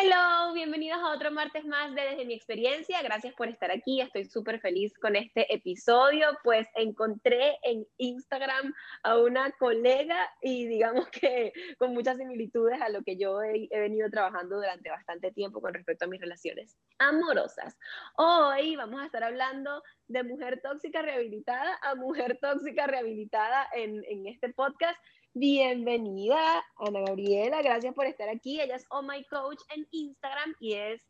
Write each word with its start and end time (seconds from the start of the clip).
Hello, 0.00 0.52
bienvenidos 0.54 1.00
a 1.00 1.12
otro 1.12 1.32
martes 1.32 1.64
más 1.64 1.92
de 1.92 2.02
Desde 2.02 2.24
mi 2.24 2.34
experiencia. 2.34 3.02
Gracias 3.02 3.34
por 3.34 3.48
estar 3.48 3.72
aquí. 3.72 4.00
Estoy 4.00 4.26
súper 4.26 4.60
feliz 4.60 4.96
con 4.96 5.16
este 5.16 5.52
episodio, 5.52 6.28
pues 6.44 6.68
encontré 6.76 7.58
en 7.64 7.84
Instagram 7.96 8.72
a 9.02 9.18
una 9.18 9.50
colega 9.58 10.16
y 10.40 10.68
digamos 10.68 11.08
que 11.10 11.52
con 11.78 11.94
muchas 11.94 12.16
similitudes 12.16 12.80
a 12.80 12.90
lo 12.90 13.02
que 13.02 13.16
yo 13.16 13.42
he, 13.42 13.68
venido 13.72 14.08
trabajando 14.08 14.56
durante 14.56 14.88
bastante 14.88 15.32
tiempo 15.32 15.60
con 15.60 15.74
respecto 15.74 16.04
a 16.04 16.08
mis 16.08 16.20
relaciones 16.20 16.76
amorosas. 16.98 17.76
Hoy 18.16 18.76
vamos 18.76 19.02
a 19.02 19.06
estar 19.06 19.24
hablando 19.24 19.82
de 20.06 20.22
mujer 20.22 20.60
tóxica 20.62 21.02
rehabilitada 21.02 21.76
a 21.82 21.96
mujer 21.96 22.38
tóxica 22.40 22.86
rehabilitada 22.86 23.68
en 23.74 24.28
este 24.28 24.52
podcast 24.52 24.96
Bienvenida, 25.34 26.64
Ana 26.78 27.00
Gabriela, 27.00 27.62
gracias 27.62 27.94
por 27.94 28.06
estar 28.06 28.28
aquí. 28.28 28.60
Ella 28.60 28.76
es 28.76 28.86
Oh 28.90 29.02
My 29.02 29.22
Coach 29.24 29.60
en 29.74 29.86
Instagram 29.90 30.54
y 30.58 30.72
es 30.72 31.02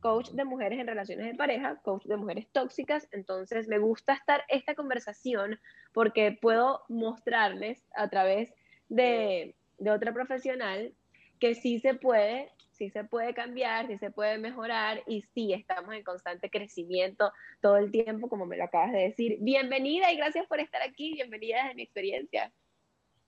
coach 0.00 0.30
de 0.30 0.44
mujeres 0.44 0.80
en 0.80 0.86
relaciones 0.86 1.26
de 1.26 1.34
pareja, 1.34 1.76
coach 1.82 2.04
de 2.04 2.16
mujeres 2.16 2.48
tóxicas. 2.52 3.08
Entonces, 3.12 3.68
me 3.68 3.78
gusta 3.78 4.14
estar 4.14 4.44
esta 4.48 4.74
conversación 4.74 5.60
porque 5.92 6.36
puedo 6.40 6.82
mostrarles 6.88 7.82
a 7.94 8.08
través 8.08 8.52
de, 8.88 9.54
de 9.78 9.90
otra 9.90 10.12
profesional 10.12 10.92
que 11.38 11.54
sí 11.54 11.78
se 11.78 11.94
puede, 11.94 12.50
sí 12.72 12.90
se 12.90 13.04
puede 13.04 13.34
cambiar, 13.34 13.86
sí 13.86 13.98
se 13.98 14.10
puede 14.10 14.38
mejorar 14.38 15.02
y 15.06 15.22
sí 15.22 15.52
estamos 15.52 15.94
en 15.94 16.02
constante 16.02 16.50
crecimiento 16.50 17.32
todo 17.60 17.76
el 17.76 17.90
tiempo, 17.90 18.28
como 18.28 18.46
me 18.46 18.56
lo 18.56 18.64
acabas 18.64 18.92
de 18.92 18.98
decir. 18.98 19.38
Bienvenida 19.40 20.12
y 20.12 20.16
gracias 20.16 20.46
por 20.46 20.60
estar 20.60 20.82
aquí. 20.82 21.14
Bienvenida 21.14 21.62
desde 21.62 21.74
mi 21.76 21.82
experiencia. 21.82 22.52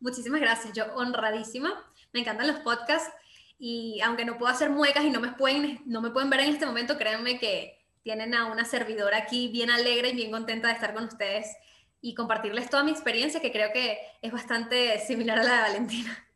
Muchísimas 0.02 0.40
gracias, 0.40 0.74
yo 0.74 0.92
honradísima. 0.96 1.72
Me 2.12 2.20
encantan 2.20 2.48
los 2.48 2.58
podcasts 2.58 3.08
y 3.56 4.00
aunque 4.00 4.24
no 4.24 4.36
puedo 4.36 4.50
hacer 4.50 4.68
muecas 4.68 5.04
y 5.04 5.10
no 5.10 5.20
me 5.20 5.30
pueden, 5.30 5.80
no 5.86 6.00
me 6.00 6.10
pueden 6.10 6.28
ver 6.28 6.40
en 6.40 6.50
este 6.50 6.66
momento, 6.66 6.98
créanme 6.98 7.38
que 7.38 7.78
tienen 8.02 8.34
a 8.34 8.46
una 8.46 8.64
servidora 8.64 9.18
aquí 9.18 9.46
bien 9.46 9.70
alegre 9.70 10.08
y 10.08 10.16
bien 10.16 10.32
contenta 10.32 10.66
de 10.66 10.74
estar 10.74 10.92
con 10.92 11.04
ustedes 11.04 11.46
y 12.00 12.16
compartirles 12.16 12.68
toda 12.68 12.82
mi 12.82 12.90
experiencia 12.90 13.40
que 13.40 13.52
creo 13.52 13.72
que 13.72 13.96
es 14.20 14.32
bastante 14.32 14.98
similar 14.98 15.38
a 15.38 15.44
la 15.44 15.54
de 15.54 15.62
Valentina. 15.62 16.28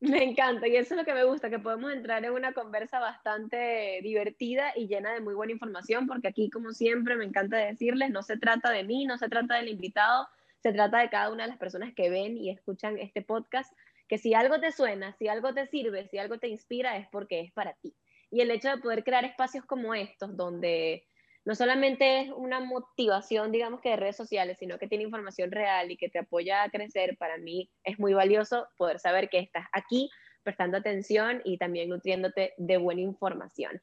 Me 0.00 0.24
encanta 0.24 0.66
y 0.66 0.74
eso 0.74 0.94
es 0.94 0.98
lo 0.98 1.04
que 1.04 1.12
me 1.12 1.24
gusta, 1.24 1.50
que 1.50 1.58
podemos 1.58 1.92
entrar 1.92 2.24
en 2.24 2.32
una 2.32 2.54
conversa 2.54 3.00
bastante 3.00 4.00
divertida 4.02 4.72
y 4.74 4.88
llena 4.88 5.12
de 5.12 5.20
muy 5.20 5.34
buena 5.34 5.52
información, 5.52 6.06
porque 6.06 6.28
aquí, 6.28 6.48
como 6.48 6.72
siempre, 6.72 7.16
me 7.16 7.26
encanta 7.26 7.58
decirles, 7.58 8.10
no 8.10 8.22
se 8.22 8.38
trata 8.38 8.70
de 8.70 8.82
mí, 8.82 9.04
no 9.04 9.18
se 9.18 9.28
trata 9.28 9.56
del 9.56 9.68
invitado, 9.68 10.26
se 10.62 10.72
trata 10.72 11.00
de 11.00 11.10
cada 11.10 11.30
una 11.30 11.44
de 11.44 11.50
las 11.50 11.58
personas 11.58 11.92
que 11.94 12.08
ven 12.08 12.36
y 12.38 12.50
escuchan 12.50 12.98
este 12.98 13.22
podcast, 13.22 13.72
que 14.08 14.18
si 14.18 14.34
algo 14.34 14.60
te 14.60 14.70
suena, 14.72 15.12
si 15.18 15.28
algo 15.28 15.52
te 15.54 15.66
sirve, 15.66 16.06
si 16.08 16.18
algo 16.18 16.38
te 16.38 16.48
inspira, 16.48 16.96
es 16.96 17.08
porque 17.10 17.40
es 17.40 17.52
para 17.52 17.74
ti. 17.74 17.96
Y 18.30 18.40
el 18.40 18.50
hecho 18.50 18.68
de 18.70 18.78
poder 18.78 19.04
crear 19.04 19.24
espacios 19.24 19.64
como 19.64 19.94
estos, 19.94 20.36
donde 20.36 21.04
no 21.44 21.56
solamente 21.56 22.20
es 22.20 22.30
una 22.30 22.60
motivación, 22.60 23.50
digamos 23.50 23.80
que 23.80 23.90
de 23.90 23.96
redes 23.96 24.16
sociales, 24.16 24.58
sino 24.58 24.78
que 24.78 24.86
tiene 24.86 25.04
información 25.04 25.50
real 25.50 25.90
y 25.90 25.96
que 25.96 26.08
te 26.08 26.20
apoya 26.20 26.62
a 26.62 26.70
crecer, 26.70 27.16
para 27.18 27.36
mí 27.38 27.68
es 27.82 27.98
muy 27.98 28.14
valioso 28.14 28.68
poder 28.76 29.00
saber 29.00 29.28
que 29.28 29.40
estás 29.40 29.66
aquí 29.72 30.08
prestando 30.44 30.76
atención 30.76 31.42
y 31.44 31.58
también 31.58 31.88
nutriéndote 31.88 32.54
de 32.56 32.76
buena 32.76 33.00
información. 33.00 33.82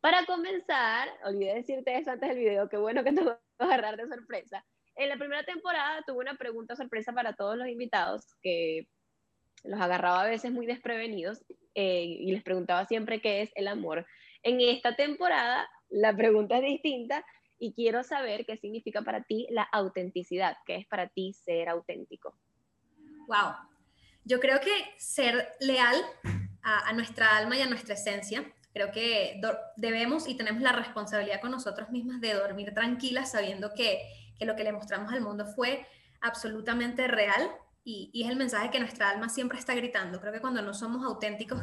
Para 0.00 0.26
comenzar, 0.26 1.08
olvidé 1.24 1.54
decirte 1.54 1.96
eso 1.96 2.10
antes 2.10 2.28
del 2.28 2.38
video, 2.38 2.68
qué 2.68 2.76
bueno 2.76 3.04
que 3.04 3.12
te 3.12 3.22
voy 3.22 3.34
a 3.58 3.64
agarrar 3.64 3.96
de 3.96 4.08
sorpresa. 4.08 4.64
En 4.96 5.10
la 5.10 5.16
primera 5.16 5.44
temporada 5.44 6.02
tuve 6.06 6.20
una 6.20 6.36
pregunta 6.36 6.74
sorpresa 6.74 7.12
para 7.12 7.34
todos 7.34 7.56
los 7.56 7.68
invitados 7.68 8.34
que 8.42 8.88
los 9.62 9.80
agarraba 9.80 10.22
a 10.22 10.26
veces 10.26 10.52
muy 10.52 10.66
desprevenidos 10.66 11.44
eh, 11.74 12.04
y 12.04 12.32
les 12.32 12.42
preguntaba 12.42 12.86
siempre 12.86 13.20
qué 13.20 13.42
es 13.42 13.50
el 13.54 13.68
amor. 13.68 14.06
En 14.42 14.60
esta 14.60 14.96
temporada 14.96 15.68
la 15.90 16.16
pregunta 16.16 16.56
es 16.56 16.62
distinta 16.62 17.24
y 17.58 17.74
quiero 17.74 18.02
saber 18.04 18.46
qué 18.46 18.56
significa 18.56 19.02
para 19.02 19.22
ti 19.22 19.46
la 19.50 19.64
autenticidad, 19.64 20.56
qué 20.66 20.76
es 20.76 20.86
para 20.86 21.08
ti 21.08 21.32
ser 21.32 21.68
auténtico. 21.68 22.34
Wow. 23.28 23.54
Yo 24.24 24.40
creo 24.40 24.60
que 24.60 24.72
ser 24.96 25.52
leal 25.60 25.96
a, 26.62 26.88
a 26.88 26.92
nuestra 26.94 27.36
alma 27.36 27.56
y 27.56 27.62
a 27.62 27.68
nuestra 27.68 27.94
esencia, 27.94 28.44
creo 28.72 28.92
que 28.92 29.40
debemos 29.76 30.28
y 30.28 30.36
tenemos 30.36 30.62
la 30.62 30.72
responsabilidad 30.72 31.40
con 31.40 31.50
nosotros 31.50 31.90
mismas 31.90 32.20
de 32.20 32.34
dormir 32.34 32.74
tranquilas 32.74 33.32
sabiendo 33.32 33.72
que 33.74 34.02
que 34.38 34.46
lo 34.46 34.56
que 34.56 34.64
le 34.64 34.72
mostramos 34.72 35.12
al 35.12 35.20
mundo 35.20 35.46
fue 35.46 35.86
absolutamente 36.20 37.06
real 37.06 37.50
y, 37.84 38.10
es 38.24 38.28
el 38.28 38.36
mensaje 38.36 38.70
que 38.70 38.80
nuestra 38.80 39.10
alma 39.10 39.28
siempre 39.28 39.58
está 39.58 39.74
gritando. 39.74 40.20
Creo 40.20 40.32
que 40.32 40.40
cuando 40.40 40.60
no 40.60 40.74
somos 40.74 41.04
auténticos 41.04 41.62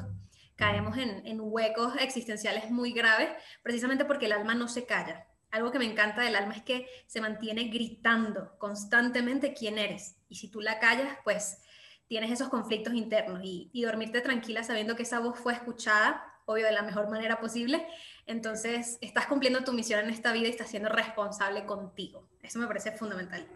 caemos 0.56 0.97
en, 0.97 1.39
huecos 1.41 1.95
existenciales 2.00 2.72
muy 2.72 2.94
graves 2.94 3.29
precisamente 3.61 4.06
porque 4.06 4.28
el 4.28 4.31
alma 4.31 4.56
no 4.56 4.69
se 4.69 4.85
calla. 4.85 5.28
Algo 5.51 5.72
que 5.72 5.79
me 5.79 5.85
encanta 5.85 6.22
del 6.22 6.35
alma 6.35 6.53
es 6.56 6.63
que 6.63 6.88
se 7.07 7.19
mantiene 7.19 7.66
gritando 7.66 8.57
constantemente 8.57 9.53
quién 9.53 9.78
eres. 9.78 10.16
Y 10.29 10.35
si 10.35 10.50
tú 10.50 10.61
la 10.61 10.79
callas, 10.79 11.17
pues 11.23 11.59
tienes 12.07 12.31
esos 12.31 12.50
conflictos 12.50 12.94
internos 12.94 13.41
y, 13.44 13.69
y, 13.73 13.84
dormirte 13.84 14.22
tranquila 14.22 14.63
sabiendo 14.63 14.95
que 14.95 15.03
esa 15.03 15.19
voz 15.19 15.38
fue 15.38 15.53
escuchada, 15.53 16.23
obvio, 16.45 16.66
de 16.66 16.72
la 16.72 16.81
mejor 16.84 17.09
manera 17.09 17.40
posible. 17.40 17.85
Entonces, 18.25 18.97
estás 19.01 19.28
cumpliendo 19.28 19.63
tu 19.63 19.73
misión 19.73 20.00
en 20.00 20.09
esta 20.09 20.31
vida 20.31 20.47
y 20.47 20.51
estás 20.51 20.69
siendo 20.69 20.90
responsable 20.90 21.66
contigo. 21.66 22.29
Eso 22.44 22.59
me 22.59 22.68
parece 22.68 22.92
fundamental. 22.92 23.48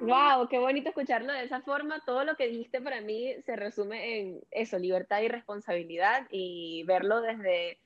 Wow, 0.00 0.48
qué 0.48 0.58
bonito 0.58 0.88
escucharlo 0.88 1.32
de 1.32 1.44
esa 1.44 1.60
forma. 1.60 2.02
Todo 2.06 2.24
lo 2.24 2.36
que 2.36 2.48
dijiste 2.48 2.80
para 2.80 3.02
mí 3.02 3.34
se 3.44 3.54
resume 3.56 4.18
en 4.18 4.40
eso, 4.50 4.78
libertad 4.78 5.20
y 5.20 5.28
responsabilidad 5.28 6.26
y 6.30 6.84
verlo 6.84 7.20
desde, 7.20 7.78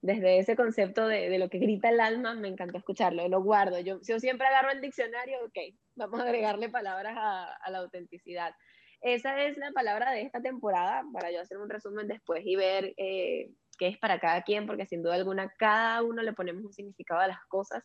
desde 0.00 0.38
ese 0.38 0.56
concepto 0.56 1.06
de, 1.06 1.38
lo 1.38 1.50
que 1.50 1.58
grita 1.58 1.90
el 1.90 2.00
alma, 2.00 2.34
me 2.34 2.48
encantó 2.48 2.78
escucharlo, 2.78 3.28
lo 3.28 3.42
guardo. 3.42 3.78
Yo, 3.80 4.00
yo 4.00 4.18
siempre 4.18 4.46
agarro 4.46 4.70
el 4.70 4.80
diccionario, 4.80 5.44
ok, 5.44 5.74
vamos 5.96 6.20
a 6.20 6.22
agregarle 6.22 6.70
palabras 6.70 7.14
a, 7.18 7.52
a 7.52 7.70
la 7.70 7.78
autenticidad. 7.78 8.54
Esa 9.00 9.42
es 9.44 9.56
la 9.58 9.70
palabra 9.72 10.10
de 10.12 10.22
esta 10.22 10.40
temporada, 10.40 11.04
para 11.12 11.30
yo 11.30 11.40
hacer 11.40 11.58
un 11.58 11.68
resumen 11.68 12.08
después 12.08 12.42
y 12.44 12.56
ver 12.56 12.94
eh, 12.96 13.50
qué 13.78 13.88
es 13.88 13.98
para 13.98 14.18
cada 14.18 14.42
quien, 14.42 14.66
porque 14.66 14.86
sin 14.86 15.02
duda 15.02 15.14
alguna 15.14 15.52
cada 15.58 16.02
uno 16.02 16.22
le 16.22 16.32
ponemos 16.32 16.64
un 16.64 16.72
significado 16.72 17.20
a 17.20 17.28
las 17.28 17.44
cosas. 17.48 17.84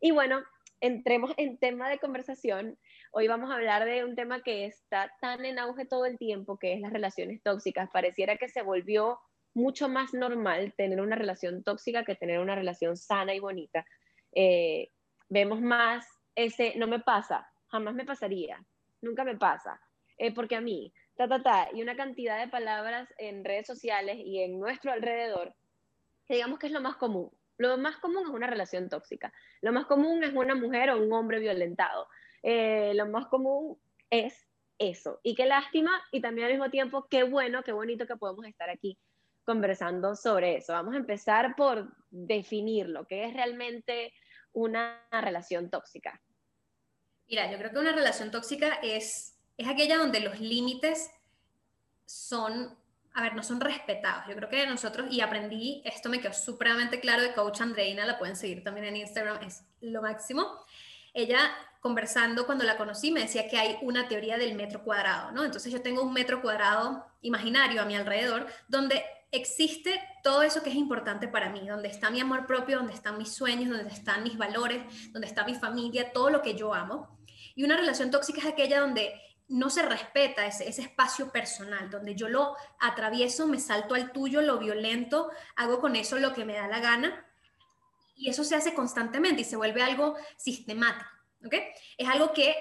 Y 0.00 0.10
bueno, 0.10 0.42
entremos 0.80 1.32
en 1.36 1.58
tema 1.58 1.88
de 1.88 1.98
conversación. 1.98 2.78
Hoy 3.12 3.28
vamos 3.28 3.50
a 3.50 3.54
hablar 3.54 3.84
de 3.84 4.04
un 4.04 4.14
tema 4.14 4.42
que 4.42 4.66
está 4.66 5.12
tan 5.20 5.44
en 5.44 5.58
auge 5.58 5.84
todo 5.84 6.06
el 6.06 6.18
tiempo, 6.18 6.58
que 6.58 6.74
es 6.74 6.80
las 6.80 6.92
relaciones 6.92 7.42
tóxicas. 7.42 7.90
Pareciera 7.90 8.36
que 8.36 8.48
se 8.48 8.62
volvió 8.62 9.18
mucho 9.52 9.88
más 9.88 10.14
normal 10.14 10.74
tener 10.76 11.00
una 11.00 11.16
relación 11.16 11.62
tóxica 11.62 12.04
que 12.04 12.14
tener 12.14 12.38
una 12.38 12.54
relación 12.54 12.96
sana 12.96 13.34
y 13.34 13.40
bonita. 13.40 13.84
Eh, 14.32 14.90
vemos 15.28 15.60
más 15.60 16.06
ese, 16.34 16.74
no 16.76 16.86
me 16.86 17.00
pasa, 17.00 17.50
jamás 17.68 17.94
me 17.94 18.04
pasaría, 18.04 18.64
nunca 19.02 19.24
me 19.24 19.36
pasa 19.36 19.80
eh, 20.18 20.32
porque 20.34 20.54
a 20.54 20.60
mí, 20.60 20.92
ta, 21.16 21.26
ta, 21.28 21.42
ta, 21.42 21.68
y 21.72 21.82
una 21.82 21.96
cantidad 21.96 22.38
de 22.38 22.48
palabras 22.48 23.08
en 23.18 23.44
redes 23.44 23.66
sociales 23.66 24.18
y 24.18 24.42
en 24.42 24.60
nuestro 24.60 24.92
alrededor, 24.92 25.54
digamos 26.28 26.58
que 26.58 26.66
es 26.66 26.72
lo 26.72 26.80
más 26.80 26.96
común. 26.96 27.30
Lo 27.60 27.78
más 27.78 27.96
común 27.98 28.24
es 28.24 28.30
una 28.30 28.46
relación 28.46 28.88
tóxica. 28.88 29.32
Lo 29.60 29.72
más 29.72 29.86
común 29.86 30.24
es 30.24 30.32
una 30.32 30.54
mujer 30.54 30.90
o 30.90 31.02
un 31.02 31.12
hombre 31.12 31.38
violentado. 31.38 32.08
Eh, 32.42 32.92
lo 32.94 33.06
más 33.06 33.26
común 33.26 33.78
es 34.08 34.48
eso. 34.78 35.20
Y 35.22 35.34
qué 35.34 35.46
lástima 35.46 35.90
y 36.10 36.20
también 36.20 36.46
al 36.46 36.52
mismo 36.54 36.70
tiempo 36.70 37.06
qué 37.08 37.22
bueno, 37.22 37.62
qué 37.62 37.72
bonito 37.72 38.06
que 38.06 38.16
podemos 38.16 38.46
estar 38.46 38.70
aquí 38.70 38.98
conversando 39.44 40.16
sobre 40.16 40.56
eso. 40.56 40.72
Vamos 40.72 40.94
a 40.94 40.98
empezar 40.98 41.54
por 41.56 41.94
definir 42.10 42.88
lo 42.88 43.06
que 43.06 43.24
es 43.24 43.34
realmente 43.34 44.12
una 44.52 45.06
relación 45.10 45.70
tóxica. 45.70 46.20
Mira, 47.28 47.50
yo 47.50 47.58
creo 47.58 47.70
que 47.70 47.78
una 47.78 47.92
relación 47.92 48.30
tóxica 48.30 48.74
es 48.82 49.36
es 49.60 49.68
aquella 49.68 49.98
donde 49.98 50.20
los 50.20 50.40
límites 50.40 51.10
son, 52.06 52.78
a 53.14 53.22
ver, 53.22 53.34
no 53.34 53.42
son 53.42 53.60
respetados. 53.60 54.24
Yo 54.28 54.36
creo 54.36 54.48
que 54.48 54.66
nosotros, 54.66 55.08
y 55.10 55.20
aprendí, 55.20 55.82
esto 55.84 56.08
me 56.08 56.20
quedó 56.20 56.32
supremamente 56.32 57.00
claro 57.00 57.22
de 57.22 57.32
Coach 57.32 57.60
Andreina, 57.60 58.04
la 58.04 58.18
pueden 58.18 58.36
seguir 58.36 58.62
también 58.62 58.86
en 58.86 58.96
Instagram, 58.96 59.42
es 59.42 59.64
lo 59.80 60.02
máximo. 60.02 60.64
Ella 61.12 61.50
conversando 61.80 62.46
cuando 62.46 62.64
la 62.64 62.76
conocí 62.76 63.10
me 63.10 63.20
decía 63.20 63.48
que 63.48 63.56
hay 63.56 63.78
una 63.82 64.06
teoría 64.06 64.36
del 64.38 64.54
metro 64.54 64.84
cuadrado, 64.84 65.32
¿no? 65.32 65.44
Entonces 65.44 65.72
yo 65.72 65.82
tengo 65.82 66.02
un 66.02 66.12
metro 66.12 66.40
cuadrado 66.42 67.06
imaginario 67.22 67.82
a 67.82 67.84
mi 67.86 67.96
alrededor 67.96 68.46
donde 68.68 69.02
existe 69.32 70.00
todo 70.22 70.42
eso 70.42 70.62
que 70.62 70.70
es 70.70 70.76
importante 70.76 71.26
para 71.26 71.50
mí, 71.50 71.66
donde 71.66 71.88
está 71.88 72.10
mi 72.10 72.20
amor 72.20 72.46
propio, 72.46 72.78
donde 72.78 72.92
están 72.92 73.16
mis 73.16 73.32
sueños, 73.32 73.70
donde 73.70 73.92
están 73.92 74.22
mis 74.22 74.36
valores, 74.36 74.82
donde 75.12 75.26
está 75.26 75.44
mi 75.44 75.54
familia, 75.54 76.12
todo 76.12 76.30
lo 76.30 76.42
que 76.42 76.54
yo 76.54 76.74
amo. 76.74 77.18
Y 77.54 77.64
una 77.64 77.76
relación 77.76 78.10
tóxica 78.10 78.40
es 78.40 78.46
aquella 78.46 78.80
donde 78.80 79.14
no 79.50 79.68
se 79.68 79.82
respeta 79.82 80.46
ese, 80.46 80.68
espacio 80.68 81.32
personal, 81.32 81.90
donde 81.90 82.14
yo 82.14 82.28
lo 82.28 82.56
atravieso, 82.78 83.48
me 83.48 83.58
salto 83.58 83.96
al 83.96 84.12
tuyo, 84.12 84.42
lo 84.42 84.58
violento, 84.58 85.30
hago 85.56 85.80
con 85.80 85.96
eso 85.96 86.18
lo 86.18 86.32
que 86.32 86.44
me 86.44 86.54
da 86.54 86.68
la 86.68 86.78
gana, 86.78 87.26
y 88.14 88.30
eso 88.30 88.44
se 88.44 88.54
hace 88.54 88.74
constantemente 88.74 89.42
y 89.42 89.44
se 89.44 89.56
vuelve 89.56 89.82
algo 89.82 90.14
sistemático, 90.36 91.10
¿ok? 91.44 91.54
Es 91.98 92.08
algo 92.08 92.32
que 92.32 92.54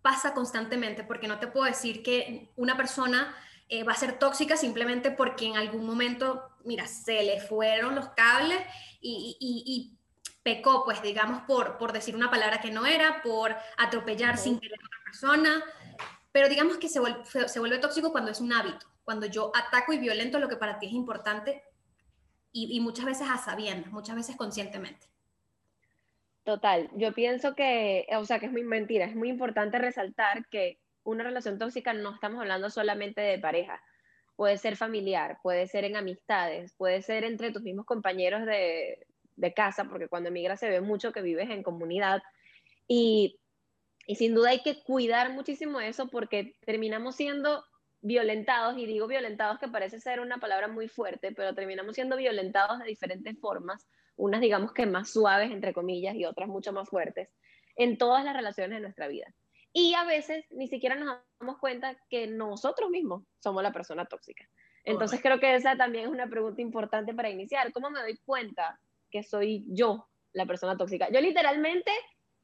pasa 0.00 0.32
constantemente, 0.32 1.04
porque 1.04 1.28
no 1.28 1.38
te 1.38 1.48
puedo 1.48 1.66
decir 1.66 2.02
que 2.02 2.50
una 2.56 2.78
persona 2.78 3.36
eh, 3.68 3.84
va 3.84 3.92
a 3.92 3.96
ser 3.96 4.18
tóxica 4.18 4.56
simplemente 4.56 5.10
porque 5.10 5.46
en 5.46 5.56
algún 5.58 5.84
momento, 5.84 6.50
mira, 6.64 6.86
se 6.86 7.22
le 7.24 7.40
fueron 7.40 7.94
los 7.94 8.08
cables 8.10 8.58
y, 9.02 9.98
pecó, 10.42 10.84
pues 10.84 11.00
digamos, 11.02 11.42
por, 11.42 11.78
por 11.78 11.92
decir 11.92 12.16
una 12.16 12.30
palabra 12.30 12.60
que 12.60 12.72
no 12.72 12.84
era, 12.84 13.22
por 13.22 13.54
atropellar 13.76 14.36
sin 14.38 14.58
querer 14.58 14.78
a 14.82 14.86
otra 14.86 14.98
persona, 15.04 15.64
pero 16.32 16.48
digamos 16.48 16.78
que 16.78 16.88
se 16.88 16.98
vuelve, 17.00 17.24
se 17.24 17.60
vuelve 17.60 17.78
tóxico 17.78 18.10
cuando 18.10 18.30
es 18.30 18.40
un 18.40 18.52
hábito, 18.52 18.86
cuando 19.04 19.26
yo 19.26 19.52
ataco 19.54 19.92
y 19.92 19.98
violento 19.98 20.38
lo 20.38 20.48
que 20.48 20.56
para 20.56 20.78
ti 20.78 20.86
es 20.86 20.92
importante 20.92 21.62
y, 22.50 22.76
y 22.76 22.80
muchas 22.80 23.04
veces 23.04 23.28
a 23.30 23.38
sabiendas, 23.38 23.92
muchas 23.92 24.16
veces 24.16 24.36
conscientemente. 24.36 25.06
Total, 26.44 26.90
yo 26.96 27.12
pienso 27.12 27.54
que, 27.54 28.06
o 28.16 28.24
sea, 28.24 28.40
que 28.40 28.46
es 28.46 28.52
muy 28.52 28.64
mentira, 28.64 29.04
es 29.04 29.14
muy 29.14 29.28
importante 29.28 29.78
resaltar 29.78 30.48
que 30.48 30.80
una 31.04 31.22
relación 31.22 31.58
tóxica 31.58 31.92
no 31.92 32.14
estamos 32.14 32.40
hablando 32.40 32.68
solamente 32.70 33.20
de 33.20 33.38
pareja, 33.38 33.80
puede 34.34 34.58
ser 34.58 34.76
familiar, 34.76 35.38
puede 35.42 35.66
ser 35.68 35.84
en 35.84 35.96
amistades, 35.96 36.72
puede 36.76 37.02
ser 37.02 37.24
entre 37.24 37.52
tus 37.52 37.62
mismos 37.62 37.86
compañeros 37.86 38.44
de, 38.44 39.06
de 39.36 39.54
casa, 39.54 39.84
porque 39.84 40.08
cuando 40.08 40.30
emigras 40.30 40.60
se 40.60 40.68
ve 40.68 40.80
mucho 40.80 41.12
que 41.12 41.22
vives 41.22 41.50
en 41.50 41.62
comunidad 41.62 42.22
y, 42.88 43.38
y 44.06 44.16
sin 44.16 44.34
duda 44.34 44.50
hay 44.50 44.62
que 44.62 44.82
cuidar 44.82 45.32
muchísimo 45.32 45.80
eso 45.80 46.08
porque 46.08 46.54
terminamos 46.64 47.16
siendo 47.16 47.64
violentados, 48.00 48.76
y 48.76 48.86
digo 48.86 49.06
violentados 49.06 49.58
que 49.58 49.68
parece 49.68 50.00
ser 50.00 50.20
una 50.20 50.38
palabra 50.38 50.68
muy 50.68 50.88
fuerte, 50.88 51.32
pero 51.32 51.54
terminamos 51.54 51.94
siendo 51.94 52.16
violentados 52.16 52.80
de 52.80 52.86
diferentes 52.86 53.38
formas 53.38 53.86
unas 54.16 54.40
digamos 54.40 54.72
que 54.72 54.86
más 54.86 55.10
suaves, 55.10 55.50
entre 55.50 55.72
comillas, 55.72 56.14
y 56.14 56.24
otras 56.24 56.48
mucho 56.48 56.72
más 56.72 56.88
fuertes, 56.88 57.28
en 57.76 57.96
todas 57.98 58.24
las 58.24 58.34
relaciones 58.34 58.76
de 58.76 58.82
nuestra 58.82 59.08
vida. 59.08 59.32
Y 59.72 59.94
a 59.94 60.04
veces 60.04 60.44
ni 60.50 60.68
siquiera 60.68 60.96
nos 60.96 61.18
damos 61.40 61.58
cuenta 61.58 61.96
que 62.10 62.26
nosotros 62.26 62.90
mismos 62.90 63.24
somos 63.42 63.62
la 63.62 63.72
persona 63.72 64.04
tóxica. 64.04 64.46
Entonces 64.84 65.20
creo 65.22 65.40
que 65.40 65.54
esa 65.54 65.76
también 65.76 66.04
es 66.04 66.10
una 66.10 66.28
pregunta 66.28 66.60
importante 66.60 67.14
para 67.14 67.30
iniciar. 67.30 67.72
¿Cómo 67.72 67.88
me 67.88 68.00
doy 68.00 68.18
cuenta 68.26 68.78
que 69.10 69.22
soy 69.22 69.64
yo 69.68 70.08
la 70.32 70.44
persona 70.44 70.76
tóxica? 70.76 71.08
Yo 71.10 71.20
literalmente 71.20 71.90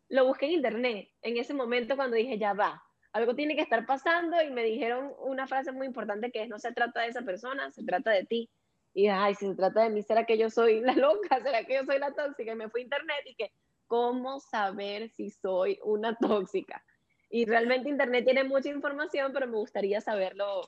lo 0.08 0.26
busqué 0.26 0.46
en 0.46 0.52
internet 0.52 1.10
en 1.22 1.36
ese 1.36 1.54
momento 1.54 1.96
cuando 1.96 2.16
dije, 2.16 2.38
ya 2.38 2.52
va, 2.52 2.82
algo 3.12 3.34
tiene 3.34 3.56
que 3.56 3.62
estar 3.62 3.86
pasando 3.86 4.40
y 4.42 4.50
me 4.50 4.62
dijeron 4.62 5.12
una 5.20 5.46
frase 5.46 5.72
muy 5.72 5.86
importante 5.86 6.30
que 6.30 6.42
es, 6.42 6.48
no 6.48 6.58
se 6.58 6.72
trata 6.72 7.00
de 7.00 7.08
esa 7.08 7.22
persona, 7.22 7.70
se 7.70 7.84
trata 7.84 8.10
de 8.10 8.24
ti. 8.24 8.50
Y 8.94 9.08
ay, 9.08 9.34
si 9.34 9.46
se 9.46 9.54
trata 9.54 9.82
de 9.82 9.90
mí, 9.90 10.02
¿será 10.02 10.24
que 10.24 10.38
yo 10.38 10.50
soy 10.50 10.80
la 10.80 10.94
loca? 10.94 11.40
¿Será 11.42 11.64
que 11.64 11.74
yo 11.74 11.84
soy 11.84 11.98
la 11.98 12.12
tóxica? 12.12 12.52
Y 12.52 12.56
me 12.56 12.68
fui 12.68 12.82
a 12.82 12.84
internet 12.84 13.20
y 13.26 13.34
que, 13.34 13.52
¿cómo 13.86 14.40
saber 14.40 15.10
si 15.10 15.30
soy 15.30 15.78
una 15.82 16.16
tóxica? 16.16 16.84
Y 17.30 17.44
realmente 17.44 17.90
internet 17.90 18.24
tiene 18.24 18.44
mucha 18.44 18.70
información, 18.70 19.32
pero 19.32 19.46
me 19.46 19.56
gustaría 19.56 20.00
saberlo 20.00 20.62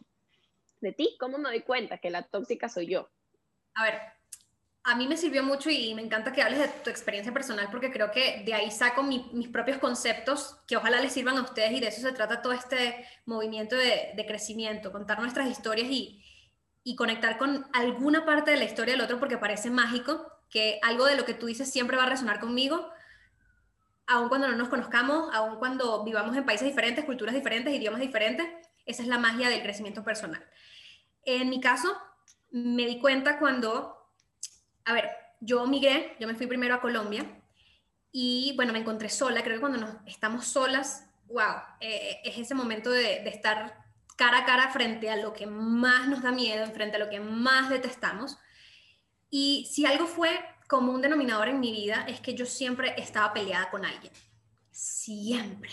de 0.80 0.92
ti. 0.92 1.16
¿Cómo 1.18 1.38
me 1.38 1.48
doy 1.48 1.60
cuenta 1.62 1.98
que 1.98 2.10
la 2.10 2.22
tóxica 2.22 2.68
soy 2.68 2.86
yo? 2.86 3.10
A 3.74 3.84
ver, 3.84 4.00
a 4.82 4.96
mí 4.96 5.06
me 5.06 5.16
sirvió 5.16 5.42
mucho 5.42 5.68
y 5.68 5.94
me 5.94 6.02
encanta 6.02 6.32
que 6.32 6.42
hables 6.42 6.58
de 6.58 6.68
tu 6.68 6.90
experiencia 6.90 7.32
personal 7.32 7.68
porque 7.70 7.92
creo 7.92 8.10
que 8.10 8.42
de 8.44 8.54
ahí 8.54 8.70
saco 8.70 9.02
mis 9.02 9.48
propios 9.48 9.78
conceptos 9.78 10.56
que 10.66 10.76
ojalá 10.76 11.00
les 11.00 11.12
sirvan 11.12 11.36
a 11.36 11.42
ustedes 11.42 11.72
y 11.72 11.80
de 11.80 11.88
eso 11.88 12.00
se 12.00 12.12
trata 12.12 12.40
todo 12.40 12.52
este 12.52 13.06
movimiento 13.26 13.76
de, 13.76 14.24
crecimiento, 14.26 14.90
contar 14.90 15.20
nuestras 15.20 15.48
historias 15.48 15.88
y, 15.90 16.24
y 16.82 16.96
conectar 16.96 17.36
con 17.36 17.66
alguna 17.72 18.24
parte 18.24 18.52
de 18.52 18.56
la 18.56 18.64
historia 18.64 18.94
del 18.94 19.02
otro 19.02 19.18
porque 19.18 19.36
parece 19.36 19.70
mágico, 19.70 20.26
que 20.48 20.80
algo 20.82 21.04
de 21.04 21.16
lo 21.16 21.24
que 21.24 21.34
tú 21.34 21.46
dices 21.46 21.70
siempre 21.70 21.96
va 21.96 22.04
a 22.04 22.08
resonar 22.10 22.40
conmigo, 22.40 22.90
aun 24.06 24.28
cuando 24.28 24.48
no 24.48 24.56
nos 24.56 24.68
conozcamos, 24.68 25.32
aun 25.32 25.56
cuando 25.56 26.04
vivamos 26.04 26.36
en 26.36 26.44
países 26.44 26.66
diferentes, 26.66 27.04
culturas 27.04 27.34
diferentes, 27.34 27.72
idiomas 27.72 28.00
diferentes, 28.00 28.46
esa 28.86 29.02
es 29.02 29.08
la 29.08 29.18
magia 29.18 29.48
del 29.48 29.62
crecimiento 29.62 30.02
personal. 30.02 30.44
En 31.24 31.48
mi 31.50 31.60
caso, 31.60 31.96
me 32.50 32.86
di 32.86 32.98
cuenta 32.98 33.38
cuando, 33.38 33.99
a 34.84 34.92
ver, 34.92 35.10
yo 35.40 35.66
migré, 35.66 36.16
yo 36.18 36.26
me 36.26 36.34
fui 36.34 36.46
primero 36.46 36.74
a 36.74 36.80
Colombia 36.80 37.24
y 38.12 38.52
bueno, 38.56 38.72
me 38.72 38.80
encontré 38.80 39.08
sola, 39.08 39.42
creo 39.42 39.56
que 39.56 39.60
cuando 39.60 39.78
nos 39.78 39.94
estamos 40.06 40.46
solas, 40.46 41.08
wow, 41.28 41.56
eh, 41.80 42.20
es 42.24 42.38
ese 42.38 42.54
momento 42.54 42.90
de, 42.90 43.20
de 43.20 43.28
estar 43.28 43.84
cara 44.16 44.38
a 44.38 44.44
cara 44.44 44.70
frente 44.70 45.08
a 45.08 45.16
lo 45.16 45.32
que 45.32 45.46
más 45.46 46.08
nos 46.08 46.22
da 46.22 46.32
miedo, 46.32 46.66
frente 46.72 46.96
a 46.96 47.00
lo 47.00 47.08
que 47.08 47.20
más 47.20 47.70
detestamos. 47.70 48.36
Y 49.30 49.66
si 49.70 49.86
algo 49.86 50.06
fue 50.06 50.38
como 50.68 50.92
un 50.92 51.00
denominador 51.00 51.48
en 51.48 51.58
mi 51.58 51.72
vida 51.72 52.04
es 52.06 52.20
que 52.20 52.34
yo 52.34 52.46
siempre 52.46 52.94
estaba 52.96 53.32
peleada 53.32 53.70
con 53.70 53.84
alguien. 53.84 54.12
Siempre. 54.70 55.70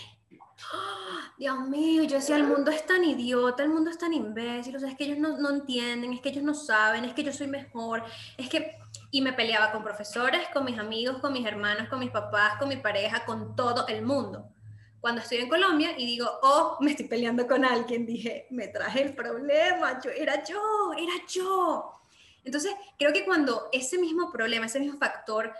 Dios 1.38 1.68
mío, 1.68 2.02
yo 2.02 2.16
decía, 2.16 2.36
el 2.36 2.44
mundo 2.44 2.70
es 2.70 2.84
tan 2.84 3.04
idiota, 3.04 3.62
el 3.62 3.68
mundo 3.68 3.90
es 3.90 3.98
tan 3.98 4.12
imbécil, 4.12 4.74
o 4.76 4.80
sea, 4.80 4.88
es 4.88 4.96
que 4.96 5.04
ellos 5.04 5.18
no, 5.18 5.38
no 5.38 5.50
entienden, 5.50 6.12
es 6.12 6.20
que 6.20 6.30
ellos 6.30 6.42
no 6.42 6.54
saben, 6.54 7.04
es 7.04 7.14
que 7.14 7.22
yo 7.22 7.32
soy 7.32 7.46
mejor, 7.46 8.04
es 8.36 8.48
que... 8.48 8.76
Y 9.10 9.22
me 9.22 9.32
peleaba 9.32 9.72
con 9.72 9.82
profesores, 9.82 10.48
con 10.52 10.66
mis 10.66 10.78
amigos, 10.78 11.18
con 11.22 11.32
mis 11.32 11.46
hermanos, 11.46 11.88
con 11.88 11.98
mis 11.98 12.10
papás, 12.10 12.58
con 12.58 12.68
mi 12.68 12.76
pareja, 12.76 13.24
con 13.24 13.56
todo 13.56 13.86
el 13.86 14.02
mundo 14.04 14.52
cuando 15.00 15.20
estoy 15.20 15.38
en 15.38 15.48
Colombia 15.48 15.94
y 15.96 16.06
digo, 16.06 16.28
oh, 16.42 16.76
me 16.80 16.90
estoy 16.90 17.06
peleando 17.06 17.46
con 17.46 17.64
alguien, 17.64 18.04
dije, 18.04 18.46
me 18.50 18.68
traje 18.68 19.02
el 19.02 19.14
problema, 19.14 20.00
yo 20.02 20.10
era 20.10 20.42
yo, 20.44 20.92
era 20.96 21.12
yo. 21.28 22.00
Entonces, 22.44 22.74
creo 22.98 23.12
que 23.12 23.24
cuando 23.24 23.68
ese 23.72 23.98
mismo 23.98 24.30
problema, 24.32 24.66
ese 24.66 24.80
mismo 24.80 24.98
factor 24.98 25.52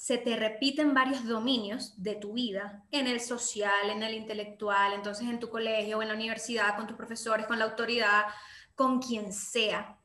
se 0.00 0.16
te 0.16 0.34
repite 0.34 0.80
en 0.80 0.94
varios 0.94 1.26
dominios 1.26 1.92
de 2.02 2.14
tu 2.14 2.32
vida, 2.32 2.86
en 2.90 3.06
el 3.06 3.20
social, 3.20 3.90
en 3.90 4.02
el 4.02 4.14
intelectual, 4.14 4.94
entonces 4.94 5.28
en 5.28 5.38
tu 5.38 5.50
colegio, 5.50 6.00
en 6.00 6.08
la 6.08 6.14
universidad, 6.14 6.74
con 6.74 6.86
tus 6.86 6.96
profesores, 6.96 7.46
con 7.46 7.58
la 7.58 7.66
autoridad, 7.66 8.24
con 8.74 9.02
quien 9.02 9.30
sea, 9.30 9.98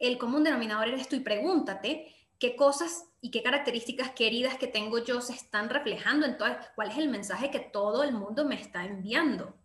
el 0.00 0.18
común 0.18 0.42
denominador 0.42 0.88
eres 0.88 1.08
tú 1.08 1.14
y 1.14 1.20
pregúntate 1.20 2.12
qué 2.40 2.56
cosas 2.56 3.04
y 3.20 3.30
qué 3.30 3.44
características 3.44 4.10
queridas 4.10 4.58
que 4.58 4.66
tengo 4.66 4.98
yo 4.98 5.20
se 5.20 5.34
están 5.34 5.70
reflejando 5.70 6.26
en 6.26 6.38
todo, 6.38 6.48
cuál 6.74 6.90
es 6.90 6.98
el 6.98 7.08
mensaje 7.08 7.52
que 7.52 7.60
todo 7.60 8.02
el 8.02 8.14
mundo 8.14 8.46
me 8.46 8.60
está 8.60 8.84
enviando. 8.84 9.56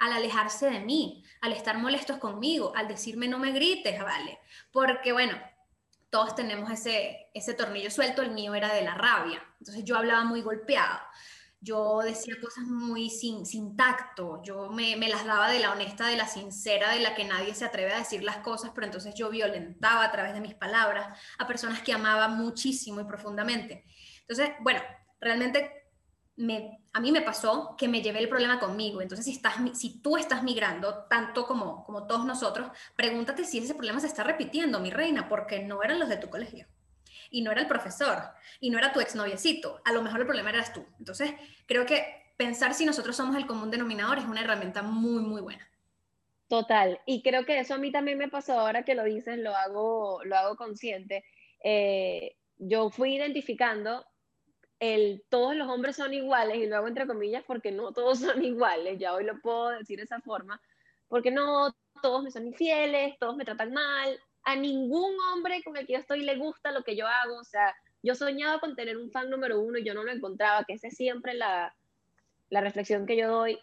Al 0.00 0.14
alejarse 0.14 0.68
de 0.68 0.80
mí, 0.80 1.22
al 1.40 1.52
estar 1.52 1.78
molestos 1.78 2.18
conmigo, 2.18 2.72
al 2.74 2.88
decirme 2.88 3.28
no 3.28 3.38
me 3.38 3.52
grites, 3.52 4.02
vale. 4.02 4.40
Porque 4.72 5.12
bueno, 5.12 5.38
todos 6.16 6.34
tenemos 6.34 6.70
ese, 6.70 7.28
ese 7.34 7.52
tornillo 7.52 7.90
suelto, 7.90 8.22
el 8.22 8.30
mío 8.30 8.54
era 8.54 8.72
de 8.72 8.80
la 8.80 8.94
rabia. 8.94 9.42
Entonces 9.60 9.84
yo 9.84 9.98
hablaba 9.98 10.24
muy 10.24 10.40
golpeado 10.40 10.98
yo 11.60 12.00
decía 12.04 12.34
cosas 12.40 12.64
muy 12.64 13.10
sin, 13.10 13.44
sin 13.44 13.76
tacto, 13.76 14.40
yo 14.44 14.68
me, 14.70 14.94
me, 14.94 15.08
las 15.08 15.24
daba 15.24 15.50
de 15.50 15.58
la 15.58 15.72
honesta, 15.72 16.06
de 16.06 16.16
la 16.16 16.28
sincera, 16.28 16.92
de 16.92 17.00
la 17.00 17.16
que 17.16 17.24
nadie 17.24 17.54
se 17.54 17.64
atreve 17.64 17.92
a 17.92 17.98
decir 17.98 18.22
las 18.22 18.36
cosas, 18.36 18.70
pero 18.72 18.86
entonces 18.86 19.14
yo 19.16 19.30
violentaba 19.30 20.04
a 20.04 20.12
través 20.12 20.32
de 20.34 20.40
mis 20.40 20.54
palabras 20.54 21.18
a 21.38 21.46
personas 21.48 21.80
que 21.80 21.92
amaba 21.92 22.28
muchísimo 22.28 23.00
y 23.00 23.04
profundamente. 23.04 23.84
Entonces, 24.20 24.50
bueno, 24.60 24.80
realmente 25.18 25.85
me, 26.36 26.80
a 26.92 27.00
mí 27.00 27.12
me 27.12 27.22
pasó 27.22 27.74
que 27.76 27.88
me 27.88 28.02
llevé 28.02 28.20
el 28.20 28.28
problema 28.28 28.58
conmigo. 28.58 29.00
Entonces, 29.00 29.24
si, 29.24 29.32
estás, 29.32 29.54
si 29.74 30.00
tú 30.00 30.16
estás 30.16 30.42
migrando, 30.42 31.04
tanto 31.08 31.46
como, 31.46 31.84
como 31.84 32.06
todos 32.06 32.24
nosotros, 32.24 32.70
pregúntate 32.94 33.44
si 33.44 33.58
ese 33.58 33.74
problema 33.74 34.00
se 34.00 34.06
está 34.06 34.22
repitiendo, 34.22 34.80
mi 34.80 34.90
reina, 34.90 35.28
porque 35.28 35.60
no 35.60 35.82
eran 35.82 35.98
los 35.98 36.08
de 36.08 36.18
tu 36.18 36.28
colegio 36.28 36.66
y 37.30 37.42
no 37.42 37.50
era 37.50 37.60
el 37.60 37.66
profesor 37.66 38.18
y 38.60 38.70
no 38.70 38.78
era 38.78 38.92
tu 38.92 39.00
exnoviecito, 39.00 39.80
a 39.84 39.92
lo 39.92 40.02
mejor 40.02 40.20
el 40.20 40.26
problema 40.26 40.50
eras 40.50 40.72
tú. 40.72 40.84
Entonces, 40.98 41.32
creo 41.66 41.86
que 41.86 42.32
pensar 42.36 42.74
si 42.74 42.84
nosotros 42.84 43.16
somos 43.16 43.36
el 43.36 43.46
común 43.46 43.70
denominador 43.70 44.18
es 44.18 44.24
una 44.24 44.42
herramienta 44.42 44.82
muy, 44.82 45.22
muy 45.22 45.40
buena. 45.40 45.68
Total, 46.48 47.00
y 47.06 47.22
creo 47.22 47.44
que 47.44 47.58
eso 47.58 47.74
a 47.74 47.78
mí 47.78 47.90
también 47.90 48.18
me 48.18 48.28
pasó 48.28 48.60
ahora 48.60 48.84
que 48.84 48.94
lo 48.94 49.02
dices, 49.02 49.36
lo 49.38 49.56
hago, 49.56 50.22
lo 50.24 50.36
hago 50.36 50.56
consciente. 50.56 51.24
Eh, 51.64 52.36
yo 52.58 52.90
fui 52.90 53.16
identificando 53.16 54.06
el 54.80 55.24
todos 55.28 55.56
los 55.56 55.68
hombres 55.68 55.96
son 55.96 56.12
iguales, 56.14 56.58
y 56.58 56.66
lo 56.66 56.76
hago 56.76 56.88
entre 56.88 57.06
comillas 57.06 57.44
porque 57.46 57.72
no 57.72 57.92
todos 57.92 58.18
son 58.20 58.44
iguales, 58.44 58.98
ya 58.98 59.14
hoy 59.14 59.24
lo 59.24 59.40
puedo 59.40 59.70
decir 59.70 59.98
de 59.98 60.04
esa 60.04 60.20
forma, 60.20 60.60
porque 61.08 61.30
no 61.30 61.74
todos 62.02 62.22
me 62.22 62.30
son 62.30 62.46
infieles, 62.46 63.18
todos 63.18 63.36
me 63.36 63.44
tratan 63.44 63.72
mal, 63.72 64.18
a 64.44 64.56
ningún 64.56 65.16
hombre 65.32 65.62
con 65.64 65.76
el 65.76 65.86
que 65.86 65.94
yo 65.94 65.98
estoy 65.98 66.22
le 66.22 66.36
gusta 66.36 66.72
lo 66.72 66.82
que 66.82 66.96
yo 66.96 67.06
hago, 67.06 67.36
o 67.36 67.44
sea, 67.44 67.74
yo 68.02 68.14
soñaba 68.14 68.60
con 68.60 68.76
tener 68.76 68.96
un 68.96 69.10
fan 69.10 69.30
número 69.30 69.60
uno 69.60 69.78
y 69.78 69.84
yo 69.84 69.94
no 69.94 70.04
lo 70.04 70.12
encontraba, 70.12 70.64
que 70.64 70.74
esa 70.74 70.88
es 70.88 70.96
siempre 70.96 71.34
la, 71.34 71.74
la 72.50 72.60
reflexión 72.60 73.06
que 73.06 73.16
yo 73.16 73.28
doy. 73.28 73.58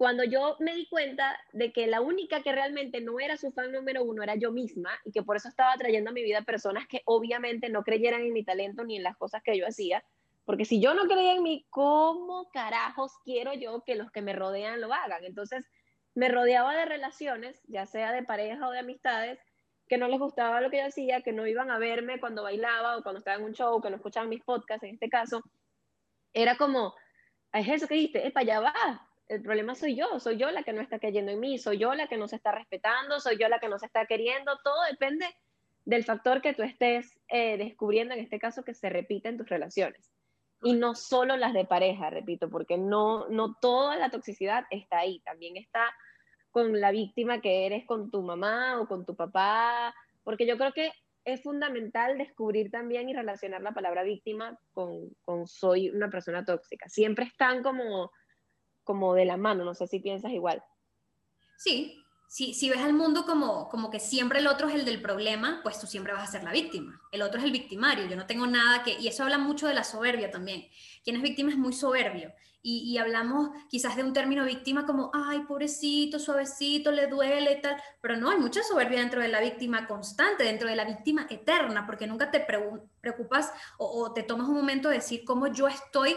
Cuando 0.00 0.24
yo 0.24 0.56
me 0.60 0.74
di 0.74 0.86
cuenta 0.88 1.38
de 1.52 1.74
que 1.74 1.86
la 1.86 2.00
única 2.00 2.42
que 2.42 2.52
realmente 2.52 3.02
no 3.02 3.20
era 3.20 3.36
su 3.36 3.52
fan 3.52 3.70
número 3.70 4.02
uno 4.02 4.22
era 4.22 4.34
yo 4.34 4.50
misma 4.50 4.98
y 5.04 5.12
que 5.12 5.22
por 5.22 5.36
eso 5.36 5.50
estaba 5.50 5.76
trayendo 5.76 6.08
a 6.08 6.14
mi 6.14 6.22
vida 6.22 6.40
personas 6.40 6.88
que 6.88 7.02
obviamente 7.04 7.68
no 7.68 7.82
creyeran 7.82 8.22
en 8.22 8.32
mi 8.32 8.42
talento 8.42 8.82
ni 8.82 8.96
en 8.96 9.02
las 9.02 9.18
cosas 9.18 9.42
que 9.42 9.58
yo 9.58 9.66
hacía, 9.66 10.02
porque 10.46 10.64
si 10.64 10.80
yo 10.80 10.94
no 10.94 11.04
creía 11.04 11.34
en 11.34 11.42
mí, 11.42 11.66
¿cómo 11.68 12.48
carajos 12.50 13.12
quiero 13.26 13.52
yo 13.52 13.82
que 13.84 13.94
los 13.94 14.10
que 14.10 14.22
me 14.22 14.32
rodean 14.32 14.80
lo 14.80 14.90
hagan? 14.94 15.22
Entonces, 15.22 15.68
me 16.14 16.30
rodeaba 16.30 16.74
de 16.74 16.86
relaciones, 16.86 17.60
ya 17.68 17.84
sea 17.84 18.12
de 18.12 18.22
pareja 18.22 18.68
o 18.68 18.70
de 18.70 18.78
amistades, 18.78 19.38
que 19.86 19.98
no 19.98 20.08
les 20.08 20.18
gustaba 20.18 20.62
lo 20.62 20.70
que 20.70 20.78
yo 20.78 20.86
hacía, 20.86 21.20
que 21.20 21.32
no 21.32 21.46
iban 21.46 21.70
a 21.70 21.78
verme 21.78 22.20
cuando 22.20 22.44
bailaba 22.44 22.96
o 22.96 23.02
cuando 23.02 23.18
estaba 23.18 23.36
en 23.36 23.44
un 23.44 23.52
show, 23.52 23.82
que 23.82 23.90
no 23.90 23.96
escuchaban 23.96 24.30
mis 24.30 24.42
podcasts 24.44 24.84
en 24.84 24.94
este 24.94 25.10
caso, 25.10 25.42
era 26.32 26.56
como, 26.56 26.94
es 27.52 27.68
eso 27.68 27.86
que 27.86 27.96
dijiste, 27.96 28.26
es 28.26 28.32
para 28.32 28.44
allá 28.44 28.60
va. 28.60 29.09
El 29.30 29.42
problema 29.42 29.76
soy 29.76 29.94
yo, 29.94 30.18
soy 30.18 30.36
yo 30.38 30.50
la 30.50 30.64
que 30.64 30.72
no 30.72 30.80
está 30.80 30.98
cayendo 30.98 31.30
en 31.30 31.38
mí, 31.38 31.56
soy 31.56 31.78
yo 31.78 31.94
la 31.94 32.08
que 32.08 32.16
no 32.16 32.26
se 32.26 32.34
está 32.34 32.50
respetando, 32.50 33.20
soy 33.20 33.38
yo 33.38 33.48
la 33.48 33.60
que 33.60 33.68
no 33.68 33.78
se 33.78 33.86
está 33.86 34.04
queriendo, 34.06 34.58
todo 34.64 34.82
depende 34.90 35.24
del 35.84 36.04
factor 36.04 36.42
que 36.42 36.52
tú 36.52 36.64
estés 36.64 37.16
eh, 37.28 37.56
descubriendo, 37.56 38.12
en 38.12 38.20
este 38.20 38.40
caso, 38.40 38.64
que 38.64 38.74
se 38.74 38.90
repite 38.90 39.28
en 39.28 39.38
tus 39.38 39.48
relaciones. 39.48 40.12
Y 40.62 40.72
no 40.72 40.96
solo 40.96 41.36
las 41.36 41.52
de 41.52 41.64
pareja, 41.64 42.10
repito, 42.10 42.50
porque 42.50 42.76
no, 42.76 43.28
no 43.28 43.54
toda 43.54 43.94
la 43.96 44.10
toxicidad 44.10 44.64
está 44.68 44.98
ahí, 44.98 45.20
también 45.20 45.56
está 45.56 45.94
con 46.50 46.80
la 46.80 46.90
víctima 46.90 47.40
que 47.40 47.66
eres 47.66 47.86
con 47.86 48.10
tu 48.10 48.22
mamá 48.22 48.80
o 48.80 48.88
con 48.88 49.06
tu 49.06 49.14
papá, 49.14 49.94
porque 50.24 50.44
yo 50.44 50.58
creo 50.58 50.72
que 50.72 50.90
es 51.24 51.40
fundamental 51.40 52.18
descubrir 52.18 52.72
también 52.72 53.08
y 53.08 53.14
relacionar 53.14 53.62
la 53.62 53.72
palabra 53.72 54.02
víctima 54.02 54.58
con, 54.72 55.14
con 55.22 55.46
soy 55.46 55.88
una 55.90 56.10
persona 56.10 56.44
tóxica. 56.44 56.88
Siempre 56.88 57.26
están 57.26 57.62
como 57.62 58.10
como 58.84 59.14
de 59.14 59.24
la 59.24 59.36
mano, 59.36 59.64
no 59.64 59.74
sé 59.74 59.86
si 59.86 60.00
piensas 60.00 60.32
igual. 60.32 60.62
Sí, 61.56 62.00
si, 62.30 62.54
si 62.54 62.70
ves 62.70 62.78
al 62.78 62.92
mundo 62.92 63.26
como, 63.26 63.68
como 63.68 63.90
que 63.90 63.98
siempre 63.98 64.38
el 64.38 64.46
otro 64.46 64.68
es 64.68 64.76
el 64.76 64.84
del 64.84 65.02
problema, 65.02 65.58
pues 65.64 65.80
tú 65.80 65.88
siempre 65.88 66.12
vas 66.12 66.28
a 66.28 66.30
ser 66.30 66.44
la 66.44 66.52
víctima. 66.52 67.02
El 67.10 67.22
otro 67.22 67.40
es 67.40 67.44
el 67.44 67.50
victimario, 67.50 68.06
yo 68.06 68.14
no 68.14 68.26
tengo 68.26 68.46
nada 68.46 68.84
que... 68.84 68.92
Y 69.00 69.08
eso 69.08 69.24
habla 69.24 69.36
mucho 69.36 69.66
de 69.66 69.74
la 69.74 69.82
soberbia 69.82 70.30
también. 70.30 70.68
Quien 71.02 71.16
es 71.16 71.22
víctima 71.22 71.50
es 71.50 71.58
muy 71.58 71.72
soberbio. 71.72 72.32
Y, 72.62 72.92
y, 72.92 72.98
hablamos 72.98 73.50
quizás 73.68 73.96
de 73.96 74.04
un 74.04 74.12
término 74.12 74.44
víctima 74.44 74.86
como, 74.86 75.10
ay, 75.12 75.40
pobrecito, 75.40 76.20
suavecito, 76.20 76.92
le 76.92 77.08
duele 77.08 77.54
y 77.54 77.60
tal, 77.62 77.82
pero 78.00 78.16
no, 78.16 78.30
hay 78.30 78.38
mucha 78.38 78.62
soberbia 78.62 79.00
dentro 79.00 79.20
de 79.20 79.28
la 79.28 79.40
víctima 79.40 79.88
constante, 79.88 80.44
dentro 80.44 80.68
de 80.68 80.76
la 80.76 80.84
víctima 80.84 81.26
eterna, 81.30 81.84
porque 81.84 82.06
nunca 82.06 82.30
te 82.30 82.38
preocupas 82.38 83.50
o, 83.78 83.86
o 83.86 84.12
te 84.12 84.22
tomas 84.22 84.46
un 84.46 84.54
momento 84.54 84.88
de 84.88 84.96
decir 84.96 85.24
cómo 85.24 85.48
yo 85.48 85.66
estoy 85.66 86.14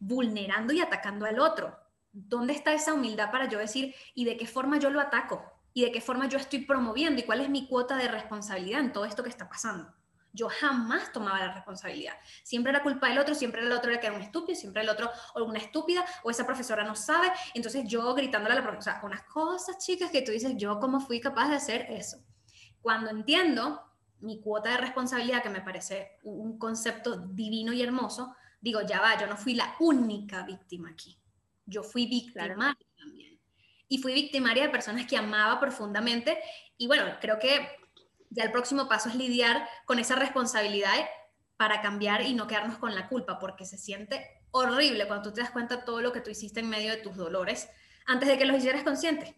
vulnerando 0.00 0.72
y 0.72 0.80
atacando 0.80 1.26
al 1.26 1.38
otro. 1.38 1.83
¿Dónde 2.14 2.54
está 2.54 2.72
esa 2.72 2.94
humildad 2.94 3.30
para 3.30 3.48
yo 3.48 3.58
decir 3.58 3.94
y 4.14 4.24
de 4.24 4.36
qué 4.36 4.46
forma 4.46 4.78
yo 4.78 4.88
lo 4.88 5.00
ataco? 5.00 5.44
¿Y 5.74 5.82
de 5.84 5.92
qué 5.92 6.00
forma 6.00 6.28
yo 6.28 6.38
estoy 6.38 6.60
promoviendo? 6.60 7.20
¿Y 7.20 7.24
cuál 7.24 7.40
es 7.40 7.50
mi 7.50 7.66
cuota 7.66 7.96
de 7.96 8.08
responsabilidad 8.08 8.80
en 8.80 8.92
todo 8.92 9.04
esto 9.04 9.24
que 9.24 9.28
está 9.28 9.48
pasando? 9.48 9.92
Yo 10.32 10.48
jamás 10.48 11.12
tomaba 11.12 11.40
la 11.40 11.52
responsabilidad. 11.52 12.14
Siempre 12.44 12.70
era 12.70 12.82
culpa 12.82 13.08
del 13.08 13.18
otro, 13.18 13.34
siempre 13.34 13.60
el 13.60 13.70
otro 13.72 13.90
era 13.90 14.00
que 14.00 14.06
era 14.06 14.16
un 14.16 14.22
estúpido, 14.22 14.58
siempre 14.58 14.82
el 14.82 14.88
otro 14.88 15.10
o 15.34 15.44
una 15.44 15.58
estúpida, 15.58 16.04
o 16.22 16.30
esa 16.30 16.46
profesora 16.46 16.84
no 16.84 16.94
sabe. 16.94 17.30
Entonces 17.54 17.84
yo 17.86 18.14
gritándole 18.14 18.54
a 18.54 18.58
la 18.58 18.62
profesora, 18.62 19.00
unas 19.02 19.22
cosas 19.24 19.78
chicas 19.78 20.10
que 20.10 20.22
tú 20.22 20.30
dices, 20.32 20.54
yo 20.56 20.78
cómo 20.78 21.00
fui 21.00 21.20
capaz 21.20 21.50
de 21.50 21.56
hacer 21.56 21.86
eso. 21.90 22.18
Cuando 22.80 23.10
entiendo 23.10 23.82
mi 24.20 24.40
cuota 24.40 24.70
de 24.70 24.76
responsabilidad, 24.78 25.42
que 25.42 25.50
me 25.50 25.60
parece 25.60 26.18
un 26.22 26.58
concepto 26.58 27.16
divino 27.16 27.72
y 27.72 27.82
hermoso, 27.82 28.34
digo, 28.60 28.80
ya 28.82 29.00
va, 29.00 29.18
yo 29.18 29.26
no 29.26 29.36
fui 29.36 29.54
la 29.54 29.74
única 29.80 30.42
víctima 30.42 30.90
aquí. 30.90 31.18
Yo 31.66 31.82
fui 31.82 32.06
victimaria 32.06 32.76
también. 32.96 33.40
Y 33.88 33.98
fui 33.98 34.14
victimaria 34.14 34.64
de 34.64 34.70
personas 34.70 35.06
que 35.06 35.16
amaba 35.16 35.60
profundamente. 35.60 36.38
Y 36.76 36.86
bueno, 36.86 37.04
creo 37.20 37.38
que 37.38 37.68
ya 38.30 38.44
el 38.44 38.52
próximo 38.52 38.88
paso 38.88 39.08
es 39.08 39.14
lidiar 39.14 39.68
con 39.86 39.98
esa 39.98 40.16
responsabilidad 40.16 41.08
para 41.56 41.80
cambiar 41.80 42.22
y 42.22 42.34
no 42.34 42.46
quedarnos 42.46 42.78
con 42.78 42.94
la 42.94 43.08
culpa, 43.08 43.38
porque 43.38 43.64
se 43.64 43.78
siente 43.78 44.26
horrible 44.50 45.06
cuando 45.06 45.30
tú 45.30 45.34
te 45.34 45.40
das 45.40 45.50
cuenta 45.50 45.76
de 45.76 45.82
todo 45.82 46.00
lo 46.00 46.12
que 46.12 46.20
tú 46.20 46.30
hiciste 46.30 46.60
en 46.60 46.68
medio 46.68 46.92
de 46.92 46.98
tus 46.98 47.16
dolores 47.16 47.70
antes 48.06 48.28
de 48.28 48.38
que 48.38 48.44
los 48.44 48.56
hicieras 48.56 48.82
consciente. 48.82 49.36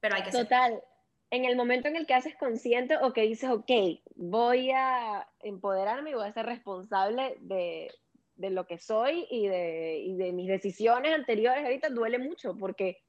Pero 0.00 0.14
hay 0.14 0.22
que 0.22 0.30
Total. 0.30 0.82
En 1.30 1.44
el 1.44 1.56
momento 1.56 1.88
en 1.88 1.96
el 1.96 2.06
que 2.06 2.14
haces 2.14 2.36
consciente 2.36 2.96
o 2.98 3.12
que 3.12 3.22
dices, 3.22 3.50
ok, 3.50 3.70
voy 4.16 4.70
a 4.70 5.26
empoderarme 5.40 6.10
y 6.10 6.14
voy 6.14 6.28
a 6.28 6.32
ser 6.32 6.44
responsable 6.44 7.36
de, 7.40 7.90
de 8.34 8.50
lo 8.50 8.66
que 8.66 8.78
soy 8.78 9.26
y 9.30 9.46
de, 9.46 10.14
de 10.16 10.32
mis 10.32 10.48
decisiones 10.48 11.14
anteriores 11.14 11.64
ahorita 11.64 11.90
duele 11.90 12.18
mucho 12.18 12.56
porque, 12.56 13.02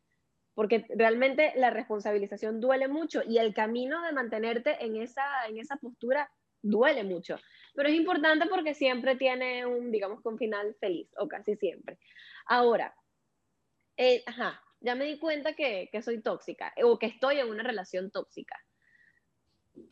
porque 0.53 0.86
realmente 0.89 1.53
la 1.56 1.70
responsabilización 1.70 2.60
duele 2.60 2.88
mucho 2.88 3.22
y 3.27 3.38
el 3.38 3.53
camino 3.53 4.03
de 4.03 4.12
mantenerte 4.12 4.84
en 4.84 4.98
esa, 4.98 5.24
en 5.48 5.60
esa 5.60 5.77
postura 5.77 6.30
duele 6.62 7.03
mucho. 7.03 7.38
Pero 7.75 7.89
es 7.89 7.96
importante 7.96 8.48
porque 8.48 8.74
siempre 8.74 9.15
tiene 9.15 9.65
un, 9.65 9.92
digamos, 9.92 10.22
final 10.38 10.75
feliz, 10.80 11.10
o 11.18 11.27
casi 11.27 11.56
siempre. 11.56 11.98
Ahora, 12.46 12.96
eh, 13.98 14.24
ajá, 14.25 14.62
ya 14.80 14.96
me 14.96 15.06
di 15.06 15.18
cuenta 15.18 15.53
que, 15.53 15.89
que 15.92 16.01
soy 16.01 16.22
tóxica 16.22 16.74
o 16.84 17.00
que 17.00 17.08
estoy 17.08 17.39
en 17.39 17.50
una 17.50 17.63
relación 17.63 18.12
tóxica. 18.12 18.56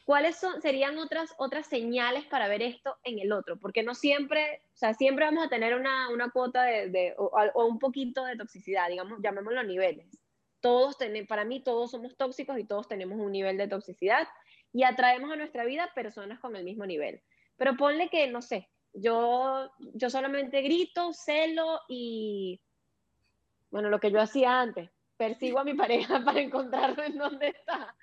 ¿Cuáles 0.06 0.38
son, 0.38 0.62
serían 0.62 0.98
otras, 0.98 1.34
otras 1.38 1.68
señales 1.68 2.26
para 2.26 2.48
ver 2.48 2.62
esto 2.62 2.98
en 3.04 3.20
el 3.20 3.32
otro? 3.32 3.60
Porque 3.60 3.84
no 3.84 3.96
siempre, 3.96 4.64
o 4.74 4.78
sea, 4.78 4.94
siempre 4.94 5.26
vamos 5.26 5.46
a 5.46 5.50
tener 5.50 5.76
una, 5.76 6.10
una 6.10 6.30
cuota 6.32 6.64
de, 6.64 7.16
o, 7.18 7.66
un 7.66 7.80
poquito 7.80 8.26
de 8.26 8.36
toxicidad, 8.36 8.90
digamos, 8.90 9.20
llamémoslo 9.22 9.64
niveles. 9.64 10.08
Todos 10.60 10.98
tenemos, 10.98 11.28
para 11.28 11.46
mí 11.46 11.64
todos 11.64 11.92
somos 11.92 12.16
tóxicos 12.16 12.58
y 12.60 12.66
todos 12.66 12.88
tenemos 12.88 13.20
un 13.20 13.32
nivel 13.32 13.58
de 13.58 13.68
toxicidad 13.68 14.28
y 14.72 14.84
atraemos 14.84 15.32
a 15.32 15.36
nuestra 15.36 15.66
vida 15.66 15.92
personas 15.96 16.40
con 16.40 16.56
el 16.56 16.64
mismo 16.64 16.86
nivel. 16.86 17.22
Pero 17.58 17.76
ponle 17.76 18.10
que, 18.10 18.28
no 18.28 18.42
sé, 18.42 18.70
yo, 18.94 19.72
yo 19.94 20.10
solamente 20.10 20.62
grito, 20.62 21.14
celo 21.14 21.80
y, 21.88 22.62
bueno, 23.72 23.90
lo 23.90 24.00
que 24.00 24.12
yo 24.12 24.22
hacía 24.22 24.62
antes, 24.62 24.92
persigo 25.18 25.60
a 25.60 25.64
mi 25.64 25.74
pareja 25.76 26.24
para 26.24 26.40
encontrarlo 26.40 27.04
en 27.04 27.18
dónde 27.18 27.48
está 27.48 27.96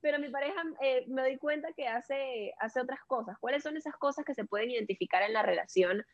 pero 0.00 0.18
mi 0.18 0.28
pareja 0.28 0.62
eh, 0.80 1.04
me 1.08 1.22
doy 1.22 1.38
cuenta 1.38 1.72
que 1.72 1.86
hace, 1.86 2.52
hace 2.58 2.80
otras 2.80 3.00
cosas. 3.06 3.36
¿Cuáles 3.38 3.62
son 3.62 3.76
esas 3.76 3.94
cosas 3.96 4.24
que 4.24 4.34
se 4.34 4.44
pueden 4.44 4.70
identificar 4.70 5.22
en 5.22 5.32
la 5.32 5.42
relación 5.42 6.04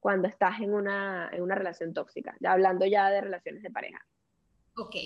cuando 0.00 0.28
estás 0.28 0.60
en 0.60 0.74
una, 0.74 1.30
en 1.32 1.42
una 1.42 1.54
relación 1.54 1.94
tóxica? 1.94 2.36
Ya 2.40 2.52
hablando 2.52 2.86
ya 2.86 3.10
de 3.10 3.20
relaciones 3.20 3.62
de 3.62 3.70
pareja. 3.70 4.04
Ok. 4.76 4.96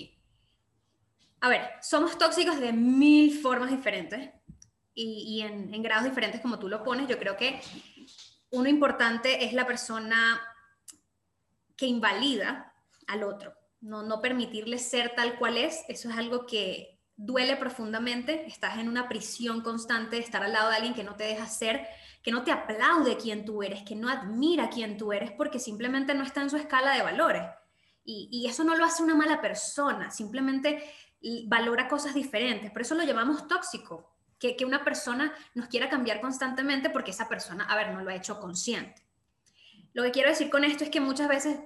A 1.41 1.49
ver, 1.49 1.61
somos 1.81 2.17
tóxicos 2.17 2.59
de 2.59 2.73
mil 2.73 3.39
formas 3.39 3.71
diferentes 3.71 4.29
y, 4.93 5.23
y 5.27 5.41
en, 5.41 5.73
en 5.73 5.81
grados 5.81 6.03
diferentes 6.03 6.41
como 6.41 6.59
tú 6.59 6.67
lo 6.67 6.83
pones. 6.83 7.07
Yo 7.07 7.17
creo 7.17 7.35
que 7.37 7.59
uno 8.51 8.69
importante 8.69 9.45
es 9.45 9.53
la 9.53 9.65
persona 9.65 10.41
que 11.75 11.87
invalida 11.87 12.75
al 13.07 13.23
otro, 13.23 13.55
no, 13.79 14.03
no 14.03 14.21
permitirle 14.21 14.77
ser 14.77 15.15
tal 15.15 15.39
cual 15.39 15.57
es. 15.57 15.83
Eso 15.87 16.09
es 16.09 16.17
algo 16.17 16.45
que 16.45 17.00
duele 17.23 17.55
profundamente, 17.55 18.47
estás 18.47 18.79
en 18.79 18.89
una 18.89 19.07
prisión 19.07 19.61
constante 19.61 20.15
de 20.15 20.23
estar 20.23 20.41
al 20.43 20.53
lado 20.53 20.69
de 20.69 20.77
alguien 20.77 20.95
que 20.95 21.03
no 21.03 21.15
te 21.15 21.23
deja 21.23 21.45
ser, 21.45 21.87
que 22.23 22.31
no 22.31 22.43
te 22.43 22.51
aplaude 22.51 23.15
quien 23.17 23.45
tú 23.45 23.61
eres, 23.61 23.83
que 23.83 23.95
no 23.95 24.09
admira 24.09 24.71
quien 24.71 24.97
tú 24.97 25.13
eres 25.13 25.31
porque 25.31 25.59
simplemente 25.59 26.15
no 26.15 26.23
está 26.23 26.41
en 26.41 26.49
su 26.49 26.57
escala 26.57 26.95
de 26.95 27.03
valores. 27.03 27.43
Y, 28.03 28.47
eso 28.49 28.63
no 28.63 28.75
lo 28.75 28.83
hace 28.83 29.03
una 29.03 29.13
mala 29.13 29.39
persona, 29.39 30.09
simplemente 30.09 30.83
valora 31.45 31.87
cosas 31.87 32.15
diferentes. 32.15 32.71
Por 32.71 32.81
eso 32.81 32.95
lo 32.95 33.03
llamamos 33.03 33.47
tóxico, 33.47 34.17
que, 34.39 34.57
que 34.57 34.65
una 34.65 34.83
persona 34.83 35.31
nos 35.53 35.67
quiera 35.67 35.87
cambiar 35.87 36.19
constantemente 36.19 36.89
porque 36.89 37.11
esa 37.11 37.29
persona, 37.29 37.65
a 37.65 37.75
ver, 37.75 37.93
no 37.93 38.01
lo 38.01 38.09
ha 38.09 38.15
hecho 38.15 38.39
consciente. 38.39 39.05
Lo 39.93 40.01
que 40.03 40.11
quiero 40.11 40.29
decir 40.29 40.49
con 40.49 40.63
esto 40.63 40.83
es 40.83 40.89
que 40.89 40.99
muchas 40.99 41.27
veces 41.27 41.59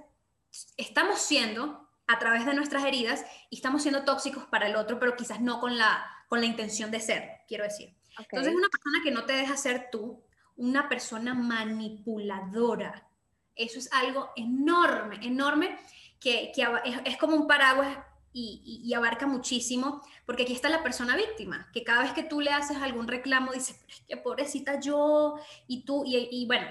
estamos 0.75 1.19
siendo 1.19 1.84
a 2.07 2.19
través 2.19 2.45
de 2.45 2.53
nuestras 2.53 2.85
heridas 2.85 3.25
y 3.49 3.55
estamos 3.55 3.81
siendo 3.81 4.03
tóxicos 4.03 4.45
para 4.45 4.67
el 4.67 4.75
otro, 4.75 4.99
pero 4.99 5.15
quizás 5.15 5.41
no 5.41 5.59
con 5.59 5.77
la, 5.77 6.05
con 6.27 6.39
la 6.39 6.45
intención 6.45 6.91
de 6.91 6.99
ser, 6.99 7.41
quiero 7.47 7.63
decir. 7.63 7.95
Entonces, 8.17 8.53
una 8.53 8.69
persona 8.69 8.99
que 9.03 9.11
no 9.11 9.25
te 9.25 9.33
deja 9.33 9.57
ser 9.57 9.89
tú, 9.91 10.23
una 10.55 10.87
persona 10.87 11.33
manipuladora, 11.33 13.07
eso 13.55 13.79
es 13.79 13.91
algo 13.91 14.29
enorme, 14.35 15.19
enorme, 15.21 15.77
que, 16.19 16.51
que 16.55 16.63
es, 16.85 16.97
es, 17.05 17.17
como 17.17 17.35
un 17.35 17.47
paraguas 17.47 17.97
y, 18.31 18.81
y, 18.83 18.93
abarca 18.93 19.27
muchísimo, 19.27 20.01
porque 20.25 20.43
aquí 20.43 20.53
está 20.53 20.69
la 20.69 20.83
persona 20.83 21.15
víctima, 21.15 21.69
que 21.73 21.83
cada 21.83 22.03
vez 22.03 22.13
que 22.13 22.23
tú 22.23 22.41
le 22.41 22.51
haces 22.51 22.77
algún 22.77 23.07
reclamo, 23.07 23.51
dice, 23.51 23.75
que 24.07 24.17
pobrecita 24.17 24.79
yo, 24.79 25.35
y 25.67 25.83
tú, 25.83 26.03
y, 26.05 26.27
y 26.31 26.45
bueno, 26.45 26.67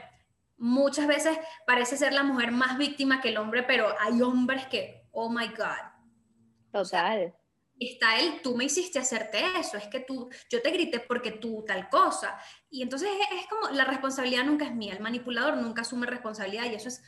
muchas 0.59 1.07
veces 1.07 1.39
parece 1.67 1.97
ser 1.97 2.13
la 2.13 2.23
mujer 2.23 2.53
más 2.53 2.79
víctima 2.79 3.21
que 3.21 3.31
el 3.31 3.39
hombre, 3.39 3.63
pero 3.63 3.95
hay 4.01 4.21
hombres 4.23 4.67
que 4.67 5.04
oh 5.15 5.31
my 5.31 5.49
God. 5.49 5.95
Total. 6.73 7.33
está 7.79 8.19
él, 8.19 8.41
tú 8.43 8.57
me 8.57 8.65
hiciste 8.65 8.99
hacerte 8.99 9.59
eso, 9.59 9.77
es 9.77 9.87
que 9.87 10.01
tú, 10.01 10.29
yo 10.51 10.61
te 10.61 10.71
grité 10.71 11.01
porque 11.01 11.33
tú 11.33 11.65
tal 11.67 11.89
cosa. 11.89 12.39
Y 12.69 12.83
entonces 12.83 13.09
es, 13.33 13.47
como, 13.47 13.69
la 13.75 13.85
responsabilidad 13.85 14.45
nunca 14.45 14.67
es 14.67 14.75
mía, 14.75 14.95
el 14.95 15.01
manipulador 15.01 15.57
nunca 15.57 15.83
asume 15.83 16.07
responsabilidad 16.07 16.65
y 16.65 16.75
eso 16.75 16.89
es 16.89 17.03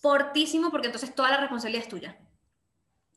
fortísimo 0.00 0.70
porque 0.70 0.86
entonces 0.86 1.14
toda 1.14 1.30
la 1.30 1.38
responsabilidad 1.38 1.84
es 1.84 1.88
tuya. 1.88 2.18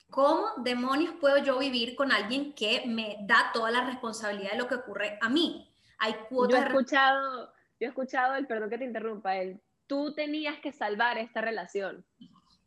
¿Cómo 0.09 0.47
demonios 0.63 1.13
puedo 1.21 1.37
yo 1.37 1.59
vivir 1.59 1.95
con 1.95 2.11
alguien 2.11 2.53
que 2.53 2.83
me 2.87 3.17
da 3.21 3.51
toda 3.53 3.69
la 3.69 3.85
responsabilidad 3.85 4.51
de 4.51 4.57
lo 4.57 4.67
que 4.67 4.75
ocurre 4.75 5.19
a 5.21 5.29
mí? 5.29 5.71
Hay 5.99 6.15
cuotas. 6.29 6.61
Yo 6.61 6.65
he 6.65 6.67
escuchado, 6.69 7.53
yo 7.79 7.85
he 7.85 7.89
escuchado 7.89 8.35
el, 8.35 8.47
perdón 8.47 8.71
que 8.71 8.79
te 8.79 8.85
interrumpa, 8.85 9.35
el, 9.35 9.61
tú 9.85 10.15
tenías 10.15 10.57
que 10.59 10.71
salvar 10.71 11.19
esta 11.19 11.41
relación 11.41 12.05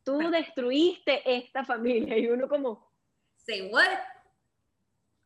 tú 0.05 0.19
destruiste 0.31 1.23
esta 1.25 1.65
familia 1.65 2.17
y 2.19 2.27
uno 2.27 2.49
como, 2.49 2.91
say 3.37 3.71
what? 3.73 3.89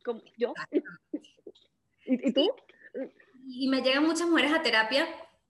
Como, 0.03 0.21
¿Yo? 0.37 0.53
¿Y, 2.05 2.29
¿Y, 2.29 2.33
tú? 2.33 2.49
Y 3.49 3.67
me 3.67 3.81
llegan 3.81 4.05
muchas 4.05 4.27
mujeres 4.27 4.53
a 4.53 4.61
terapia 4.61 5.07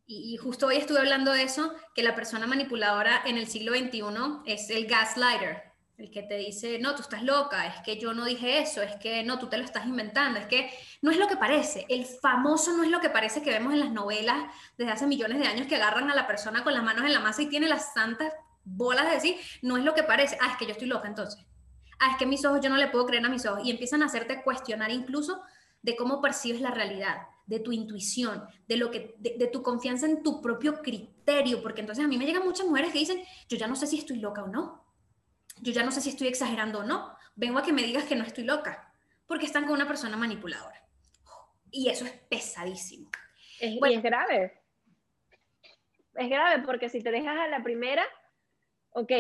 y, 0.09 0.37
justo 0.37 0.67
hoy 0.67 0.77
estuve 0.77 0.99
hablando 0.99 1.33
de 1.33 1.43
eso, 1.43 1.73
que 1.93 2.01
la 2.01 2.15
persona 2.15 2.47
manipuladora 2.47 3.23
en 3.25 3.37
el 3.37 3.45
siglo 3.45 3.73
XXI 3.73 4.01
es 4.45 4.69
el 4.69 4.87
gaslighter. 4.87 5.63
el 5.97 6.11
que 6.11 6.23
te 6.23 6.37
dice, 6.37 6.79
no, 6.79 6.95
tú 6.95 7.01
estás 7.01 7.23
loca, 7.23 7.67
es 7.67 7.81
que 7.81 7.99
yo 7.99 8.13
no 8.13 8.23
dije 8.23 8.61
eso, 8.61 8.81
es 8.81 8.95
que 8.97 9.23
no, 9.23 9.37
tú 9.37 9.47
te 9.49 9.57
lo 9.57 9.65
estás 9.65 9.85
inventando, 9.85 10.39
es 10.39 10.45
que 10.45 10.71
no 11.01 11.11
es 11.11 11.17
lo 11.17 11.27
que 11.27 11.35
parece, 11.35 11.85
el 11.89 12.05
famoso 12.05 12.71
no 12.77 12.83
es 12.83 12.89
lo 12.89 13.01
que 13.01 13.09
parece 13.09 13.41
que 13.41 13.49
vemos 13.49 13.73
en 13.73 13.81
las 13.81 13.91
novelas 13.91 14.49
desde 14.77 14.93
hace 14.93 15.07
millones 15.07 15.39
de 15.39 15.47
años 15.47 15.67
que 15.67 15.75
agarran 15.75 16.09
a 16.09 16.15
la 16.15 16.25
persona 16.25 16.63
con 16.63 16.73
las 16.73 16.83
manos 16.83 17.03
en 17.03 17.13
la 17.13 17.19
masa 17.19 17.41
y 17.41 17.49
tiene 17.49 17.67
las 17.67 17.93
santas 17.93 18.31
bolas 18.67 19.05
de 19.05 19.11
decir, 19.11 19.35
no 19.61 19.77
es 19.77 19.83
lo 19.83 19.93
que 19.93 20.03
parece, 20.03 20.37
ah, 20.41 20.51
es 20.51 20.57
que 20.57 20.65
yo 20.65 20.71
estoy 20.71 20.87
loca 20.87 21.07
entonces, 21.07 21.45
ah, 21.99 22.11
es 22.11 22.17
que 22.17 22.25
mis 22.25 22.43
ojos 22.45 22.59
yo 22.61 22.69
no 22.69 22.77
le 22.77 22.87
puedo 22.87 23.05
creer 23.05 23.25
a 23.25 23.29
mis 23.29 23.45
ojos 23.45 23.61
y 23.63 23.71
empiezan 23.71 24.03
a 24.03 24.07
hacerte 24.07 24.43
cuestionar 24.43 24.91
incluso 24.91 25.41
de 25.81 25.95
cómo 25.95 26.21
percibes 26.21 26.61
la 26.61 26.71
realidad, 26.71 27.17
de 27.45 27.59
tu 27.59 27.71
intuición, 27.71 28.43
de 28.67 28.77
lo 28.77 28.91
que 28.91 29.15
de, 29.19 29.35
de, 29.37 29.47
tu 29.47 29.63
confianza 29.63 30.05
en 30.05 30.21
tu 30.21 30.41
propio 30.41 30.81
criterio, 30.81 31.61
porque 31.61 31.81
entonces 31.81 32.03
a 32.03 32.07
mí 32.07 32.17
me 32.17 32.25
llegan 32.25 32.43
muchas 32.43 32.67
mujeres 32.67 32.91
que 32.91 32.99
dicen, 32.99 33.23
"Yo 33.47 33.57
ya 33.57 33.67
no 33.67 33.75
sé 33.75 33.87
si 33.87 33.99
estoy 33.99 34.17
loca 34.17 34.43
o 34.43 34.47
no." 34.47 34.87
yo 35.61 35.71
ya 35.71 35.83
no 35.83 35.91
sé 35.91 36.01
si 36.01 36.09
estoy 36.09 36.27
exagerando 36.27 36.79
o 36.79 36.83
no, 36.83 37.15
vengo 37.35 37.59
a 37.59 37.63
que 37.63 37.73
me 37.73 37.83
digas 37.83 38.05
que 38.05 38.15
no 38.15 38.23
estoy 38.23 38.43
loca, 38.43 38.91
porque 39.25 39.45
están 39.45 39.65
con 39.65 39.73
una 39.73 39.87
persona 39.87 40.17
manipuladora. 40.17 40.83
Y 41.71 41.89
eso 41.89 42.05
es 42.05 42.11
pesadísimo. 42.11 43.09
Es, 43.59 43.73
y 43.73 43.93
es 43.93 44.03
grave. 44.03 44.61
Es 46.15 46.29
grave 46.29 46.63
porque 46.63 46.89
si 46.89 47.01
te 47.01 47.11
dejas 47.11 47.37
a 47.37 47.47
la 47.47 47.61
primera, 47.61 48.03
ok, 48.99 49.11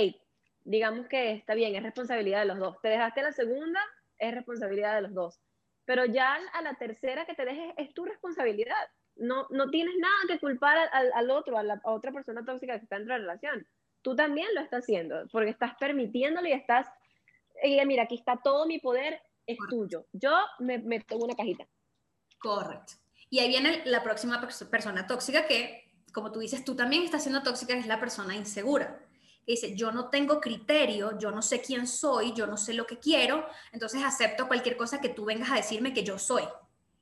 digamos 0.63 1.07
que 1.07 1.31
está 1.33 1.53
bien, 1.53 1.75
es 1.75 1.83
responsabilidad 1.83 2.39
de 2.39 2.45
los 2.47 2.59
dos. 2.59 2.81
Te 2.81 2.89
dejaste 2.89 3.21
la 3.21 3.31
segunda, 3.31 3.79
es 4.17 4.33
responsabilidad 4.33 4.95
de 4.95 5.01
los 5.03 5.13
dos. 5.13 5.39
Pero 5.85 6.05
ya 6.05 6.37
a 6.53 6.61
la 6.61 6.75
tercera 6.75 7.25
que 7.25 7.35
te 7.35 7.45
dejes 7.45 7.73
es 7.77 7.93
tu 7.93 8.05
responsabilidad. 8.05 8.75
No, 9.15 9.47
no 9.49 9.69
tienes 9.69 9.95
nada 9.99 10.15
que 10.27 10.39
culpar 10.39 10.89
al, 10.91 11.11
al 11.13 11.31
otro, 11.31 11.57
a 11.57 11.63
la 11.63 11.81
a 11.83 11.91
otra 11.91 12.11
persona 12.11 12.43
tóxica 12.45 12.77
que 12.77 12.83
está 12.83 12.97
dentro 12.97 13.13
de 13.13 13.19
la 13.19 13.25
relación 13.25 13.67
tú 14.07 14.15
también 14.15 14.47
lo 14.55 14.61
estás 14.61 14.83
haciendo, 14.83 15.27
porque 15.33 15.49
estás 15.49 15.75
permitiéndolo 15.77 16.47
y 16.47 16.53
estás, 16.53 16.87
y 17.61 17.83
mira, 17.85 18.03
aquí 18.03 18.15
está 18.15 18.39
todo 18.41 18.65
mi 18.65 18.79
poder, 18.79 19.21
es 19.45 19.57
tuyo. 19.69 20.05
Yo 20.13 20.31
me 20.59 20.77
meto 20.77 21.15
en 21.15 21.23
una 21.23 21.35
cajita. 21.35 21.67
Correcto. 22.39 22.93
Y 23.29 23.39
ahí 23.39 23.49
viene 23.49 23.81
la 23.83 24.03
próxima 24.03 24.39
persona 24.71 25.07
tóxica 25.07 25.45
que, 25.45 25.91
como 26.13 26.31
tú 26.31 26.39
dices, 26.39 26.63
tú 26.63 26.73
también 26.73 27.03
estás 27.03 27.23
siendo 27.23 27.43
tóxica, 27.43 27.73
es 27.73 27.85
la 27.85 27.99
persona 27.99 28.33
insegura. 28.33 28.97
Dice, 29.47 29.75
yo 29.75 29.93
no 29.93 30.09
tengo 30.09 30.41
criterio, 30.41 31.17
yo 31.17 31.31
no 31.31 31.41
sé 31.41 31.61
quién 31.61 31.87
soy, 31.87 32.33
yo 32.33 32.45
no 32.47 32.57
sé 32.57 32.73
lo 32.73 32.85
que 32.85 32.99
quiero, 32.99 33.47
entonces 33.71 34.03
acepto 34.03 34.47
cualquier 34.47 34.75
cosa 34.75 34.99
que 34.99 35.09
tú 35.09 35.23
vengas 35.23 35.49
a 35.49 35.55
decirme 35.55 35.93
que 35.93 36.03
yo 36.03 36.19
soy. 36.19 36.43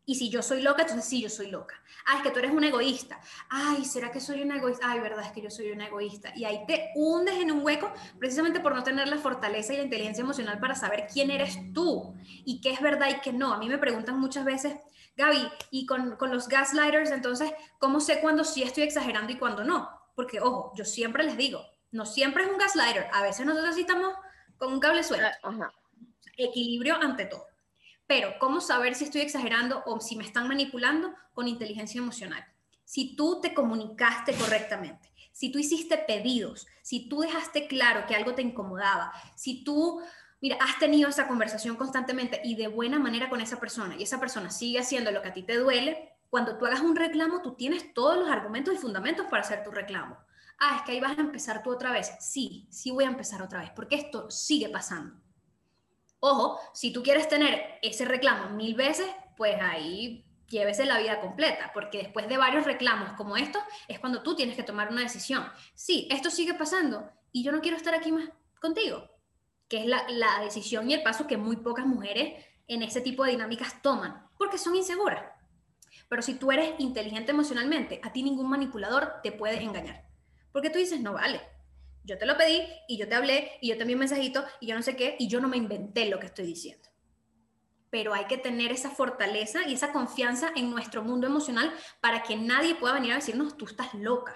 Y 0.07 0.15
si 0.15 0.29
yo 0.29 0.43
soy 0.43 0.61
loca, 0.61 0.83
entonces 0.83 1.05
sí, 1.05 1.19
yo 1.19 1.29
soy 1.29 1.49
loca. 1.49 1.81
Ah, 2.05 2.17
es 2.17 2.21
que 2.21 2.29
tú 2.29 2.37
eres 2.37 2.51
un 2.51 2.63
egoísta. 2.63 3.19
Ay, 3.49 3.83
¿será 3.85 4.11
que 4.11 4.19
soy 4.19 4.43
un 4.43 4.51
egoísta? 4.51 4.87
Ay, 4.87 4.99
verdad 4.99 5.25
es 5.25 5.31
que 5.31 5.41
yo 5.41 5.49
soy 5.49 5.71
un 5.71 5.81
egoísta. 5.81 6.31
Y 6.35 6.45
ahí 6.45 6.63
te 6.67 6.91
hundes 6.93 7.35
en 7.37 7.51
un 7.51 7.65
hueco 7.65 7.91
precisamente 8.19 8.59
por 8.59 8.75
no 8.75 8.83
tener 8.83 9.07
la 9.07 9.17
fortaleza 9.17 9.73
y 9.73 9.77
la 9.77 9.83
inteligencia 9.83 10.21
emocional 10.21 10.59
para 10.59 10.75
saber 10.75 11.07
quién 11.11 11.31
eres 11.31 11.57
tú 11.73 12.13
y 12.45 12.61
qué 12.61 12.69
es 12.69 12.81
verdad 12.81 13.09
y 13.09 13.21
qué 13.21 13.33
no. 13.33 13.51
A 13.51 13.57
mí 13.57 13.67
me 13.67 13.79
preguntan 13.79 14.19
muchas 14.19 14.45
veces, 14.45 14.75
Gaby, 15.17 15.47
y 15.71 15.87
con, 15.87 16.17
con 16.17 16.31
los 16.31 16.47
gaslighters, 16.47 17.09
entonces, 17.09 17.51
¿cómo 17.79 17.99
sé 17.99 18.19
cuándo 18.19 18.43
sí 18.43 18.61
estoy 18.61 18.83
exagerando 18.83 19.31
y 19.31 19.37
cuándo 19.37 19.63
no? 19.63 19.89
Porque, 20.13 20.39
ojo, 20.39 20.71
yo 20.75 20.85
siempre 20.85 21.23
les 21.23 21.35
digo, 21.35 21.65
no 21.95 22.05
siempre 22.05 22.43
es 22.43 22.49
un 22.49 22.57
gaslighter. 22.57 23.07
A 23.13 23.23
veces 23.23 23.45
nosotros 23.45 23.73
sí 23.73 23.81
estamos 23.81 24.13
con 24.57 24.73
un 24.73 24.79
cable 24.79 25.03
suelto. 25.03 25.27
Ah, 25.43 25.71
Equilibrio 26.37 26.95
ante 26.95 27.25
todo. 27.25 27.47
Pero, 28.05 28.33
¿cómo 28.39 28.59
saber 28.61 28.93
si 28.93 29.05
estoy 29.05 29.21
exagerando 29.21 29.81
o 29.85 29.99
si 30.01 30.15
me 30.15 30.25
están 30.25 30.47
manipulando? 30.47 31.13
Con 31.33 31.47
inteligencia 31.47 31.99
emocional. 31.99 32.45
Si 32.83 33.15
tú 33.15 33.39
te 33.41 33.53
comunicaste 33.53 34.33
correctamente, 34.33 35.11
si 35.31 35.51
tú 35.51 35.57
hiciste 35.57 35.97
pedidos, 35.97 36.67
si 36.83 37.09
tú 37.09 37.21
dejaste 37.21 37.67
claro 37.67 38.05
que 38.05 38.15
algo 38.15 38.35
te 38.35 38.41
incomodaba, 38.41 39.11
si 39.35 39.63
tú, 39.63 40.01
mira, 40.39 40.57
has 40.59 40.77
tenido 40.77 41.09
esa 41.09 41.27
conversación 41.27 41.77
constantemente 41.77 42.41
y 42.43 42.55
de 42.55 42.67
buena 42.67 42.99
manera 42.99 43.29
con 43.29 43.41
esa 43.41 43.59
persona 43.59 43.95
y 43.97 44.03
esa 44.03 44.19
persona 44.19 44.51
sigue 44.51 44.79
haciendo 44.79 45.11
lo 45.11 45.21
que 45.21 45.29
a 45.29 45.33
ti 45.33 45.43
te 45.43 45.57
duele, 45.57 46.13
cuando 46.29 46.57
tú 46.57 46.65
hagas 46.65 46.81
un 46.81 46.95
reclamo, 46.95 47.41
tú 47.41 47.55
tienes 47.55 47.93
todos 47.93 48.17
los 48.17 48.29
argumentos 48.29 48.73
y 48.73 48.77
fundamentos 48.77 49.25
para 49.27 49.41
hacer 49.41 49.63
tu 49.63 49.71
reclamo. 49.71 50.17
Ah, 50.59 50.77
es 50.77 50.81
que 50.83 50.93
ahí 50.93 50.99
vas 50.99 51.17
a 51.17 51.21
empezar 51.21 51.63
tú 51.63 51.71
otra 51.71 51.91
vez. 51.91 52.11
Sí, 52.19 52.67
sí 52.69 52.91
voy 52.91 53.03
a 53.03 53.09
empezar 53.09 53.41
otra 53.41 53.59
vez, 53.59 53.71
porque 53.75 53.95
esto 53.95 54.29
sigue 54.31 54.69
pasando. 54.69 55.15
Ojo, 56.19 56.59
si 56.73 56.91
tú 56.91 57.03
quieres 57.03 57.27
tener 57.27 57.79
ese 57.81 58.05
reclamo 58.05 58.55
mil 58.55 58.73
veces, 58.73 59.07
pues 59.37 59.55
ahí 59.61 60.25
llévese 60.47 60.85
la 60.85 60.99
vida 60.99 61.19
completa, 61.21 61.71
porque 61.73 61.99
después 61.99 62.27
de 62.27 62.37
varios 62.37 62.65
reclamos 62.65 63.13
como 63.13 63.37
estos, 63.37 63.61
es 63.87 63.99
cuando 63.99 64.23
tú 64.23 64.35
tienes 64.35 64.55
que 64.55 64.63
tomar 64.63 64.89
una 64.89 65.01
decisión. 65.01 65.45
Sí, 65.73 66.07
esto 66.09 66.29
sigue 66.29 66.53
pasando 66.53 67.09
y 67.31 67.43
yo 67.43 67.51
no 67.51 67.61
quiero 67.61 67.77
estar 67.77 67.93
aquí 67.93 68.11
más 68.11 68.29
contigo, 68.61 69.09
que 69.67 69.81
es 69.81 69.85
la, 69.85 70.05
la 70.09 70.39
decisión 70.41 70.89
y 70.89 70.93
el 70.93 71.03
paso 71.03 71.27
que 71.27 71.37
muy 71.37 71.57
pocas 71.57 71.85
mujeres 71.85 72.45
en 72.67 72.81
ese 72.81 73.01
tipo 73.01 73.23
de 73.23 73.31
dinámicas 73.31 73.81
toman, 73.81 74.27
porque 74.37 74.57
son 74.57 74.75
inseguras. 74.75 75.23
Pero 76.07 76.21
si 76.21 76.35
tú 76.35 76.51
eres 76.51 76.75
inteligente 76.79 77.31
emocionalmente, 77.31 77.99
a 78.03 78.11
ti 78.11 78.23
ningún 78.23 78.49
manipulador 78.49 79.15
te 79.23 79.31
puede 79.31 79.61
engañar, 79.61 80.04
porque 80.55 80.69
tú 80.69 80.79
dices, 80.79 81.01
no 81.01 81.11
vale, 81.11 81.41
yo 82.05 82.17
te 82.17 82.25
lo 82.25 82.37
pedí 82.37 82.61
y 82.87 82.97
yo 82.97 83.09
te 83.09 83.15
hablé 83.15 83.57
y 83.59 83.67
yo 83.67 83.75
te 83.75 83.81
envié 83.81 83.95
un 83.95 83.99
mensajito 83.99 84.41
y 84.61 84.67
yo 84.67 84.75
no 84.75 84.81
sé 84.81 84.95
qué 84.95 85.17
y 85.19 85.27
yo 85.27 85.41
no 85.41 85.49
me 85.49 85.57
inventé 85.57 86.09
lo 86.09 86.17
que 86.17 86.27
estoy 86.27 86.45
diciendo. 86.45 86.87
Pero 87.89 88.13
hay 88.13 88.23
que 88.27 88.37
tener 88.37 88.71
esa 88.71 88.89
fortaleza 88.89 89.67
y 89.67 89.73
esa 89.73 89.91
confianza 89.91 90.53
en 90.55 90.71
nuestro 90.71 91.03
mundo 91.03 91.27
emocional 91.27 91.73
para 91.99 92.23
que 92.23 92.37
nadie 92.37 92.73
pueda 92.73 92.93
venir 92.93 93.11
a 93.11 93.15
decirnos, 93.15 93.57
tú 93.57 93.65
estás 93.65 93.93
loca. 93.95 94.33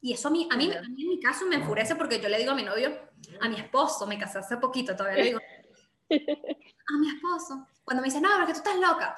Y 0.00 0.12
eso 0.12 0.28
a 0.28 0.30
mí, 0.30 0.48
a 0.48 0.56
mí, 0.56 0.70
a 0.70 0.80
mí 0.80 1.02
en 1.02 1.08
mi 1.08 1.18
caso 1.18 1.44
me 1.44 1.56
enfurece 1.56 1.96
porque 1.96 2.20
yo 2.20 2.28
le 2.28 2.38
digo 2.38 2.52
a 2.52 2.54
mi 2.54 2.62
novio, 2.62 2.96
a 3.40 3.48
mi 3.48 3.56
esposo, 3.56 4.06
me 4.06 4.16
casé 4.16 4.38
hace 4.38 4.58
poquito, 4.58 4.94
todavía 4.94 5.18
le 5.18 5.28
digo, 5.30 5.40
a 6.10 6.98
mi 7.00 7.08
esposo, 7.16 7.66
cuando 7.82 8.00
me 8.00 8.06
dice, 8.06 8.20
no, 8.20 8.28
porque 8.36 8.52
tú 8.52 8.58
estás 8.58 8.76
loca. 8.76 9.16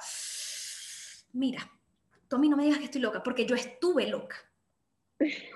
Mira, 1.33 1.71
tú 2.27 2.37
a 2.37 2.39
mí 2.39 2.49
no 2.49 2.57
me 2.57 2.63
digas 2.63 2.79
que 2.79 2.85
estoy 2.85 3.01
loca, 3.01 3.21
porque 3.21 3.45
yo 3.45 3.55
estuve 3.55 4.07
loca. 4.07 4.37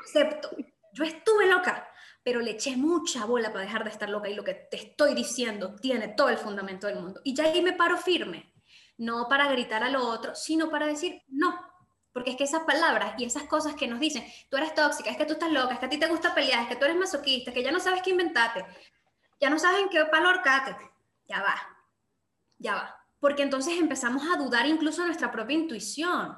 Acepto, 0.04 0.52
yo 0.96 1.04
estuve 1.04 1.46
loca 1.48 1.92
pero 2.26 2.42
le 2.42 2.52
eché 2.52 2.76
mucha 2.76 3.24
bola 3.26 3.54
para 3.54 3.66
dejar 3.66 3.84
de 3.84 3.92
estar 3.92 4.10
loca 4.10 4.28
y 4.28 4.34
lo 4.34 4.44
que 4.44 4.56
te 4.56 4.78
estoy 4.78 5.14
diciendo 5.14 5.76
tiene 5.76 6.08
todo 6.08 6.30
el 6.30 6.40
fundamento 6.40 6.88
del 6.88 7.00
mundo. 7.00 7.22
Y 7.24 7.36
ya 7.36 7.44
ahí 7.44 7.62
me 7.62 7.74
paro 7.74 7.98
firme, 7.98 8.52
no 8.98 9.28
para 9.30 9.48
gritar 9.52 9.84
a 9.84 9.92
lo 9.92 10.08
otro, 10.08 10.34
sino 10.34 10.72
para 10.72 10.88
decir 10.88 11.22
no. 11.28 11.54
Porque 12.12 12.32
es 12.32 12.36
que 12.36 12.46
esas 12.46 12.64
palabras 12.64 13.14
y 13.20 13.26
esas 13.26 13.44
cosas 13.44 13.76
que 13.76 13.88
nos 13.88 14.00
dicen, 14.00 14.26
tú 14.50 14.58
eres 14.58 14.74
tóxica, 14.74 15.12
es 15.12 15.18
que 15.18 15.26
tú 15.28 15.34
estás 15.34 15.52
loca, 15.52 15.76
es 15.76 15.80
que 15.80 15.86
a 15.86 15.90
ti 15.90 16.00
te 16.00 16.08
gusta 16.08 16.34
pelear, 16.34 16.64
es 16.64 16.70
que 16.70 16.78
tú 16.78 16.86
eres 16.86 16.98
masoquista, 16.98 17.54
que 17.54 17.62
ya 17.62 17.72
no 17.72 17.80
sabes 17.80 18.02
qué 18.02 18.10
inventarte, 18.10 18.66
ya 19.40 19.52
no 19.52 19.60
sabes 19.60 19.84
en 19.84 19.90
qué 19.90 20.04
palo 20.06 20.30
horcate, 20.30 20.76
ya 21.28 21.44
va, 21.44 21.56
ya 22.58 22.74
va. 22.74 23.06
Porque 23.20 23.44
entonces 23.44 23.78
empezamos 23.78 24.24
a 24.34 24.38
dudar 24.38 24.66
incluso 24.66 25.06
nuestra 25.06 25.32
propia 25.32 25.58
intuición 25.58 26.36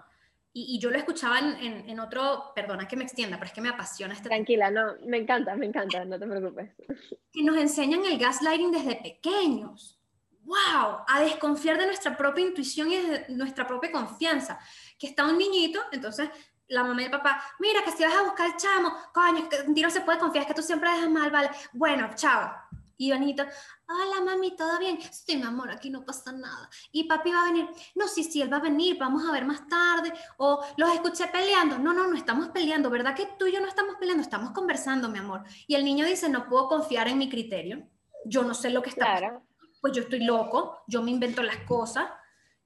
y, 0.60 0.80
yo 0.80 0.90
lo 0.90 0.98
escuchaba 0.98 1.40
en, 1.40 1.90
en, 1.90 2.00
otro, 2.00 2.52
perdona 2.56 2.88
que 2.88 2.96
me 2.96 3.04
extienda, 3.04 3.38
pero 3.38 3.48
es 3.48 3.54
que 3.54 3.62
me 3.62 3.70
apasiona 3.70 4.14
este 4.14 4.30
Tranquila, 4.30 4.72
no, 4.72 4.96
me 5.06 5.18
encanta, 5.18 5.56
me 5.56 5.68
encanta, 5.68 6.04
no 6.06 6.18
te 6.18 6.26
preocupes. 6.26 6.72
Que 7.32 7.44
nos 7.44 7.58
enseñan 7.58 8.04
el 8.04 8.18
gaslighting 8.18 8.72
desde 8.72 8.96
pequeños. 8.96 10.00
¡Wow! 10.44 11.04
A 11.08 11.22
desconfiar 11.22 11.78
de 11.78 11.86
nuestra 11.86 12.18
propia 12.18 12.46
intuición 12.46 12.92
y 12.92 12.98
de 12.98 13.26
nuestra 13.30 13.68
propia 13.68 13.92
confianza. 13.92 14.60
Que 14.98 15.08
está 15.08 15.26
un 15.26 15.38
niñito, 15.38 15.80
entonces 15.92 16.30
la 16.70 16.84
mamá 16.84 17.02
y 17.02 17.06
el 17.06 17.12
papá, 17.12 17.42
mira 17.60 17.84
que 17.84 17.92
si 17.92 18.04
vas 18.04 18.16
a 18.16 18.24
buscar 18.24 18.48
el 18.48 18.58
chamo, 18.58 18.92
coño, 19.14 19.48
que 19.48 19.62
un 19.68 19.76
tiro 19.76 19.90
se 19.90 20.02
puede 20.02 20.20
confiar, 20.20 20.44
es 20.44 20.48
que 20.48 20.54
tú 20.54 20.62
siempre 20.62 20.90
dejas 20.90 21.10
mal, 21.10 21.30
vale. 21.30 21.50
Bueno, 21.74 22.10
chao. 22.16 22.52
Y 23.00 23.12
Benito, 23.12 23.44
hola 23.88 24.22
mami, 24.26 24.56
¿todo 24.56 24.80
bien? 24.80 25.00
Sí, 25.12 25.38
mi 25.38 25.44
amor, 25.44 25.70
aquí 25.70 25.92
no 25.92 26.04
pasa 26.04 26.32
nada. 26.32 26.68
Y 26.92 27.04
papi 27.04 27.32
va 27.32 27.44
a 27.44 27.46
venir, 27.46 27.70
no, 27.94 28.08
sí, 28.08 28.24
sí, 28.24 28.42
él 28.42 28.52
va 28.52 28.58
a 28.58 28.62
venir, 28.62 28.98
vamos 28.98 29.24
a 29.28 29.32
ver 29.32 29.46
más 29.46 29.68
tarde. 29.68 30.12
O 30.38 30.66
los 30.78 30.92
escuché 30.92 31.28
peleando, 31.28 31.78
no, 31.78 31.94
no, 31.94 32.08
no 32.08 32.18
estamos 32.18 32.50
peleando, 32.50 32.90
¿verdad 32.90 33.16
que 33.16 33.30
tú 33.38 33.46
y 33.46 33.54
yo 33.54 33.62
no 33.62 33.68
estamos 33.68 33.96
peleando? 34.00 34.24
Estamos 34.24 34.52
conversando, 34.52 35.10
mi 35.10 35.20
amor. 35.20 35.44
Y 35.68 35.76
el 35.76 35.86
niño 35.86 36.06
dice, 36.08 36.28
no 36.28 36.48
puedo 36.50 36.68
confiar 36.68 37.08
en 37.08 37.20
mi 37.20 37.30
criterio, 37.30 37.88
yo 38.26 38.44
no 38.44 38.56
sé 38.56 38.72
lo 38.72 38.82
que 38.82 38.90
está 38.90 39.18
claro. 39.18 39.44
Pues 39.80 39.94
yo 39.94 40.02
estoy 40.02 40.24
loco, 40.24 40.84
yo 40.88 41.04
me 41.04 41.12
invento 41.12 41.44
las 41.44 41.58
cosas. 41.68 42.10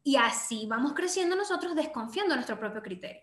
Y 0.01 0.15
así 0.15 0.65
vamos 0.65 0.93
creciendo 0.93 1.35
nosotros 1.35 1.75
desconfiando 1.75 2.31
de 2.31 2.37
nuestro 2.37 2.57
propio 2.57 2.81
criterio. 2.81 3.21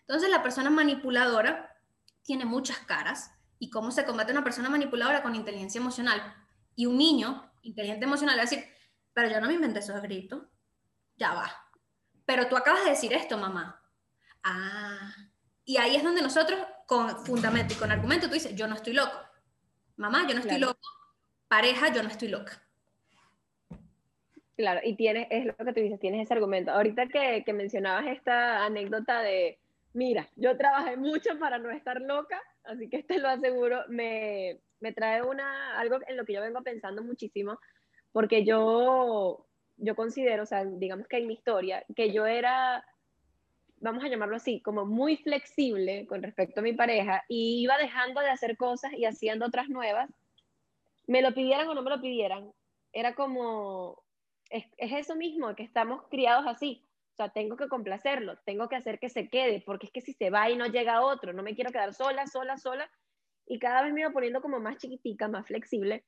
Entonces 0.00 0.28
la 0.28 0.42
persona 0.42 0.68
manipuladora 0.68 1.74
tiene 2.22 2.44
muchas 2.44 2.78
caras. 2.80 3.32
¿Y 3.58 3.70
cómo 3.70 3.90
se 3.90 4.04
combate 4.04 4.32
una 4.32 4.44
persona 4.44 4.70
manipuladora 4.70 5.22
con 5.22 5.34
inteligencia 5.34 5.80
emocional? 5.80 6.22
Y 6.80 6.86
un 6.86 6.96
niño 6.96 7.52
inteligente 7.60 8.06
emocional 8.06 8.38
va 8.38 8.40
a 8.40 8.44
decir, 8.46 8.64
pero 9.12 9.28
yo 9.28 9.38
no 9.38 9.48
me 9.48 9.52
inventé 9.52 9.80
esos 9.80 10.00
gritos. 10.00 10.44
Ya 11.18 11.34
va. 11.34 11.54
Pero 12.24 12.48
tú 12.48 12.56
acabas 12.56 12.84
de 12.84 12.92
decir 12.92 13.12
esto, 13.12 13.36
mamá. 13.36 13.82
Ah. 14.42 15.12
Y 15.66 15.76
ahí 15.76 15.94
es 15.96 16.02
donde 16.02 16.22
nosotros, 16.22 16.58
con 16.86 17.22
fundamento 17.26 17.74
y 17.74 17.76
con 17.76 17.92
argumento, 17.92 18.28
tú 18.28 18.32
dices, 18.32 18.56
yo 18.56 18.66
no 18.66 18.76
estoy 18.76 18.94
loco. 18.94 19.14
Mamá, 19.96 20.26
yo 20.26 20.32
no 20.32 20.40
estoy 20.40 20.58
loco. 20.58 20.80
Pareja, 21.48 21.92
yo 21.92 22.02
no 22.02 22.08
estoy 22.08 22.28
loca. 22.28 22.62
Claro, 24.56 24.80
y 24.82 24.96
tienes, 24.96 25.26
es 25.28 25.44
lo 25.44 25.54
que 25.54 25.74
tú 25.74 25.80
dices, 25.80 26.00
tienes 26.00 26.24
ese 26.24 26.32
argumento. 26.32 26.70
Ahorita 26.70 27.08
que, 27.08 27.42
que 27.44 27.52
mencionabas 27.52 28.06
esta 28.06 28.64
anécdota 28.64 29.20
de, 29.20 29.58
mira, 29.92 30.30
yo 30.34 30.56
trabajé 30.56 30.96
mucho 30.96 31.38
para 31.38 31.58
no 31.58 31.70
estar 31.70 32.00
loca, 32.00 32.40
así 32.64 32.88
que 32.88 33.02
te 33.02 33.18
lo 33.18 33.28
aseguro, 33.28 33.84
me, 33.88 34.62
me 34.80 34.92
trae 34.92 35.22
una, 35.22 35.78
algo 35.78 35.98
en 36.06 36.16
lo 36.16 36.24
que 36.24 36.32
yo 36.32 36.40
vengo 36.40 36.62
pensando 36.62 37.02
muchísimo, 37.02 37.58
porque 38.12 38.44
yo, 38.44 39.46
yo 39.76 39.94
considero, 39.94 40.42
o 40.42 40.46
sea, 40.46 40.64
digamos 40.64 41.06
que 41.06 41.18
en 41.18 41.26
mi 41.26 41.34
historia, 41.34 41.84
que 41.94 42.12
yo 42.12 42.26
era, 42.26 42.84
vamos 43.76 44.02
a 44.04 44.08
llamarlo 44.08 44.36
así, 44.36 44.60
como 44.60 44.86
muy 44.86 45.16
flexible 45.18 46.06
con 46.06 46.22
respecto 46.22 46.60
a 46.60 46.62
mi 46.62 46.72
pareja 46.72 47.24
y 47.28 47.62
iba 47.62 47.78
dejando 47.78 48.20
de 48.20 48.30
hacer 48.30 48.56
cosas 48.56 48.92
y 48.94 49.04
haciendo 49.04 49.46
otras 49.46 49.68
nuevas, 49.68 50.10
me 51.06 51.22
lo 51.22 51.32
pidieran 51.32 51.68
o 51.68 51.74
no 51.74 51.82
me 51.82 51.90
lo 51.90 52.00
pidieran, 52.00 52.52
era 52.92 53.14
como, 53.14 54.02
es, 54.48 54.64
es 54.76 54.92
eso 54.92 55.16
mismo, 55.16 55.54
que 55.54 55.62
estamos 55.62 56.02
criados 56.08 56.46
así, 56.46 56.84
o 57.12 57.16
sea, 57.16 57.28
tengo 57.30 57.56
que 57.56 57.68
complacerlo, 57.68 58.38
tengo 58.44 58.68
que 58.68 58.76
hacer 58.76 58.98
que 58.98 59.08
se 59.08 59.28
quede, 59.28 59.62
porque 59.64 59.86
es 59.86 59.92
que 59.92 60.00
si 60.00 60.12
se 60.12 60.30
va 60.30 60.50
y 60.50 60.56
no 60.56 60.66
llega 60.66 61.02
otro, 61.02 61.32
no 61.32 61.42
me 61.42 61.54
quiero 61.54 61.70
quedar 61.70 61.94
sola, 61.94 62.26
sola, 62.26 62.56
sola, 62.56 62.90
y 63.50 63.58
cada 63.58 63.82
vez 63.82 63.92
me 63.92 64.02
iba 64.02 64.10
poniendo 64.10 64.40
como 64.40 64.60
más 64.60 64.78
chiquitica, 64.78 65.26
más 65.26 65.44
flexible. 65.44 66.04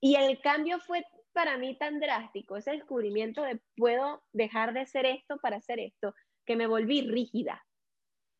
Y 0.00 0.16
el 0.16 0.40
cambio 0.40 0.80
fue 0.80 1.04
para 1.32 1.56
mí 1.56 1.78
tan 1.78 2.00
drástico, 2.00 2.56
ese 2.56 2.72
descubrimiento 2.72 3.44
de 3.44 3.60
puedo 3.76 4.24
dejar 4.32 4.72
de 4.74 4.84
ser 4.86 5.06
esto 5.06 5.38
para 5.38 5.58
hacer 5.58 5.78
esto, 5.78 6.16
que 6.44 6.56
me 6.56 6.66
volví 6.66 7.02
rígida. 7.02 7.64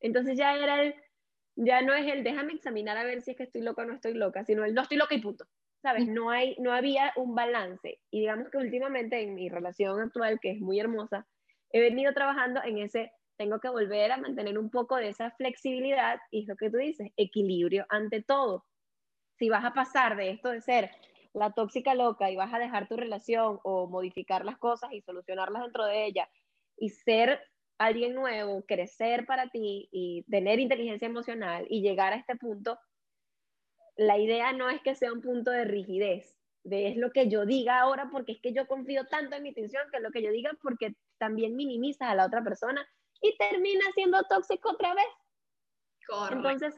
Entonces 0.00 0.36
ya 0.36 0.56
era 0.56 0.82
el, 0.82 0.96
ya 1.54 1.82
no 1.82 1.94
es 1.94 2.12
el 2.12 2.24
déjame 2.24 2.54
examinar 2.54 2.96
a 2.96 3.04
ver 3.04 3.22
si 3.22 3.30
es 3.30 3.36
que 3.36 3.44
estoy 3.44 3.62
loca 3.62 3.82
o 3.82 3.84
no 3.84 3.94
estoy 3.94 4.14
loca, 4.14 4.44
sino 4.44 4.64
el 4.64 4.74
no 4.74 4.82
estoy 4.82 4.96
loca 4.96 5.14
y 5.14 5.20
punto. 5.20 5.46
¿Sabes? 5.80 6.08
No, 6.08 6.30
hay, 6.30 6.56
no 6.58 6.72
había 6.72 7.12
un 7.14 7.36
balance. 7.36 8.00
Y 8.10 8.20
digamos 8.20 8.50
que 8.50 8.58
últimamente 8.58 9.22
en 9.22 9.36
mi 9.36 9.48
relación 9.48 10.00
actual, 10.00 10.40
que 10.40 10.50
es 10.50 10.60
muy 10.60 10.80
hermosa, 10.80 11.24
he 11.70 11.80
venido 11.80 12.12
trabajando 12.14 12.60
en 12.64 12.78
ese 12.78 13.12
tengo 13.40 13.58
que 13.58 13.70
volver 13.70 14.12
a 14.12 14.18
mantener 14.18 14.58
un 14.58 14.68
poco 14.68 14.96
de 14.96 15.08
esa 15.08 15.30
flexibilidad 15.30 16.20
y 16.30 16.42
es 16.42 16.46
lo 16.46 16.56
que 16.56 16.68
tú 16.68 16.76
dices, 16.76 17.10
equilibrio 17.16 17.86
ante 17.88 18.22
todo. 18.22 18.66
Si 19.38 19.48
vas 19.48 19.64
a 19.64 19.72
pasar 19.72 20.14
de 20.18 20.28
esto 20.28 20.50
de 20.50 20.60
ser 20.60 20.90
la 21.32 21.50
tóxica 21.50 21.94
loca 21.94 22.30
y 22.30 22.36
vas 22.36 22.52
a 22.52 22.58
dejar 22.58 22.86
tu 22.86 22.98
relación 22.98 23.58
o 23.62 23.86
modificar 23.86 24.44
las 24.44 24.58
cosas 24.58 24.92
y 24.92 25.00
solucionarlas 25.00 25.62
dentro 25.62 25.86
de 25.86 26.04
ella 26.04 26.28
y 26.76 26.90
ser 26.90 27.40
alguien 27.78 28.14
nuevo, 28.14 28.62
crecer 28.66 29.24
para 29.24 29.48
ti 29.48 29.88
y 29.90 30.22
tener 30.24 30.60
inteligencia 30.60 31.06
emocional 31.06 31.64
y 31.70 31.80
llegar 31.80 32.12
a 32.12 32.16
este 32.16 32.36
punto, 32.36 32.78
la 33.96 34.18
idea 34.18 34.52
no 34.52 34.68
es 34.68 34.82
que 34.82 34.94
sea 34.94 35.14
un 35.14 35.22
punto 35.22 35.50
de 35.50 35.64
rigidez, 35.64 36.36
de 36.62 36.88
es 36.88 36.96
lo 36.98 37.10
que 37.10 37.30
yo 37.30 37.46
diga 37.46 37.80
ahora 37.80 38.10
porque 38.12 38.32
es 38.32 38.40
que 38.42 38.52
yo 38.52 38.66
confío 38.66 39.06
tanto 39.06 39.34
en 39.34 39.44
mi 39.44 39.48
intención 39.48 39.84
que 39.90 39.96
es 39.96 40.02
lo 40.02 40.10
que 40.10 40.22
yo 40.22 40.30
diga 40.30 40.50
porque 40.60 40.94
también 41.16 41.56
minimizas 41.56 42.10
a 42.10 42.14
la 42.14 42.26
otra 42.26 42.44
persona 42.44 42.86
y 43.20 43.36
termina 43.36 43.84
siendo 43.94 44.22
tóxico 44.24 44.70
otra 44.70 44.94
vez. 44.94 45.06
Entonces, 46.30 46.74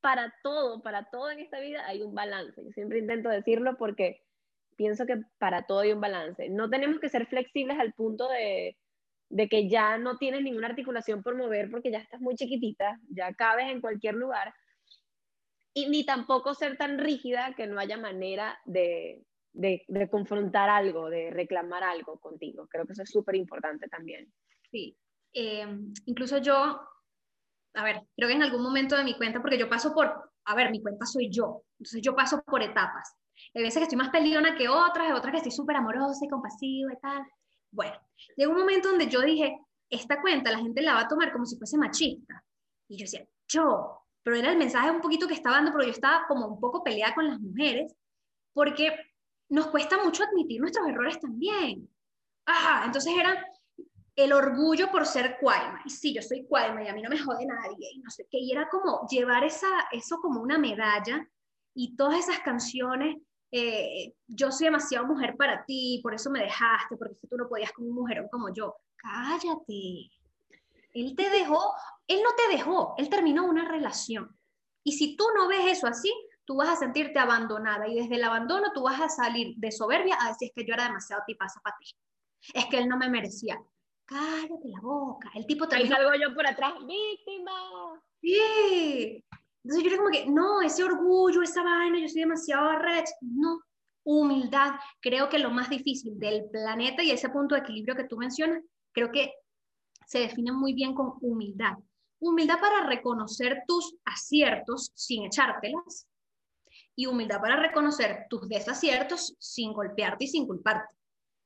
para 0.00 0.34
todo, 0.42 0.82
para 0.82 1.08
todo 1.10 1.30
en 1.30 1.38
esta 1.40 1.60
vida 1.60 1.86
hay 1.86 2.02
un 2.02 2.14
balance. 2.14 2.62
Yo 2.62 2.70
siempre 2.72 2.98
intento 2.98 3.28
decirlo 3.28 3.76
porque 3.78 4.22
pienso 4.76 5.06
que 5.06 5.22
para 5.38 5.66
todo 5.66 5.80
hay 5.80 5.92
un 5.92 6.00
balance. 6.00 6.48
No 6.50 6.68
tenemos 6.68 6.98
que 6.98 7.08
ser 7.08 7.26
flexibles 7.26 7.78
al 7.78 7.92
punto 7.92 8.28
de, 8.28 8.76
de 9.28 9.48
que 9.48 9.68
ya 9.68 9.98
no 9.98 10.18
tienes 10.18 10.42
ninguna 10.42 10.68
articulación 10.68 11.22
por 11.22 11.36
mover 11.36 11.70
porque 11.70 11.92
ya 11.92 11.98
estás 11.98 12.20
muy 12.20 12.34
chiquitita, 12.34 12.98
ya 13.08 13.32
cabes 13.34 13.70
en 13.70 13.80
cualquier 13.80 14.14
lugar. 14.14 14.52
Y 15.74 15.88
ni 15.88 16.04
tampoco 16.04 16.54
ser 16.54 16.76
tan 16.76 16.98
rígida 16.98 17.54
que 17.56 17.66
no 17.66 17.78
haya 17.78 17.96
manera 17.96 18.60
de, 18.64 19.24
de, 19.52 19.84
de 19.86 20.10
confrontar 20.10 20.68
algo, 20.68 21.08
de 21.08 21.30
reclamar 21.30 21.84
algo 21.84 22.18
contigo. 22.18 22.66
Creo 22.68 22.86
que 22.86 22.92
eso 22.92 23.04
es 23.04 23.10
súper 23.10 23.36
importante 23.36 23.88
también. 23.88 24.32
Sí, 24.70 24.98
eh, 25.32 25.66
incluso 26.06 26.38
yo, 26.38 26.54
a 27.74 27.84
ver, 27.84 28.02
creo 28.16 28.28
que 28.28 28.34
en 28.34 28.42
algún 28.42 28.62
momento 28.62 28.96
de 28.96 29.04
mi 29.04 29.16
cuenta, 29.16 29.40
porque 29.40 29.58
yo 29.58 29.68
paso 29.68 29.94
por, 29.94 30.32
a 30.44 30.54
ver, 30.54 30.70
mi 30.70 30.80
cuenta 30.82 31.06
soy 31.06 31.30
yo, 31.30 31.62
entonces 31.78 32.00
yo 32.02 32.14
paso 32.14 32.42
por 32.42 32.62
etapas. 32.62 33.14
Hay 33.54 33.62
veces 33.62 33.78
que 33.78 33.84
estoy 33.84 33.98
más 33.98 34.10
peleona 34.10 34.56
que 34.56 34.68
otras, 34.68 35.06
hay 35.06 35.12
otras 35.12 35.32
que 35.32 35.38
estoy 35.38 35.52
súper 35.52 35.76
amorosa 35.76 36.24
y 36.24 36.28
compasiva 36.28 36.92
y 36.92 37.00
tal. 37.00 37.26
Bueno, 37.70 37.94
llegó 38.36 38.52
un 38.52 38.58
momento 38.58 38.88
donde 38.90 39.08
yo 39.08 39.20
dije, 39.20 39.58
esta 39.88 40.20
cuenta 40.20 40.50
la 40.50 40.58
gente 40.58 40.82
la 40.82 40.94
va 40.94 41.00
a 41.00 41.08
tomar 41.08 41.32
como 41.32 41.46
si 41.46 41.56
fuese 41.56 41.76
machista. 41.76 42.44
Y 42.88 42.98
yo 42.98 43.04
decía, 43.04 43.26
yo, 43.48 44.02
pero 44.22 44.36
era 44.36 44.50
el 44.50 44.58
mensaje 44.58 44.90
un 44.90 45.00
poquito 45.00 45.26
que 45.26 45.34
estaba 45.34 45.56
dando, 45.56 45.72
pero 45.72 45.84
yo 45.84 45.90
estaba 45.90 46.26
como 46.26 46.46
un 46.46 46.60
poco 46.60 46.82
peleada 46.84 47.14
con 47.14 47.28
las 47.28 47.40
mujeres, 47.40 47.94
porque 48.52 48.94
nos 49.48 49.66
cuesta 49.68 50.02
mucho 50.02 50.24
admitir 50.24 50.60
nuestros 50.60 50.86
errores 50.88 51.18
también. 51.20 51.88
Ah, 52.46 52.82
entonces 52.86 53.12
era, 53.16 53.44
el 54.16 54.32
orgullo 54.32 54.90
por 54.90 55.06
ser 55.06 55.38
Cuaima. 55.40 55.80
Y 55.84 55.90
sí, 55.90 56.14
yo 56.14 56.22
soy 56.22 56.44
Cuaima 56.46 56.82
y 56.82 56.88
a 56.88 56.94
mí 56.94 57.02
no 57.02 57.10
me 57.10 57.18
jode 57.18 57.46
nadie 57.46 57.90
y 57.94 57.98
no 58.00 58.10
sé 58.10 58.26
qué. 58.30 58.38
Y 58.38 58.52
era 58.52 58.68
como 58.68 59.06
llevar 59.08 59.44
esa, 59.44 59.68
eso 59.90 60.18
como 60.20 60.40
una 60.40 60.58
medalla 60.58 61.26
y 61.74 61.96
todas 61.96 62.18
esas 62.18 62.40
canciones. 62.40 63.16
Eh, 63.50 64.14
yo 64.26 64.50
soy 64.50 64.66
demasiado 64.66 65.06
mujer 65.06 65.36
para 65.36 65.64
ti, 65.64 66.00
por 66.02 66.14
eso 66.14 66.30
me 66.30 66.40
dejaste, 66.40 66.96
porque 66.96 67.14
tú 67.28 67.36
no 67.36 67.48
podías 67.48 67.72
con 67.72 67.86
un 67.86 67.94
mujerón 67.94 68.28
como 68.30 68.52
yo. 68.52 68.76
Cállate. 68.96 70.10
Él 70.94 71.14
te 71.16 71.30
dejó, 71.30 71.74
él 72.06 72.20
no 72.22 72.30
te 72.34 72.54
dejó, 72.54 72.94
él 72.98 73.08
terminó 73.08 73.46
una 73.46 73.66
relación. 73.66 74.38
Y 74.84 74.92
si 74.92 75.16
tú 75.16 75.24
no 75.36 75.48
ves 75.48 75.78
eso 75.78 75.86
así, 75.86 76.12
tú 76.44 76.56
vas 76.56 76.68
a 76.68 76.76
sentirte 76.76 77.18
abandonada 77.18 77.88
y 77.88 77.94
desde 77.94 78.16
el 78.16 78.24
abandono 78.24 78.72
tú 78.74 78.82
vas 78.82 79.00
a 79.00 79.08
salir 79.08 79.54
de 79.56 79.70
soberbia 79.70 80.18
a 80.20 80.28
decir 80.28 80.50
que 80.54 80.66
yo 80.66 80.74
era 80.74 80.84
demasiado 80.84 81.22
tipaza 81.26 81.60
para 81.60 81.76
ti. 81.78 81.86
Es 82.52 82.66
que 82.66 82.78
él 82.78 82.88
no 82.88 82.98
me 82.98 83.08
merecía 83.08 83.58
cállate 84.04 84.68
la 84.68 84.80
boca. 84.80 85.30
El 85.34 85.46
tipo 85.46 85.66
te 85.68 85.76
Ahí 85.76 85.88
salgo 85.88 86.10
yo 86.14 86.34
por 86.34 86.46
atrás, 86.46 86.74
víctima. 86.86 87.52
Sí. 88.20 89.24
Entonces 89.64 89.84
yo 89.84 89.90
era 89.90 89.96
como 89.96 90.10
que, 90.10 90.26
no, 90.26 90.60
ese 90.62 90.84
orgullo, 90.84 91.42
esa 91.42 91.62
vaina, 91.62 91.98
yo 91.98 92.08
soy 92.08 92.22
demasiado 92.22 92.78
red. 92.78 93.04
No, 93.20 93.60
humildad. 94.04 94.72
Creo 95.00 95.28
que 95.28 95.38
lo 95.38 95.50
más 95.50 95.70
difícil 95.70 96.18
del 96.18 96.48
planeta 96.50 97.02
y 97.02 97.10
ese 97.10 97.28
punto 97.28 97.54
de 97.54 97.60
equilibrio 97.60 97.94
que 97.94 98.04
tú 98.04 98.16
mencionas, 98.16 98.62
creo 98.92 99.10
que 99.12 99.32
se 100.06 100.18
define 100.18 100.52
muy 100.52 100.74
bien 100.74 100.94
con 100.94 101.14
humildad. 101.20 101.74
Humildad 102.18 102.60
para 102.60 102.86
reconocer 102.86 103.62
tus 103.66 103.96
aciertos 104.04 104.92
sin 104.94 105.24
echártelas 105.24 106.06
y 106.94 107.06
humildad 107.06 107.40
para 107.40 107.56
reconocer 107.56 108.26
tus 108.28 108.48
desaciertos 108.48 109.34
sin 109.38 109.72
golpearte 109.72 110.24
y 110.24 110.28
sin 110.28 110.46
culparte 110.46 110.94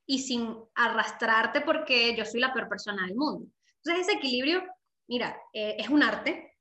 y 0.06 0.20
sin 0.20 0.56
arrastrarte 0.74 1.60
porque 1.60 2.16
yo 2.16 2.24
soy 2.24 2.40
la 2.40 2.52
peor 2.52 2.68
persona 2.68 3.06
del 3.06 3.16
mundo. 3.16 3.46
Entonces 3.78 4.06
ese 4.06 4.18
equilibrio, 4.18 4.64
mira, 5.08 5.36
eh, 5.52 5.76
es 5.78 5.88
un 5.88 6.02
arte. 6.02 6.54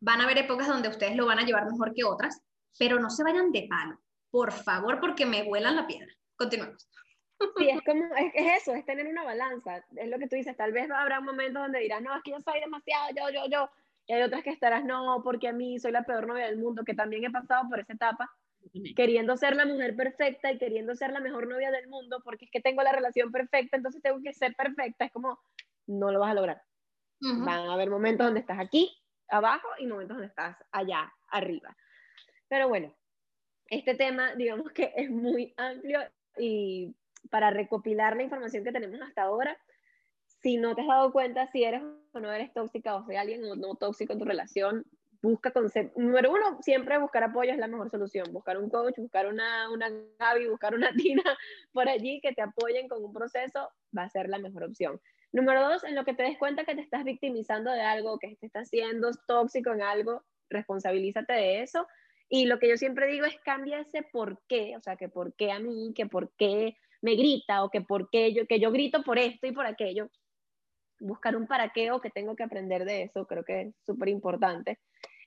Van 0.00 0.20
a 0.20 0.24
haber 0.24 0.38
épocas 0.38 0.68
donde 0.68 0.88
ustedes 0.88 1.16
lo 1.16 1.26
van 1.26 1.38
a 1.38 1.44
llevar 1.44 1.66
mejor 1.66 1.92
que 1.94 2.04
otras, 2.04 2.40
pero 2.78 2.98
no 2.98 3.10
se 3.10 3.22
vayan 3.22 3.52
de 3.52 3.66
palo, 3.68 3.98
por 4.30 4.52
favor, 4.52 5.00
porque 5.00 5.26
me 5.26 5.44
vuelan 5.44 5.76
la 5.76 5.86
piedra. 5.86 6.12
Continuamos. 6.36 6.88
Sí, 7.56 7.68
es 7.68 7.82
como, 7.82 8.04
es, 8.16 8.32
es, 8.34 8.62
eso, 8.62 8.74
es 8.74 8.84
tener 8.84 9.06
una 9.06 9.24
balanza. 9.24 9.84
Es 9.96 10.08
lo 10.08 10.18
que 10.18 10.28
tú 10.28 10.36
dices, 10.36 10.56
tal 10.56 10.72
vez 10.72 10.88
habrá 10.90 11.18
un 11.18 11.26
momento 11.26 11.60
donde 11.60 11.80
dirás, 11.80 12.00
no, 12.00 12.16
es 12.16 12.22
que 12.22 12.30
yo 12.30 12.40
soy 12.40 12.60
demasiado, 12.60 13.08
yo, 13.16 13.30
yo, 13.30 13.50
yo. 13.50 13.70
Y 14.06 14.12
hay 14.12 14.22
otras 14.22 14.42
que 14.42 14.50
estarás, 14.50 14.84
no, 14.84 15.22
porque 15.24 15.48
a 15.48 15.52
mí 15.52 15.78
soy 15.78 15.92
la 15.92 16.04
peor 16.04 16.26
novia 16.26 16.46
del 16.46 16.58
mundo, 16.58 16.84
que 16.84 16.94
también 16.94 17.24
he 17.24 17.30
pasado 17.30 17.68
por 17.68 17.80
esa 17.80 17.92
etapa 17.92 18.30
queriendo 18.96 19.36
ser 19.36 19.56
la 19.56 19.66
mujer 19.66 19.96
perfecta 19.96 20.52
y 20.52 20.58
queriendo 20.58 20.94
ser 20.94 21.12
la 21.12 21.20
mejor 21.20 21.48
novia 21.48 21.70
del 21.70 21.88
mundo, 21.88 22.20
porque 22.24 22.46
es 22.46 22.50
que 22.50 22.60
tengo 22.60 22.82
la 22.82 22.92
relación 22.92 23.30
perfecta, 23.32 23.76
entonces 23.76 24.02
tengo 24.02 24.20
que 24.22 24.32
ser 24.32 24.54
perfecta, 24.54 25.04
es 25.04 25.12
como, 25.12 25.38
no 25.86 26.10
lo 26.10 26.20
vas 26.20 26.32
a 26.32 26.34
lograr. 26.34 26.62
Van 27.20 27.68
a 27.68 27.74
haber 27.74 27.88
momentos 27.88 28.26
donde 28.26 28.40
estás 28.40 28.58
aquí, 28.58 28.96
abajo, 29.28 29.68
y 29.78 29.86
momentos 29.86 30.16
donde 30.16 30.26
estás 30.26 30.56
allá, 30.72 31.12
arriba. 31.28 31.76
Pero 32.48 32.68
bueno, 32.68 32.92
este 33.66 33.94
tema, 33.94 34.34
digamos 34.34 34.72
que 34.72 34.92
es 34.96 35.08
muy 35.08 35.54
amplio 35.56 36.00
y 36.36 36.94
para 37.30 37.50
recopilar 37.50 38.16
la 38.16 38.24
información 38.24 38.64
que 38.64 38.72
tenemos 38.72 39.00
hasta 39.00 39.22
ahora, 39.22 39.56
si 40.42 40.56
no 40.56 40.74
te 40.74 40.82
has 40.82 40.88
dado 40.88 41.12
cuenta 41.12 41.46
si 41.46 41.62
eres 41.62 41.82
o 42.12 42.20
no 42.20 42.32
eres 42.32 42.52
tóxica 42.52 42.96
o 42.96 43.06
si 43.06 43.14
alguien 43.14 43.40
no, 43.40 43.54
no 43.54 43.76
tóxico 43.76 44.12
en 44.12 44.18
tu 44.18 44.24
relación, 44.24 44.84
busca 45.22 45.52
concepto. 45.52 45.98
Número 46.00 46.32
uno, 46.32 46.60
siempre 46.62 46.98
buscar 46.98 47.22
apoyo 47.22 47.52
es 47.52 47.58
la 47.58 47.68
mejor 47.68 47.90
solución. 47.90 48.26
Buscar 48.32 48.58
un 48.58 48.68
coach, 48.68 48.98
buscar 48.98 49.28
una, 49.28 49.70
una 49.70 49.88
Gaby, 50.18 50.48
buscar 50.48 50.74
una 50.74 50.92
Tina 50.96 51.22
por 51.72 51.88
allí 51.88 52.20
que 52.20 52.32
te 52.32 52.42
apoyen 52.42 52.88
con 52.88 53.02
un 53.02 53.12
proceso 53.12 53.70
va 53.96 54.02
a 54.02 54.10
ser 54.10 54.28
la 54.28 54.38
mejor 54.38 54.64
opción. 54.64 55.00
Número 55.30 55.62
dos, 55.62 55.84
en 55.84 55.94
lo 55.94 56.04
que 56.04 56.12
te 56.12 56.24
des 56.24 56.36
cuenta 56.36 56.64
que 56.64 56.74
te 56.74 56.82
estás 56.82 57.04
victimizando 57.04 57.70
de 57.70 57.80
algo, 57.80 58.18
que 58.18 58.36
te 58.36 58.46
estás 58.46 58.68
siendo 58.68 59.10
tóxico 59.26 59.72
en 59.72 59.80
algo, 59.80 60.22
responsabilízate 60.50 61.32
de 61.32 61.62
eso. 61.62 61.86
Y 62.28 62.46
lo 62.46 62.58
que 62.58 62.68
yo 62.68 62.76
siempre 62.76 63.06
digo 63.06 63.24
es 63.24 63.38
cambia 63.44 63.80
ese 63.80 64.02
por 64.02 64.42
qué, 64.48 64.76
o 64.76 64.80
sea, 64.82 64.96
que 64.96 65.08
por 65.08 65.34
qué 65.34 65.52
a 65.52 65.58
mí, 65.58 65.92
que 65.94 66.06
por 66.06 66.32
qué 66.36 66.76
me 67.00 67.14
grita 67.14 67.64
o 67.64 67.70
que 67.70 67.80
por 67.80 68.10
qué 68.10 68.32
yo, 68.32 68.46
que 68.46 68.60
yo 68.60 68.70
grito 68.72 69.02
por 69.02 69.18
esto 69.18 69.46
y 69.46 69.52
por 69.52 69.66
aquello. 69.66 70.10
Buscar 71.00 71.36
un 71.36 71.46
para 71.46 71.70
qué 71.70 71.90
o 71.90 72.00
que 72.00 72.10
tengo 72.10 72.36
que 72.36 72.42
aprender 72.44 72.84
de 72.84 73.02
eso, 73.02 73.26
creo 73.26 73.44
que 73.44 73.62
es 73.62 73.74
súper 73.84 74.08
importante 74.08 74.78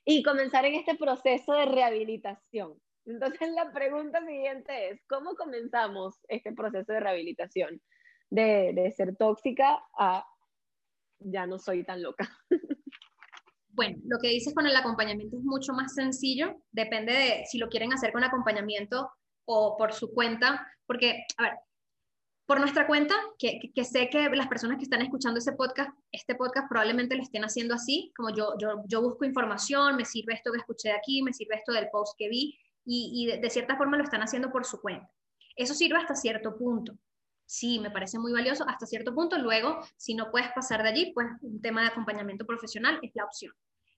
y 0.06 0.22
comenzar 0.22 0.64
en 0.64 0.74
este 0.74 0.94
proceso 0.94 1.52
de 1.52 1.66
rehabilitación. 1.66 2.80
Entonces 3.04 3.50
la 3.50 3.72
pregunta 3.72 4.24
siguiente 4.24 4.90
es, 4.90 5.04
¿cómo 5.08 5.34
comenzamos 5.34 6.18
este 6.28 6.52
proceso 6.52 6.92
de 6.92 7.00
rehabilitación? 7.00 7.82
De, 8.30 8.72
de 8.72 8.90
ser 8.92 9.16
tóxica 9.16 9.84
a 9.98 10.24
ya 11.18 11.46
no 11.46 11.58
soy 11.58 11.84
tan 11.84 12.02
loca. 12.02 12.28
Bueno, 13.68 13.98
lo 14.04 14.18
que 14.22 14.28
dices 14.28 14.54
con 14.54 14.66
el 14.66 14.74
acompañamiento 14.74 15.36
es 15.36 15.44
mucho 15.44 15.72
más 15.74 15.92
sencillo, 15.92 16.62
depende 16.70 17.12
de 17.12 17.44
si 17.44 17.58
lo 17.58 17.68
quieren 17.68 17.92
hacer 17.92 18.10
con 18.10 18.24
acompañamiento 18.24 19.10
o 19.44 19.76
por 19.76 19.92
su 19.92 20.14
cuenta, 20.14 20.66
porque, 20.86 21.24
a 21.36 21.42
ver, 21.42 21.52
por 22.46 22.60
nuestra 22.60 22.86
cuenta, 22.86 23.14
que, 23.38 23.72
sé 23.84 24.08
que 24.08 24.28
las 24.30 24.46
personas 24.46 24.78
que 24.78 24.84
están 24.84 25.02
escuchando 25.02 25.38
ese 25.38 25.52
podcast, 25.52 25.90
este 26.12 26.36
podcast 26.36 26.68
probablemente 26.68 27.16
lo 27.16 27.22
estén 27.22 27.44
haciendo 27.44 27.74
así, 27.74 28.12
como 28.16 28.30
yo, 28.30 28.54
yo, 28.58 29.02
busco 29.02 29.24
información, 29.24 29.96
me 29.96 30.04
sirve 30.04 30.34
esto 30.34 30.52
que 30.52 30.58
escuché 30.58 30.90
de 30.90 30.96
aquí, 30.96 31.22
me 31.22 31.32
sirve 31.32 31.56
esto 31.56 31.72
del 31.72 31.88
post 31.90 32.14
que 32.16 32.28
vi, 32.28 32.56
y, 32.84 33.10
y 33.14 33.26
de, 33.26 33.38
de, 33.38 33.50
cierta 33.50 33.76
forma 33.76 33.96
lo 33.96 34.04
están 34.04 34.22
haciendo 34.22 34.52
por 34.52 34.64
su 34.64 34.80
cuenta. 34.80 35.10
Eso 35.56 35.74
sirve 35.74 35.98
hasta 35.98 36.14
cierto 36.14 36.56
punto. 36.56 36.96
Sí, 37.44 37.80
me 37.80 37.90
parece 37.90 38.18
muy 38.18 38.32
valioso 38.32 38.64
hasta 38.68 38.86
cierto 38.86 39.12
punto. 39.12 39.38
Luego, 39.38 39.80
si 39.96 40.14
no 40.14 40.30
puedes 40.30 40.50
pasar 40.52 40.82
de 40.84 40.90
allí, 40.90 41.12
pues 41.12 41.26
un 41.42 41.60
tema 41.60 41.80
de 41.80 41.88
acompañamiento 41.88 42.46
profesional 42.46 43.00
es 43.02 43.10
la 43.14 43.24
opción. 43.24 43.52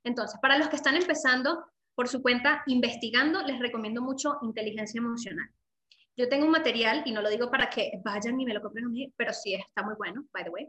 Entonces, 0.05 0.39
para 0.41 0.57
los 0.57 0.69
que 0.69 0.77
están 0.77 0.97
empezando 0.97 1.67
por 1.95 2.09
su 2.09 2.23
cuenta 2.23 2.63
investigando, 2.67 3.43
les 3.43 3.59
recomiendo 3.59 4.01
mucho 4.01 4.39
inteligencia 4.43 4.99
emocional. 4.99 5.51
Yo 6.19 6.29
tengo 6.29 6.47
un 6.47 6.51
material, 6.51 7.05
y 7.07 7.13
no 7.13 7.23
lo 7.23 7.31
digo 7.31 7.49
para 7.49 7.71
que 7.71 7.93
vayan 8.05 8.41
y 8.41 8.45
me 8.45 8.53
lo 8.53 8.61
compren 8.61 8.87
a 8.87 8.89
mí, 8.89 9.15
pero 9.17 9.33
sí 9.33 9.55
está 9.55 9.85
muy 9.85 9.95
bueno, 9.97 10.27
by 10.33 10.43
the 10.43 10.51
way. 10.51 10.69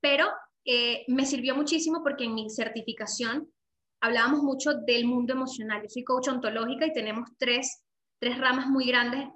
Pero 0.00 0.28
eh, 0.64 1.04
me 1.08 1.26
sirvió 1.26 1.56
muchísimo 1.56 2.00
porque 2.04 2.24
en 2.24 2.34
mi 2.34 2.48
certificación 2.48 3.50
hablábamos 4.00 4.44
mucho 4.44 4.74
del 4.74 5.04
mundo 5.04 5.32
emocional. 5.32 5.82
Yo 5.82 5.88
soy 5.88 6.04
coach 6.04 6.28
ontológica 6.28 6.86
y 6.86 6.92
tenemos 6.92 7.28
tres, 7.38 7.82
tres 8.20 8.38
ramas 8.38 8.68
muy 8.68 8.86
grandes 8.86 9.28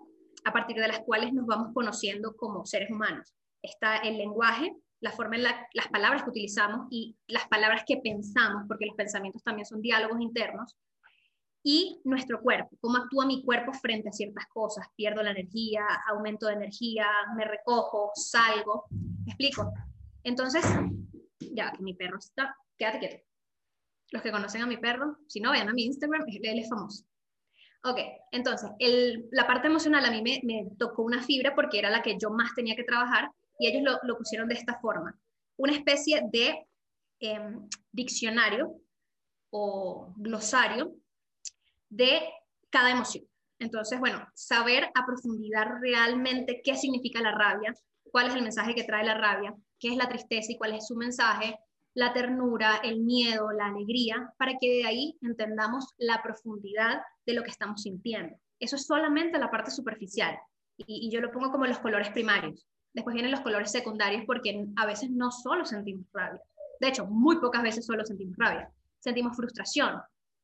a 0.44 0.52
partir 0.52 0.76
de 0.76 0.86
las 0.86 1.00
cuales 1.00 1.32
nos 1.32 1.44
vamos 1.44 1.74
conociendo 1.74 2.36
como 2.36 2.64
seres 2.64 2.88
humanos. 2.88 3.34
Está 3.62 3.96
el 3.96 4.16
lenguaje, 4.16 4.76
la 5.00 5.10
forma 5.10 5.34
en 5.34 5.42
la, 5.42 5.66
las 5.74 5.88
palabras 5.88 6.22
que 6.22 6.30
utilizamos 6.30 6.86
y 6.88 7.16
las 7.26 7.48
palabras 7.48 7.82
que 7.84 7.96
pensamos, 7.96 8.62
porque 8.68 8.86
los 8.86 8.94
pensamientos 8.94 9.42
también 9.42 9.66
son 9.66 9.82
diálogos 9.82 10.20
internos 10.20 10.76
y 11.62 12.00
nuestro 12.04 12.40
cuerpo, 12.40 12.76
cómo 12.80 12.98
actúa 12.98 13.26
mi 13.26 13.42
cuerpo 13.44 13.72
frente 13.72 14.08
a 14.08 14.12
ciertas 14.12 14.46
cosas. 14.48 14.86
Pierdo 14.96 15.22
la 15.22 15.32
energía, 15.32 15.84
aumento 16.08 16.46
de 16.46 16.54
energía, 16.54 17.06
me 17.36 17.44
recojo, 17.44 18.12
salgo. 18.14 18.86
¿Me 18.90 19.32
explico? 19.32 19.72
Entonces, 20.24 20.64
ya 21.38 21.72
que 21.72 21.82
mi 21.82 21.94
perro 21.94 22.18
está, 22.18 22.56
quédate 22.78 22.98
quieto. 22.98 23.24
Los 24.12 24.22
que 24.22 24.32
conocen 24.32 24.62
a 24.62 24.66
mi 24.66 24.78
perro, 24.78 25.18
si 25.28 25.40
no, 25.40 25.50
vayan 25.50 25.68
a 25.68 25.72
mi 25.72 25.84
Instagram, 25.84 26.24
él 26.26 26.58
es 26.58 26.68
famoso. 26.68 27.04
Ok, 27.84 27.98
entonces, 28.32 28.70
el, 28.78 29.28
la 29.30 29.46
parte 29.46 29.68
emocional 29.68 30.04
a 30.04 30.10
mí 30.10 30.22
me, 30.22 30.70
tocó 30.78 31.02
una 31.02 31.22
fibra 31.22 31.54
porque 31.54 31.78
era 31.78 31.90
la 31.90 32.02
que 32.02 32.18
yo 32.18 32.30
más 32.30 32.54
tenía 32.54 32.76
que 32.76 32.84
trabajar 32.84 33.30
y 33.58 33.68
ellos 33.68 33.82
lo, 33.82 33.98
lo 34.02 34.18
pusieron 34.18 34.48
de 34.48 34.54
esta 34.54 34.78
forma. 34.80 35.18
Una 35.56 35.72
especie 35.72 36.22
de 36.30 36.66
eh, 37.20 37.56
diccionario 37.92 38.74
o 39.50 40.12
glosario 40.16 40.94
de 41.90 42.22
cada 42.70 42.90
emoción. 42.90 43.24
Entonces, 43.58 44.00
bueno, 44.00 44.26
saber 44.34 44.90
a 44.94 45.04
profundidad 45.04 45.66
realmente 45.80 46.62
qué 46.64 46.76
significa 46.76 47.20
la 47.20 47.32
rabia, 47.32 47.74
cuál 48.10 48.28
es 48.28 48.34
el 48.34 48.42
mensaje 48.42 48.74
que 48.74 48.84
trae 48.84 49.04
la 49.04 49.18
rabia, 49.18 49.54
qué 49.78 49.88
es 49.88 49.96
la 49.96 50.08
tristeza 50.08 50.52
y 50.52 50.56
cuál 50.56 50.74
es 50.74 50.86
su 50.86 50.96
mensaje, 50.96 51.58
la 51.94 52.12
ternura, 52.12 52.80
el 52.82 53.00
miedo, 53.00 53.50
la 53.52 53.66
alegría, 53.66 54.32
para 54.38 54.52
que 54.58 54.68
de 54.68 54.86
ahí 54.86 55.18
entendamos 55.20 55.94
la 55.98 56.22
profundidad 56.22 57.02
de 57.26 57.34
lo 57.34 57.42
que 57.42 57.50
estamos 57.50 57.82
sintiendo. 57.82 58.36
Eso 58.58 58.76
es 58.76 58.86
solamente 58.86 59.38
la 59.38 59.50
parte 59.50 59.70
superficial 59.70 60.38
y, 60.76 61.10
yo 61.10 61.20
lo 61.20 61.30
pongo 61.30 61.50
como 61.50 61.66
los 61.66 61.78
colores 61.78 62.10
primarios. 62.10 62.66
Después 62.92 63.14
vienen 63.14 63.32
los 63.32 63.40
colores 63.40 63.70
secundarios 63.70 64.24
porque 64.26 64.66
a 64.76 64.86
veces 64.86 65.10
no 65.10 65.30
solo 65.30 65.64
sentimos 65.64 66.06
rabia. 66.12 66.40
De 66.80 66.88
hecho, 66.88 67.06
muy 67.06 67.38
pocas 67.38 67.62
veces 67.62 67.84
solo 67.84 68.04
sentimos 68.04 68.36
rabia. 68.36 68.70
Sentimos 68.98 69.36
frustración, 69.36 70.00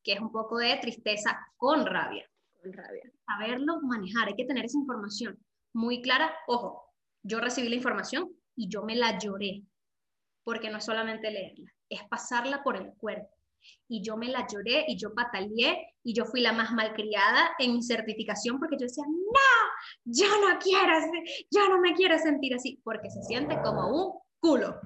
que 0.07 0.13
es 0.13 0.21
un 0.21 0.31
poco 0.31 0.57
de 0.57 0.77
tristeza 0.77 1.37
con 1.57 1.85
rabia. 1.85 2.25
Con 2.61 2.71
rabia. 2.71 3.11
Saberlo 3.25 3.81
manejar, 3.81 4.29
hay 4.29 4.35
que 4.35 4.45
tener 4.45 4.63
esa 4.63 4.77
información 4.77 5.37
muy 5.73 6.01
clara. 6.01 6.33
Ojo, 6.47 6.93
yo 7.23 7.41
recibí 7.41 7.67
la 7.67 7.75
información 7.75 8.31
y 8.55 8.69
yo 8.69 8.83
me 8.83 8.95
la 8.95 9.19
lloré, 9.19 9.63
porque 10.45 10.69
no 10.69 10.77
es 10.77 10.85
solamente 10.85 11.29
leerla, 11.29 11.69
es 11.89 12.07
pasarla 12.07 12.63
por 12.63 12.77
el 12.77 12.93
cuerpo. 12.93 13.35
Y 13.89 14.01
yo 14.01 14.15
me 14.15 14.29
la 14.29 14.47
lloré 14.47 14.85
y 14.87 14.97
yo 14.97 15.13
pataleé 15.13 15.93
y 16.03 16.13
yo 16.13 16.23
fui 16.23 16.39
la 16.39 16.53
más 16.53 16.71
malcriada 16.71 17.49
en 17.59 17.73
mi 17.73 17.83
certificación 17.83 18.59
porque 18.59 18.77
yo 18.79 18.85
decía, 18.85 19.03
no, 19.05 20.05
yo 20.05 20.27
no 20.39 20.57
quiero, 20.57 20.93
yo 21.51 21.67
no 21.67 21.81
me 21.81 21.95
quiero 21.95 22.17
sentir 22.17 22.55
así, 22.55 22.79
porque 22.85 23.09
se 23.09 23.21
siente 23.23 23.61
como 23.61 23.89
un 23.89 24.19
culo. 24.39 24.79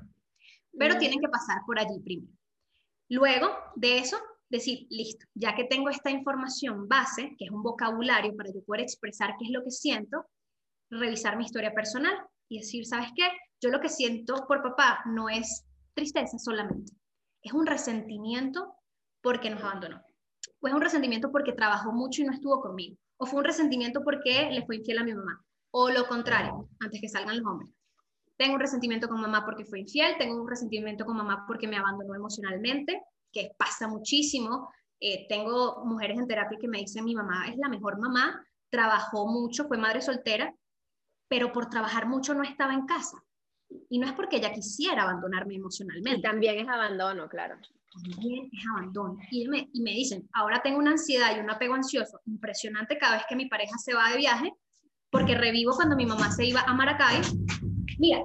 Pero 0.80 0.98
tienen 0.98 1.20
que 1.20 1.30
pasar 1.30 1.60
por 1.68 1.78
allí 1.78 2.00
primero. 2.00 2.34
Luego 3.08 3.56
de 3.76 4.00
eso, 4.00 4.18
decir, 4.52 4.86
listo, 4.90 5.26
ya 5.34 5.56
que 5.56 5.64
tengo 5.64 5.90
esta 5.90 6.12
información 6.12 6.88
base, 6.88 7.34
que 7.38 7.46
es 7.46 7.52
un 7.52 7.64
vocabulario 7.64 8.36
para 8.36 8.52
yo 8.52 8.62
poder 8.64 8.82
expresar 8.82 9.36
qué 9.40 9.46
es 9.46 9.52
lo 9.52 9.64
que 9.64 9.72
siento, 9.72 10.26
revisar 10.90 11.38
mi 11.38 11.46
historia 11.46 11.74
personal 11.74 12.14
y 12.50 12.60
decir, 12.60 12.86
¿sabes 12.86 13.10
qué? 13.16 13.24
Yo 13.62 13.70
lo 13.70 13.80
que 13.80 13.90
siento 13.90 14.46
por 14.48 14.62
papá 14.62 15.00
no 15.06 15.30
es 15.30 15.64
tristeza 15.94 16.38
solamente, 16.38 16.94
es 17.42 17.54
un 17.54 17.66
resentimiento 17.66 18.76
porque 19.22 19.50
nos 19.50 19.64
abandonó, 19.64 20.02
o 20.60 20.68
un 20.68 20.82
resentimiento 20.82 21.32
porque 21.32 21.54
trabajó 21.54 21.94
mucho 21.94 22.22
y 22.22 22.26
no 22.26 22.34
estuvo 22.34 22.62
conmigo, 22.62 22.98
o 23.18 23.26
fue 23.26 23.40
un 23.40 23.46
resentimiento 23.46 24.04
porque 24.04 24.50
le 24.52 24.66
fue 24.66 24.78
infiel 24.78 24.98
a 24.98 25.04
mi 25.04 25.14
mamá, 25.14 25.42
o 25.72 25.90
lo 25.90 26.08
contrario, 26.08 26.68
antes 26.82 27.00
que 27.00 27.08
salgan 27.08 27.38
los 27.38 27.48
hombres. 27.48 27.72
Tengo 28.36 28.56
un 28.56 28.60
resentimiento 28.60 29.08
con 29.08 29.22
mamá 29.22 29.46
porque 29.46 29.66
fue 29.66 29.80
infiel, 29.80 30.18
tengo 30.18 30.42
un 30.42 30.50
resentimiento 30.50 31.06
con 31.06 31.16
mamá 31.16 31.46
porque 31.48 31.68
me 31.68 31.78
abandonó 31.78 32.16
emocionalmente, 32.16 33.02
que 33.32 33.52
pasa 33.58 33.88
muchísimo. 33.88 34.72
Eh, 35.00 35.26
tengo 35.28 35.84
mujeres 35.86 36.18
en 36.18 36.28
terapia 36.28 36.58
que 36.60 36.68
me 36.68 36.80
dicen, 36.80 37.04
mi 37.04 37.16
mamá 37.16 37.48
es 37.48 37.58
la 37.58 37.70
mejor 37.70 38.00
mamá, 38.00 38.46
trabajó 38.70 39.28
mucho, 39.28 39.68
fue 39.68 39.78
madre 39.78 40.02
soltera, 40.02 40.54
pero 41.28 41.52
por 41.52 41.70
trabajar 41.70 42.08
mucho 42.08 42.34
no 42.34 42.44
estaba 42.44 42.74
en 42.74 42.86
casa. 42.86 43.24
Y 43.90 44.00
no 44.00 44.08
es 44.08 44.14
porque 44.14 44.38
ella 44.38 44.54
quisiera 44.54 45.04
abandonarme 45.04 45.56
emocionalmente. 45.56 46.20
Y 46.20 46.22
también 46.22 46.60
es 46.60 46.68
abandono, 46.68 47.30
claro. 47.30 47.58
También 47.94 48.50
es 48.52 48.64
abandono. 48.74 49.18
Y 49.32 49.48
me, 49.48 49.70
y 49.74 49.82
me 49.82 49.92
dicen, 49.92 50.30
ahora 50.34 50.62
tengo 50.62 50.78
una 50.78 50.92
ansiedad 50.92 51.36
y 51.36 51.40
un 51.40 51.50
apego 51.50 51.74
ansioso 51.74 52.20
impresionante 52.26 52.98
cada 52.98 53.16
vez 53.16 53.26
que 53.28 53.36
mi 53.36 53.48
pareja 53.48 53.78
se 53.78 53.94
va 53.94 54.10
de 54.10 54.18
viaje, 54.18 54.54
porque 55.10 55.36
revivo 55.36 55.74
cuando 55.74 55.96
mi 55.96 56.06
mamá 56.06 56.32
se 56.32 56.46
iba 56.46 56.62
a 56.62 56.74
Maracay. 56.74 57.22
Mira, 57.98 58.20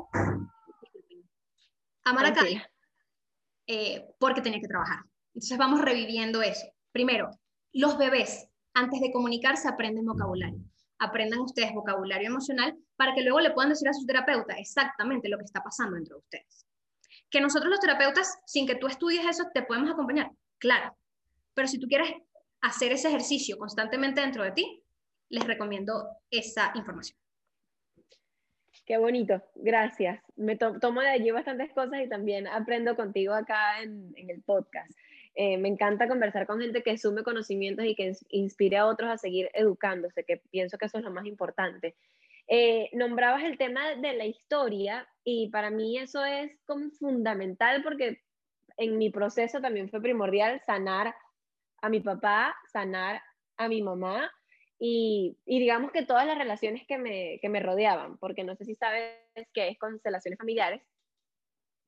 a 2.04 2.12
Maracay, 2.12 2.62
eh, 3.66 4.06
porque 4.18 4.40
tenía 4.40 4.60
que 4.60 4.68
trabajar. 4.68 5.00
Entonces 5.34 5.58
vamos 5.58 5.82
reviviendo 5.82 6.42
eso. 6.42 6.66
Primero, 6.92 7.30
los 7.72 7.98
bebés, 7.98 8.48
antes 8.74 9.00
de 9.00 9.12
comunicarse, 9.12 9.68
aprenden 9.68 10.06
vocabulario. 10.06 10.60
Aprendan 10.98 11.40
ustedes 11.40 11.74
vocabulario 11.74 12.28
emocional 12.28 12.74
para 12.96 13.14
que 13.14 13.22
luego 13.22 13.40
le 13.40 13.50
puedan 13.50 13.70
decir 13.70 13.88
a 13.88 13.92
su 13.92 14.06
terapeuta 14.06 14.54
exactamente 14.54 15.28
lo 15.28 15.36
que 15.36 15.44
está 15.44 15.62
pasando 15.62 15.96
entre 15.96 16.16
ustedes. 16.16 16.66
Que 17.28 17.40
nosotros 17.40 17.70
los 17.70 17.80
terapeutas, 17.80 18.38
sin 18.46 18.66
que 18.66 18.76
tú 18.76 18.86
estudies 18.86 19.26
eso, 19.26 19.44
te 19.52 19.62
podemos 19.62 19.90
acompañar, 19.90 20.30
claro. 20.58 20.96
Pero 21.54 21.68
si 21.68 21.78
tú 21.78 21.86
quieres 21.86 22.14
hacer 22.62 22.92
ese 22.92 23.08
ejercicio 23.08 23.58
constantemente 23.58 24.20
dentro 24.20 24.42
de 24.42 24.52
ti, 24.52 24.82
les 25.28 25.44
recomiendo 25.44 26.08
esa 26.30 26.72
información. 26.76 27.18
Qué 28.86 28.98
bonito, 28.98 29.42
gracias. 29.56 30.22
Me 30.36 30.56
tomo 30.56 31.00
de 31.00 31.08
allí 31.08 31.32
bastantes 31.32 31.72
cosas 31.72 32.00
y 32.04 32.08
también 32.08 32.46
aprendo 32.46 32.94
contigo 32.94 33.34
acá 33.34 33.82
en, 33.82 34.14
el 34.16 34.42
podcast. 34.42 34.92
Eh, 35.34 35.58
me 35.58 35.68
encanta 35.68 36.06
conversar 36.06 36.46
con 36.46 36.60
gente 36.60 36.84
que 36.84 36.96
sume 36.96 37.24
conocimientos 37.24 37.84
y 37.84 37.96
que 37.96 38.12
inspire 38.28 38.76
a 38.76 38.86
otros 38.86 39.10
a 39.10 39.18
seguir 39.18 39.50
educándose, 39.54 40.22
que 40.22 40.36
pienso 40.36 40.78
que 40.78 40.86
eso 40.86 40.98
es 40.98 41.04
lo 41.04 41.10
más 41.10 41.26
importante. 41.26 41.96
Eh, 42.46 42.88
nombrabas 42.92 43.42
el 43.42 43.58
tema 43.58 43.96
de 43.96 44.12
la 44.12 44.24
historia 44.24 45.08
y 45.24 45.50
para 45.50 45.70
mí 45.70 45.98
eso 45.98 46.24
es 46.24 46.52
como 46.64 46.90
fundamental 46.90 47.82
porque 47.82 48.22
en 48.76 48.98
mi 48.98 49.10
proceso 49.10 49.60
también 49.60 49.90
fue 49.90 50.00
primordial 50.00 50.60
sanar 50.64 51.12
a 51.82 51.88
mi 51.88 51.98
papá, 51.98 52.54
sanar 52.72 53.20
a 53.56 53.66
mi 53.66 53.82
mamá 53.82 54.30
y, 54.78 55.36
digamos 55.46 55.90
que 55.90 56.04
todas 56.04 56.26
las 56.26 56.36
relaciones 56.36 56.86
que 56.86 56.98
me, 56.98 57.38
que 57.40 57.48
me 57.48 57.60
rodeaban, 57.60 58.18
porque 58.18 58.44
no 58.44 58.56
sé 58.56 58.64
si 58.64 58.74
sabes 58.74 59.14
qué 59.54 59.68
es 59.68 59.78
constelaciones 59.78 60.38
familiares. 60.38 60.82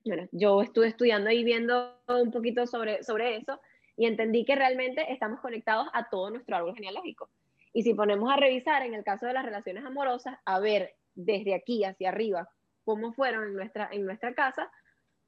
Bueno, 0.05 0.27
yo 0.33 0.63
estuve 0.63 0.89
estudiando 0.89 1.31
y 1.31 1.45
viendo 1.45 2.01
un 2.09 2.31
poquito 2.31 2.67
sobre, 2.67 3.03
sobre 3.03 3.37
eso 3.37 3.61
y 3.97 4.07
entendí 4.07 4.45
que 4.45 4.55
realmente 4.55 5.13
estamos 5.13 5.41
conectados 5.41 5.89
a 5.93 6.09
todo 6.09 6.31
nuestro 6.31 6.57
árbol 6.57 6.75
genealógico. 6.75 7.29
Y 7.73 7.83
si 7.83 7.95
ponemos 7.95 8.33
a 8.33 8.37
revisar 8.37 8.83
en 8.83 8.95
el 8.95 9.05
caso 9.05 9.27
de 9.27 9.35
las 9.35 9.45
relaciones 9.45 9.85
amorosas, 9.85 10.39
a 10.47 10.59
ver 10.61 10.95
desde 11.15 11.55
aquí 11.55 11.85
hacia 11.85 12.09
arriba 12.09 12.49
cómo 12.85 13.13
fueron 13.13 13.45
en 13.45 13.55
nuestra, 13.55 13.89
en 13.93 14.07
nuestra 14.07 14.35
casa, 14.35 14.71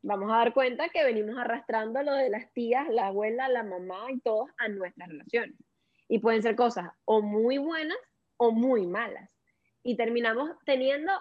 vamos 0.03 0.33
a 0.33 0.37
dar 0.37 0.55
cuenta 0.55 0.89
que 0.89 1.05
venimos 1.05 1.37
arrastrando 1.37 2.03
lo 2.03 2.15
de 2.15 2.31
las 2.31 2.51
tías, 2.53 2.89
la 2.89 3.09
abuela, 3.09 3.49
la 3.49 3.65
mamá 3.65 4.11
y 4.11 4.21
todos 4.21 4.49
a 4.57 4.69
nuestras 4.69 5.09
relaciones. 5.09 5.57
Y 6.11 6.19
pueden 6.19 6.43
ser 6.43 6.57
cosas 6.57 6.91
o 7.05 7.23
muy 7.23 7.59
buenas 7.59 7.97
o 8.37 8.51
muy 8.51 8.85
malas. 8.85 9.31
Y 9.85 9.97
terminamos 9.97 10.51
teniendo 10.67 11.13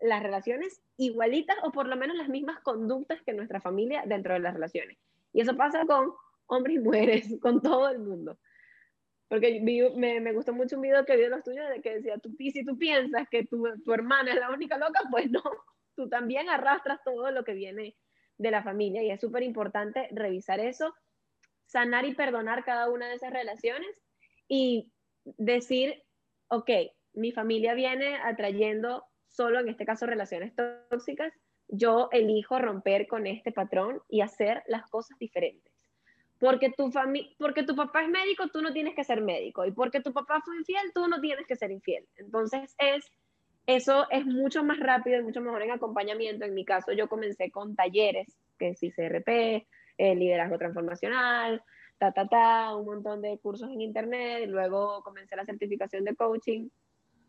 las 0.00 0.22
relaciones 0.22 0.80
igualitas 0.96 1.58
o 1.62 1.72
por 1.72 1.86
lo 1.86 1.96
menos 1.96 2.16
las 2.16 2.30
mismas 2.30 2.58
conductas 2.60 3.20
que 3.22 3.34
nuestra 3.34 3.60
familia 3.60 4.02
dentro 4.06 4.32
de 4.32 4.40
las 4.40 4.54
relaciones. 4.54 4.96
Y 5.34 5.42
eso 5.42 5.56
pasa 5.56 5.84
con 5.84 6.14
hombres 6.46 6.76
y 6.76 6.78
mujeres, 6.78 7.28
con 7.42 7.60
todo 7.60 7.90
el 7.90 7.98
mundo. 7.98 8.38
Porque 9.28 9.60
me, 9.60 10.20
me, 10.20 10.32
gustó 10.32 10.54
mucho 10.54 10.76
un 10.76 10.82
video 10.82 11.04
que 11.04 11.16
vi 11.16 11.22
de 11.22 11.28
los 11.28 11.44
tuyos 11.44 11.68
de 11.68 11.82
que 11.82 11.96
decía, 11.96 12.16
tú, 12.16 12.34
si 12.38 12.64
tú 12.64 12.78
piensas 12.78 13.28
que 13.30 13.44
tu, 13.44 13.62
tu 13.84 13.92
hermana 13.92 14.32
es 14.32 14.40
la 14.40 14.50
única 14.50 14.78
loca, 14.78 15.00
pues 15.10 15.30
no, 15.30 15.42
tú 15.94 16.08
también 16.08 16.48
arrastras 16.48 16.98
todo 17.04 17.30
lo 17.30 17.44
que 17.44 17.52
viene 17.52 17.94
de 18.38 18.50
la 18.50 18.62
familia 18.62 19.02
y 19.02 19.10
es 19.10 19.20
súper 19.20 19.42
importante 19.42 20.08
revisar 20.12 20.60
eso, 20.60 20.94
sanar 21.66 22.06
y 22.06 22.14
perdonar 22.14 22.64
cada 22.64 22.88
una 22.88 23.08
de 23.08 23.16
esas 23.16 23.32
relaciones 23.32 23.90
y 24.50 24.90
decir, 25.38 26.02
ok, 26.48 26.68
mi 27.14 27.30
familia 27.30 27.72
viene 27.74 28.16
atrayendo 28.16 29.04
solo 29.28 29.60
en 29.60 29.68
este 29.68 29.86
caso 29.86 30.06
relaciones 30.06 30.52
tóxicas, 30.90 31.32
yo 31.68 32.08
elijo 32.10 32.58
romper 32.58 33.06
con 33.06 33.28
este 33.28 33.52
patrón 33.52 34.02
y 34.08 34.22
hacer 34.22 34.64
las 34.66 34.90
cosas 34.90 35.16
diferentes. 35.20 35.72
Porque 36.40 36.70
tu, 36.70 36.90
porque 37.38 37.62
tu 37.62 37.76
papá 37.76 38.02
es 38.02 38.08
médico, 38.08 38.48
tú 38.48 38.60
no 38.60 38.72
tienes 38.72 38.96
que 38.96 39.04
ser 39.04 39.20
médico. 39.20 39.64
Y 39.64 39.70
porque 39.70 40.00
tu 40.00 40.12
papá 40.12 40.40
fue 40.44 40.56
infiel, 40.56 40.90
tú 40.92 41.06
no 41.06 41.20
tienes 41.20 41.46
que 41.46 41.54
ser 41.54 41.70
infiel. 41.70 42.08
Entonces, 42.16 42.74
es, 42.78 43.06
eso 43.66 44.10
es 44.10 44.26
mucho 44.26 44.64
más 44.64 44.80
rápido 44.80 45.20
y 45.20 45.22
mucho 45.22 45.42
mejor 45.42 45.62
en 45.62 45.70
acompañamiento. 45.70 46.44
En 46.44 46.54
mi 46.54 46.64
caso, 46.64 46.90
yo 46.90 47.08
comencé 47.08 47.52
con 47.52 47.76
talleres, 47.76 48.36
que 48.58 48.70
es 48.70 48.82
ICRP, 48.82 49.28
eh, 49.98 50.14
liderazgo 50.16 50.58
transformacional, 50.58 51.62
ta, 52.00 52.12
ta, 52.12 52.26
ta, 52.26 52.74
un 52.74 52.86
montón 52.86 53.20
de 53.20 53.38
cursos 53.38 53.70
en 53.70 53.82
internet. 53.82 54.48
Luego 54.48 55.02
comencé 55.04 55.36
la 55.36 55.44
certificación 55.44 56.04
de 56.04 56.16
coaching, 56.16 56.68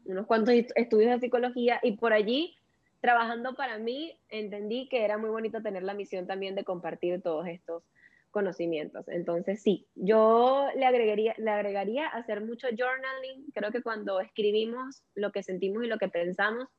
unos 0.06 0.26
cuantos 0.26 0.56
estudios 0.76 1.12
de 1.12 1.20
psicología 1.20 1.80
y 1.84 1.98
por 1.98 2.14
allí 2.14 2.56
trabajando 3.02 3.56
para 3.56 3.80
mí, 3.80 4.18
entendí 4.30 4.88
que 4.88 5.04
era 5.04 5.18
muy 5.18 5.30
bonito 5.30 5.62
tener 5.62 5.84
la 5.84 5.96
misión 5.96 6.28
también 6.28 6.56
de 6.56 6.64
compartir 6.64 7.22
todos 7.22 7.48
estos 7.48 7.84
conocimientos. 8.30 9.08
Entonces, 9.10 9.62
sí, 9.62 9.88
yo 9.96 10.70
le 10.76 10.86
agregaría, 10.86 11.34
le 11.38 11.50
agregaría 11.50 12.08
hacer 12.08 12.42
mucho 12.42 12.68
journaling. 12.70 13.52
Creo 13.54 13.72
que 13.72 13.82
cuando 13.82 14.22
escribimos 14.22 15.04
lo 15.16 15.32
que 15.32 15.44
sentimos 15.44 15.84
y 15.84 15.88
lo 15.88 15.98
que 15.98 16.08
pensamos, 16.08 16.70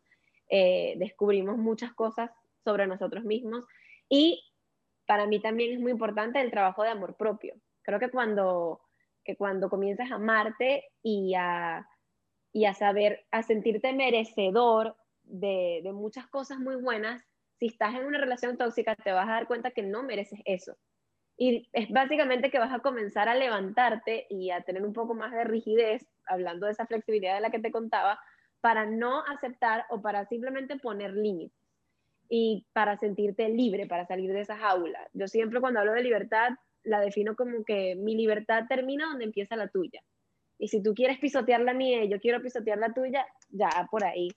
eh, 0.49 0.95
descubrimos 0.97 1.59
muchas 1.59 1.93
cosas 1.93 2.31
sobre 2.65 2.87
nosotros 2.87 3.25
mismos. 3.25 3.65
Y 4.09 4.43
para 5.07 5.27
mí 5.27 5.43
también 5.43 5.73
es 5.73 5.81
muy 5.81 5.91
importante 5.91 6.41
el 6.41 6.53
trabajo 6.53 6.85
de 6.85 6.91
amor 6.91 7.17
propio. 7.17 7.55
Creo 7.83 7.99
que 7.99 8.11
cuando, 8.11 8.81
que 9.25 9.37
cuando 9.37 9.69
comienzas 9.69 10.11
a 10.11 10.17
amarte 10.17 10.85
y 11.03 11.35
a, 11.35 11.87
y 12.53 12.65
a 12.65 12.75
saber, 12.75 13.27
a 13.31 13.43
sentirte 13.43 13.93
merecedor 13.93 14.97
de, 15.25 15.81
de 15.83 15.93
muchas 15.93 16.27
cosas 16.29 16.59
muy 16.59 16.77
buenas, 16.77 17.25
si 17.59 17.67
estás 17.67 17.95
en 17.95 18.05
una 18.05 18.19
relación 18.19 18.57
tóxica 18.57 18.97
te 18.97 19.13
vas 19.13 19.29
a 19.29 19.33
dar 19.33 19.47
cuenta 19.47 19.71
que 19.71 19.83
no 19.83 20.03
mereces 20.03 20.41
eso. 20.45 20.77
Y 21.37 21.69
es 21.73 21.91
básicamente 21.91 22.51
que 22.51 22.59
vas 22.59 22.73
a 22.73 22.81
comenzar 22.81 23.29
a 23.29 23.35
levantarte 23.35 24.27
y 24.29 24.51
a 24.51 24.63
tener 24.63 24.85
un 24.85 24.93
poco 24.93 25.15
más 25.15 25.33
de 25.33 25.45
rigidez, 25.45 26.07
hablando 26.27 26.67
de 26.67 26.73
esa 26.73 26.87
flexibilidad 26.87 27.35
de 27.35 27.41
la 27.41 27.51
que 27.51 27.59
te 27.59 27.73
contaba, 27.73 28.21
para 28.61 28.87
no 28.87 29.25
aceptar 29.27 29.87
o 29.91 30.01
para 30.01 30.25
simplemente 30.27 30.79
poner 30.79 31.13
límites 31.13 31.59
y 32.29 32.67
para 32.73 32.97
sentirte 32.97 33.49
libre, 33.49 33.87
para 33.87 34.07
salir 34.07 34.33
de 34.33 34.41
esa 34.41 34.57
jaula. 34.57 35.09
Yo 35.13 35.27
siempre 35.27 35.61
cuando 35.61 35.81
hablo 35.81 35.93
de 35.93 36.03
libertad 36.03 36.51
la 36.85 37.01
defino 37.01 37.37
como 37.37 37.65
que 37.65 37.95
mi 37.97 38.17
libertad 38.17 38.65
termina 38.69 39.07
donde 39.07 39.25
empieza 39.25 39.57
la 39.57 39.69
tuya. 39.69 40.03
Y 40.59 40.69
si 40.69 40.83
tú 40.83 40.95
quieres 40.95 41.19
pisotear 41.19 41.61
la 41.61 41.75
mía 41.75 42.05
y 42.05 42.09
yo 42.09 42.21
quiero 42.21 42.41
pisotear 42.41 42.79
la 42.79 42.93
tuya, 42.93 43.27
ya 43.51 43.69
por 43.91 44.05
ahí 44.05 44.29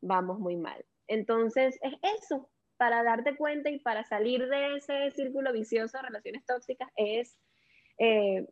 vamos 0.00 0.38
muy 0.38 0.56
mal. 0.56 0.84
Entonces, 1.06 1.78
es 1.82 1.94
eso, 2.20 2.50
para 2.76 3.02
darte 3.02 3.36
cuenta 3.36 3.70
y 3.70 3.78
para 3.78 4.04
salir 4.04 4.46
de 4.48 4.76
ese 4.76 5.10
círculo 5.12 5.52
vicioso 5.52 5.96
de 5.96 6.04
relaciones 6.04 6.44
tóxicas, 6.44 6.90
es 6.96 7.36
eh, 7.98 8.46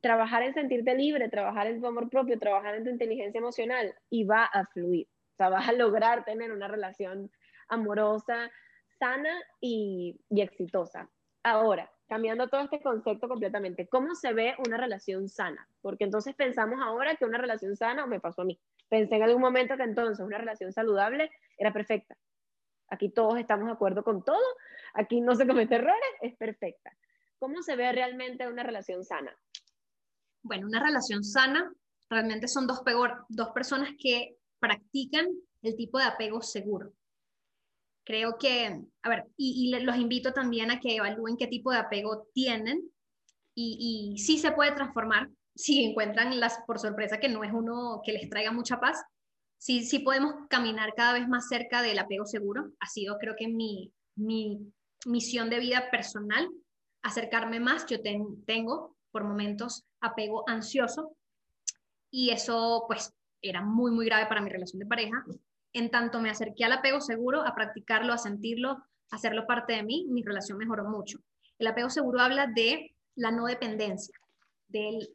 trabajar 0.00 0.42
en 0.42 0.54
sentirte 0.54 0.94
libre, 0.94 1.28
trabajar 1.28 1.66
en 1.66 1.80
tu 1.80 1.86
amor 1.86 2.08
propio, 2.08 2.38
trabajar 2.38 2.74
en 2.76 2.84
tu 2.84 2.90
inteligencia 2.90 3.38
emocional 3.38 3.94
y 4.08 4.24
va 4.24 4.44
a 4.44 4.66
fluir. 4.66 5.08
O 5.32 5.36
sea, 5.36 5.48
vas 5.48 5.68
a 5.68 5.72
lograr 5.72 6.24
tener 6.24 6.52
una 6.52 6.68
relación 6.68 7.30
amorosa, 7.68 8.50
sana 8.98 9.32
y, 9.60 10.20
y 10.28 10.42
exitosa. 10.42 11.08
Ahora, 11.42 11.90
cambiando 12.10 12.48
todo 12.48 12.62
este 12.62 12.82
concepto 12.82 13.28
completamente, 13.28 13.86
¿cómo 13.86 14.16
se 14.16 14.32
ve 14.32 14.56
una 14.66 14.76
relación 14.76 15.28
sana? 15.28 15.68
Porque 15.80 16.02
entonces 16.02 16.34
pensamos 16.34 16.80
ahora 16.82 17.14
que 17.14 17.24
una 17.24 17.38
relación 17.38 17.76
sana, 17.76 18.04
me 18.04 18.18
pasó 18.18 18.42
a 18.42 18.44
mí, 18.44 18.58
pensé 18.88 19.14
en 19.14 19.22
algún 19.22 19.40
momento 19.40 19.76
que 19.76 19.84
entonces 19.84 20.18
una 20.18 20.36
relación 20.36 20.72
saludable 20.72 21.30
era 21.56 21.72
perfecta. 21.72 22.16
Aquí 22.88 23.10
todos 23.10 23.38
estamos 23.38 23.66
de 23.66 23.74
acuerdo 23.74 24.02
con 24.02 24.24
todo, 24.24 24.42
aquí 24.92 25.20
no 25.20 25.36
se 25.36 25.46
comete 25.46 25.76
errores, 25.76 26.10
es 26.20 26.36
perfecta. 26.36 26.92
¿Cómo 27.38 27.62
se 27.62 27.76
ve 27.76 27.92
realmente 27.92 28.48
una 28.48 28.64
relación 28.64 29.04
sana? 29.04 29.32
Bueno, 30.42 30.66
una 30.66 30.82
relación 30.82 31.22
sana 31.22 31.72
realmente 32.08 32.48
son 32.48 32.66
dos, 32.66 32.82
dos 33.28 33.50
personas 33.50 33.90
que 33.96 34.36
practican 34.58 35.28
el 35.62 35.76
tipo 35.76 35.98
de 35.98 36.06
apego 36.06 36.42
seguro. 36.42 36.92
Creo 38.10 38.38
que, 38.38 38.82
a 39.02 39.08
ver, 39.08 39.28
y, 39.36 39.70
los 39.84 39.96
invito 39.96 40.32
también 40.32 40.72
a 40.72 40.80
que 40.80 40.96
evalúen 40.96 41.36
qué 41.36 41.46
tipo 41.46 41.70
de 41.70 41.78
apego 41.78 42.26
tienen 42.34 42.90
y, 43.54 44.14
y 44.16 44.18
sí 44.18 44.36
se 44.36 44.50
puede 44.50 44.72
transformar 44.72 45.30
si 45.54 45.84
encuentran 45.84 46.40
las, 46.40 46.58
por 46.66 46.80
sorpresa 46.80 47.20
que 47.20 47.28
no 47.28 47.44
es 47.44 47.52
uno 47.52 48.02
que 48.04 48.12
les 48.12 48.28
traiga 48.28 48.50
mucha 48.50 48.80
paz, 48.80 49.00
sí, 49.58 49.84
sí 49.84 50.00
podemos 50.00 50.34
caminar 50.48 50.92
cada 50.96 51.12
vez 51.12 51.28
más 51.28 51.46
cerca 51.46 51.82
del 51.82 52.00
apego 52.00 52.26
seguro. 52.26 52.72
Ha 52.80 52.88
sido 52.88 53.16
creo 53.16 53.36
que 53.38 53.46
mi, 53.46 53.92
mi 54.16 54.58
misión 55.06 55.48
de 55.48 55.60
vida 55.60 55.88
personal, 55.92 56.50
acercarme 57.02 57.60
más. 57.60 57.86
Yo 57.86 57.98
tengo 58.02 58.96
por 59.12 59.22
momentos 59.22 59.84
apego 60.00 60.42
ansioso 60.48 61.16
y 62.10 62.30
eso 62.30 62.86
pues 62.88 63.14
era 63.40 63.62
muy, 63.62 63.92
muy 63.92 64.06
grave 64.06 64.26
para 64.26 64.40
mi 64.40 64.50
relación 64.50 64.80
de 64.80 64.86
pareja. 64.86 65.24
En 65.72 65.90
tanto 65.90 66.20
me 66.20 66.30
acerqué 66.30 66.64
al 66.64 66.72
apego 66.72 67.00
seguro, 67.00 67.46
a 67.46 67.54
practicarlo, 67.54 68.12
a 68.12 68.18
sentirlo, 68.18 68.70
a 68.70 69.16
hacerlo 69.16 69.46
parte 69.46 69.74
de 69.74 69.82
mí, 69.82 70.06
mi 70.08 70.22
relación 70.22 70.58
mejoró 70.58 70.84
mucho. 70.84 71.18
El 71.58 71.66
apego 71.66 71.90
seguro 71.90 72.20
habla 72.20 72.46
de 72.46 72.94
la 73.16 73.30
no 73.30 73.46
dependencia, 73.46 74.18
del 74.68 75.08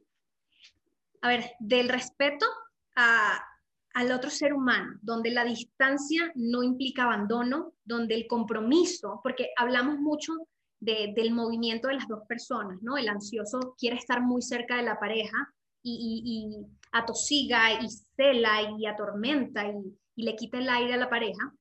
a 1.26 1.28
ver, 1.28 1.44
del 1.60 1.90
respeto 1.90 2.46
al 2.96 4.12
otro 4.12 4.30
ser 4.30 4.54
humano, 4.54 5.00
donde 5.02 5.32
la 5.32 5.44
distancia 5.44 6.32
no 6.36 6.62
implica 6.62 7.04
abandono, 7.04 7.74
donde 7.84 8.14
el 8.14 8.28
compromiso, 8.28 9.22
porque 9.24 9.50
hablamos 9.58 9.98
mucho 10.00 10.34
del 10.80 11.32
movimiento 11.32 11.88
de 11.88 11.96
las 11.96 12.08
dos 12.08 12.22
personas, 12.28 12.78
¿no? 12.84 12.96
El 12.96 13.10
ansioso 13.10 13.74
quiere 13.76 13.98
estar 13.98 14.22
muy 14.22 14.44
cerca 14.44 14.78
de 14.78 14.84
la 14.84 15.00
pareja 15.00 15.52
y, 15.82 16.64
atosiga 16.92 17.74
y 17.82 17.90
cela 17.90 18.76
y 18.78 18.86
atormenta 18.86 19.68
y, 19.68 19.98
le 20.24 20.36
quita 20.36 20.58
el 20.58 20.70
aire 20.70 20.94
a 20.94 20.98
la 20.98 21.10
pareja, 21.10 21.54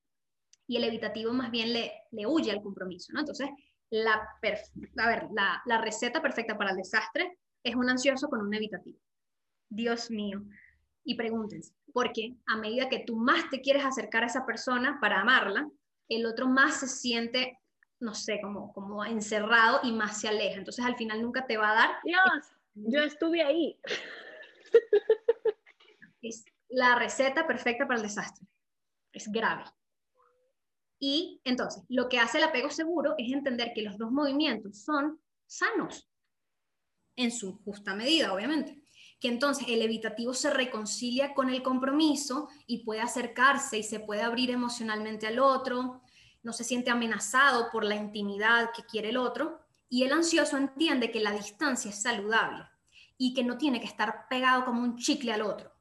y 0.67 0.77
el 0.77 0.85
evitativo 0.85 1.33
más 1.33 1.51
bien 1.51 1.73
le, 1.73 1.93
le 2.11 2.27
huye 2.27 2.51
al 2.51 2.63
compromiso, 2.63 3.13
¿no? 3.13 3.21
Entonces, 3.21 3.49
la, 3.91 4.15
a 4.15 5.07
ver, 5.07 5.29
la, 5.35 5.63
la 5.67 5.81
receta 5.81 6.23
perfecta 6.23 6.57
para 6.57 6.71
el 6.71 6.77
desastre 6.77 7.39
es 7.63 7.75
un 7.75 7.89
ansioso 7.89 8.29
con 8.29 8.41
un 8.41 8.55
evitativo. 8.55 8.99
Dios 9.69 10.11
mío. 10.11 10.43
Y 11.05 11.17
pregúntense, 11.17 11.75
porque 11.93 12.35
a 12.47 12.57
medida 12.57 12.89
que 12.89 13.01
tú 13.01 13.17
más 13.17 13.51
te 13.51 13.61
quieres 13.61 13.85
acercar 13.85 14.23
a 14.23 14.27
esa 14.27 14.47
persona 14.47 14.99
para 15.03 15.21
amarla, 15.21 15.69
el 16.09 16.25
otro 16.25 16.47
más 16.47 16.81
se 16.81 16.89
siente, 16.89 17.59
no 18.01 18.15
sé, 18.15 18.41
como, 18.41 18.73
como 18.73 19.05
encerrado 19.05 19.81
y 19.83 19.93
más 19.93 20.21
se 20.21 20.29
aleja. 20.29 20.57
Entonces 20.57 20.85
al 20.85 20.97
final 20.97 21.21
nunca 21.21 21.47
te 21.47 21.59
va 21.59 21.73
a 21.73 21.75
dar. 21.75 21.91
Dios, 22.05 22.21
yo 22.75 23.01
estuve 23.01 23.43
ahí. 23.43 23.79
Es 26.23 26.45
la 26.69 26.97
receta 26.97 27.47
perfecta 27.47 27.87
para 27.87 28.01
el 28.01 28.07
desastre. 28.07 28.47
Es 29.13 29.31
grave. 29.31 29.65
Y 30.99 31.41
entonces, 31.45 31.83
lo 31.89 32.09
que 32.09 32.19
hace 32.19 32.39
el 32.39 32.45
apego 32.45 32.71
seguro 32.71 33.15
es 33.19 33.33
entender 33.33 33.73
que 33.75 33.83
los 33.83 33.99
dos 33.99 34.11
movimientos 34.11 34.83
son 34.83 35.21
sanos, 35.47 36.09
en 37.17 37.31
su 37.31 37.59
justa 37.59 37.95
medida, 37.95 38.33
obviamente 38.33 38.85
que 39.25 39.29
entonces 39.29 39.67
el 39.69 39.81
evitativo 39.81 40.35
se 40.35 40.51
reconcilia 40.51 41.33
con 41.33 41.49
el 41.49 41.63
compromiso 41.63 42.51
y 42.67 42.85
puede 42.85 43.01
acercarse 43.01 43.79
y 43.79 43.83
se 43.83 43.99
puede 43.99 44.21
abrir 44.21 44.51
emocionalmente 44.51 45.27
al 45.27 45.39
otro, 45.39 46.03
no 46.43 46.53
se 46.53 46.63
siente 46.63 46.91
amenazado 46.91 47.71
por 47.73 47.85
la 47.85 47.95
intimidad 47.95 48.71
que 48.77 48.85
quiere 48.85 49.09
el 49.09 49.17
otro, 49.17 49.61
y 49.89 50.03
el 50.03 50.13
ansioso 50.13 50.59
entiende 50.59 51.11
que 51.11 51.21
la 51.21 51.31
distancia 51.31 51.91
es 51.91 52.03
saludable 52.03 52.65
y 53.17 53.33
que 53.33 53.45
no 53.45 53.57
tiene 53.57 53.81
que 53.81 53.87
estar 53.87 54.29
pegado 54.29 54.67
como 54.67 54.83
un 54.83 54.97
chicle 54.99 55.33
al 55.33 55.41
otro, 55.41 55.73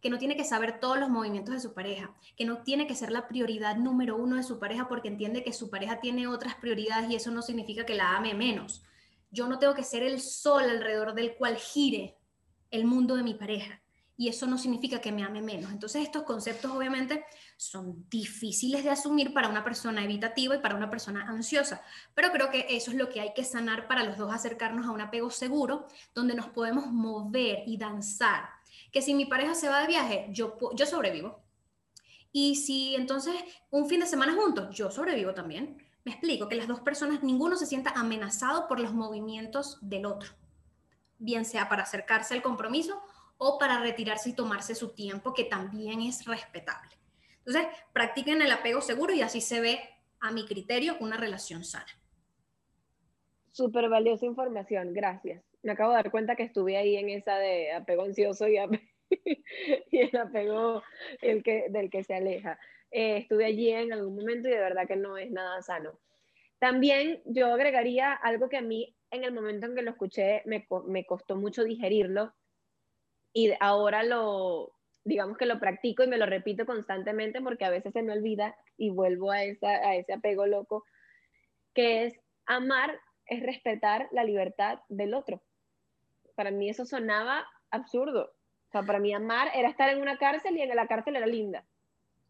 que 0.00 0.10
no 0.10 0.18
tiene 0.18 0.36
que 0.36 0.44
saber 0.44 0.80
todos 0.80 0.98
los 0.98 1.08
movimientos 1.08 1.54
de 1.54 1.60
su 1.60 1.74
pareja, 1.74 2.14
que 2.36 2.44
no 2.44 2.62
tiene 2.62 2.86
que 2.86 2.94
ser 2.94 3.10
la 3.12 3.28
prioridad 3.28 3.76
número 3.76 4.16
uno 4.16 4.36
de 4.36 4.42
su 4.42 4.58
pareja 4.58 4.88
porque 4.88 5.08
entiende 5.08 5.44
que 5.44 5.52
su 5.52 5.70
pareja 5.70 6.00
tiene 6.00 6.26
otras 6.26 6.54
prioridades 6.56 7.10
y 7.10 7.16
eso 7.16 7.30
no 7.30 7.42
significa 7.42 7.86
que 7.86 7.94
la 7.94 8.16
ame 8.16 8.34
menos. 8.34 8.82
Yo 9.30 9.48
no 9.48 9.58
tengo 9.58 9.74
que 9.74 9.84
ser 9.84 10.02
el 10.02 10.20
sol 10.20 10.64
alrededor 10.64 11.14
del 11.14 11.34
cual 11.36 11.56
gire 11.56 12.16
el 12.70 12.84
mundo 12.84 13.16
de 13.16 13.22
mi 13.22 13.34
pareja. 13.34 13.82
y 14.16 14.28
eso 14.28 14.46
no 14.46 14.58
significa 14.58 15.00
que 15.00 15.10
me 15.10 15.24
ame 15.24 15.42
menos. 15.42 15.72
Entonces 15.72 16.02
estos 16.02 16.22
conceptos 16.22 16.70
obviamente 16.70 17.24
son 17.56 18.06
difíciles 18.08 18.84
de 18.84 18.90
asumir 18.90 19.32
para 19.32 19.48
una 19.48 19.64
persona 19.64 20.04
evitativa 20.04 20.54
y 20.54 20.60
para 20.60 20.76
una 20.76 20.90
persona 20.90 21.26
ansiosa, 21.28 21.82
pero 22.14 22.30
creo 22.30 22.50
que 22.50 22.66
eso 22.70 22.90
es 22.90 22.96
lo 22.96 23.08
que 23.08 23.20
hay 23.20 23.32
que 23.34 23.42
sanar 23.44 23.88
para 23.88 24.04
los 24.04 24.16
dos 24.18 24.32
acercarnos 24.32 24.86
a 24.86 24.90
un 24.90 25.00
apego 25.00 25.30
seguro, 25.30 25.88
donde 26.14 26.34
nos 26.34 26.48
podemos 26.50 26.86
mover 26.86 27.64
y 27.66 27.76
danzar. 27.78 28.44
Que 28.92 29.02
si 29.02 29.14
mi 29.14 29.24
pareja 29.24 29.54
se 29.54 29.68
va 29.68 29.80
de 29.80 29.88
viaje, 29.88 30.26
yo, 30.30 30.56
yo 30.74 30.86
sobrevivo. 30.86 31.42
Y 32.30 32.56
si 32.56 32.94
entonces 32.94 33.34
un 33.70 33.88
fin 33.88 34.00
de 34.00 34.06
semana 34.06 34.34
juntos, 34.34 34.74
yo 34.74 34.90
sobrevivo 34.90 35.34
también. 35.34 35.78
Me 36.04 36.12
explico, 36.12 36.48
que 36.48 36.56
las 36.56 36.66
dos 36.66 36.80
personas, 36.80 37.22
ninguno 37.22 37.56
se 37.56 37.66
sienta 37.66 37.90
amenazado 37.90 38.66
por 38.68 38.80
los 38.80 38.92
movimientos 38.92 39.78
del 39.82 40.06
otro, 40.06 40.30
bien 41.18 41.44
sea 41.44 41.68
para 41.68 41.84
acercarse 41.84 42.34
al 42.34 42.42
compromiso 42.42 43.00
o 43.36 43.58
para 43.58 43.78
retirarse 43.78 44.30
y 44.30 44.34
tomarse 44.34 44.74
su 44.74 44.94
tiempo, 44.94 45.32
que 45.32 45.44
también 45.44 46.00
es 46.00 46.24
respetable. 46.24 46.90
Entonces, 47.44 47.66
practiquen 47.92 48.42
el 48.42 48.50
apego 48.50 48.80
seguro 48.80 49.12
y 49.12 49.22
así 49.22 49.40
se 49.40 49.60
ve, 49.60 49.80
a 50.20 50.30
mi 50.30 50.46
criterio, 50.46 50.96
una 51.00 51.16
relación 51.16 51.64
sana. 51.64 51.86
Súper 53.50 53.88
valiosa 53.88 54.24
información, 54.24 54.92
gracias. 54.92 55.51
Me 55.62 55.72
acabo 55.72 55.90
de 55.90 55.96
dar 55.96 56.10
cuenta 56.10 56.36
que 56.36 56.42
estuve 56.42 56.76
ahí 56.76 56.96
en 56.96 57.08
esa 57.08 57.38
de 57.38 57.72
apego 57.72 58.02
ansioso 58.02 58.46
y, 58.48 58.56
el 58.56 60.16
apego 60.16 60.82
el 61.20 61.42
que, 61.42 61.66
del 61.70 61.90
que 61.90 62.04
se 62.04 62.14
aleja. 62.14 62.58
Eh, 62.90 63.18
estuve 63.18 63.44
allí 63.44 63.70
en 63.70 63.92
algún 63.92 64.16
momento 64.16 64.48
y 64.48 64.52
de 64.52 64.58
verdad 64.58 64.86
que 64.86 64.96
no 64.96 65.16
es 65.16 65.30
nada 65.30 65.62
sano. 65.62 65.98
También 66.58 67.22
yo 67.24 67.52
agregaría 67.52 68.12
algo 68.12 68.48
que 68.48 68.58
a 68.58 68.62
mí 68.62 68.96
en 69.10 69.24
el 69.24 69.32
momento 69.32 69.66
en 69.66 69.74
que 69.74 69.82
lo 69.82 69.90
escuché 69.90 70.42
me, 70.46 70.66
me 70.86 71.04
costó 71.04 71.36
mucho 71.36 71.64
digerirlo 71.64 72.32
y 73.32 73.52
ahora 73.60 74.02
lo, 74.02 74.74
digamos 75.04 75.36
que 75.36 75.46
lo 75.46 75.58
practico 75.58 76.04
y 76.04 76.08
me 76.08 76.18
lo 76.18 76.26
repito 76.26 76.66
constantemente 76.66 77.40
porque 77.40 77.64
a 77.64 77.70
veces 77.70 77.92
se 77.92 78.02
me 78.02 78.12
olvida 78.12 78.56
y 78.76 78.90
vuelvo 78.90 79.30
a, 79.30 79.44
esa, 79.44 79.68
a 79.68 79.96
ese 79.96 80.12
apego 80.12 80.46
loco, 80.46 80.84
que 81.74 82.04
es 82.04 82.20
amar 82.46 82.98
es 83.26 83.42
respetar 83.42 84.08
la 84.12 84.24
libertad 84.24 84.80
del 84.88 85.14
otro. 85.14 85.42
Para 86.34 86.50
mí 86.50 86.68
eso 86.68 86.84
sonaba 86.84 87.46
absurdo. 87.70 88.34
O 88.68 88.70
sea, 88.70 88.82
para 88.82 88.98
mí 88.98 89.12
amar 89.12 89.50
era 89.54 89.68
estar 89.68 89.88
en 89.90 90.00
una 90.00 90.16
cárcel 90.18 90.56
y 90.56 90.62
en 90.62 90.74
la 90.74 90.86
cárcel 90.86 91.16
era 91.16 91.26
linda. 91.26 91.66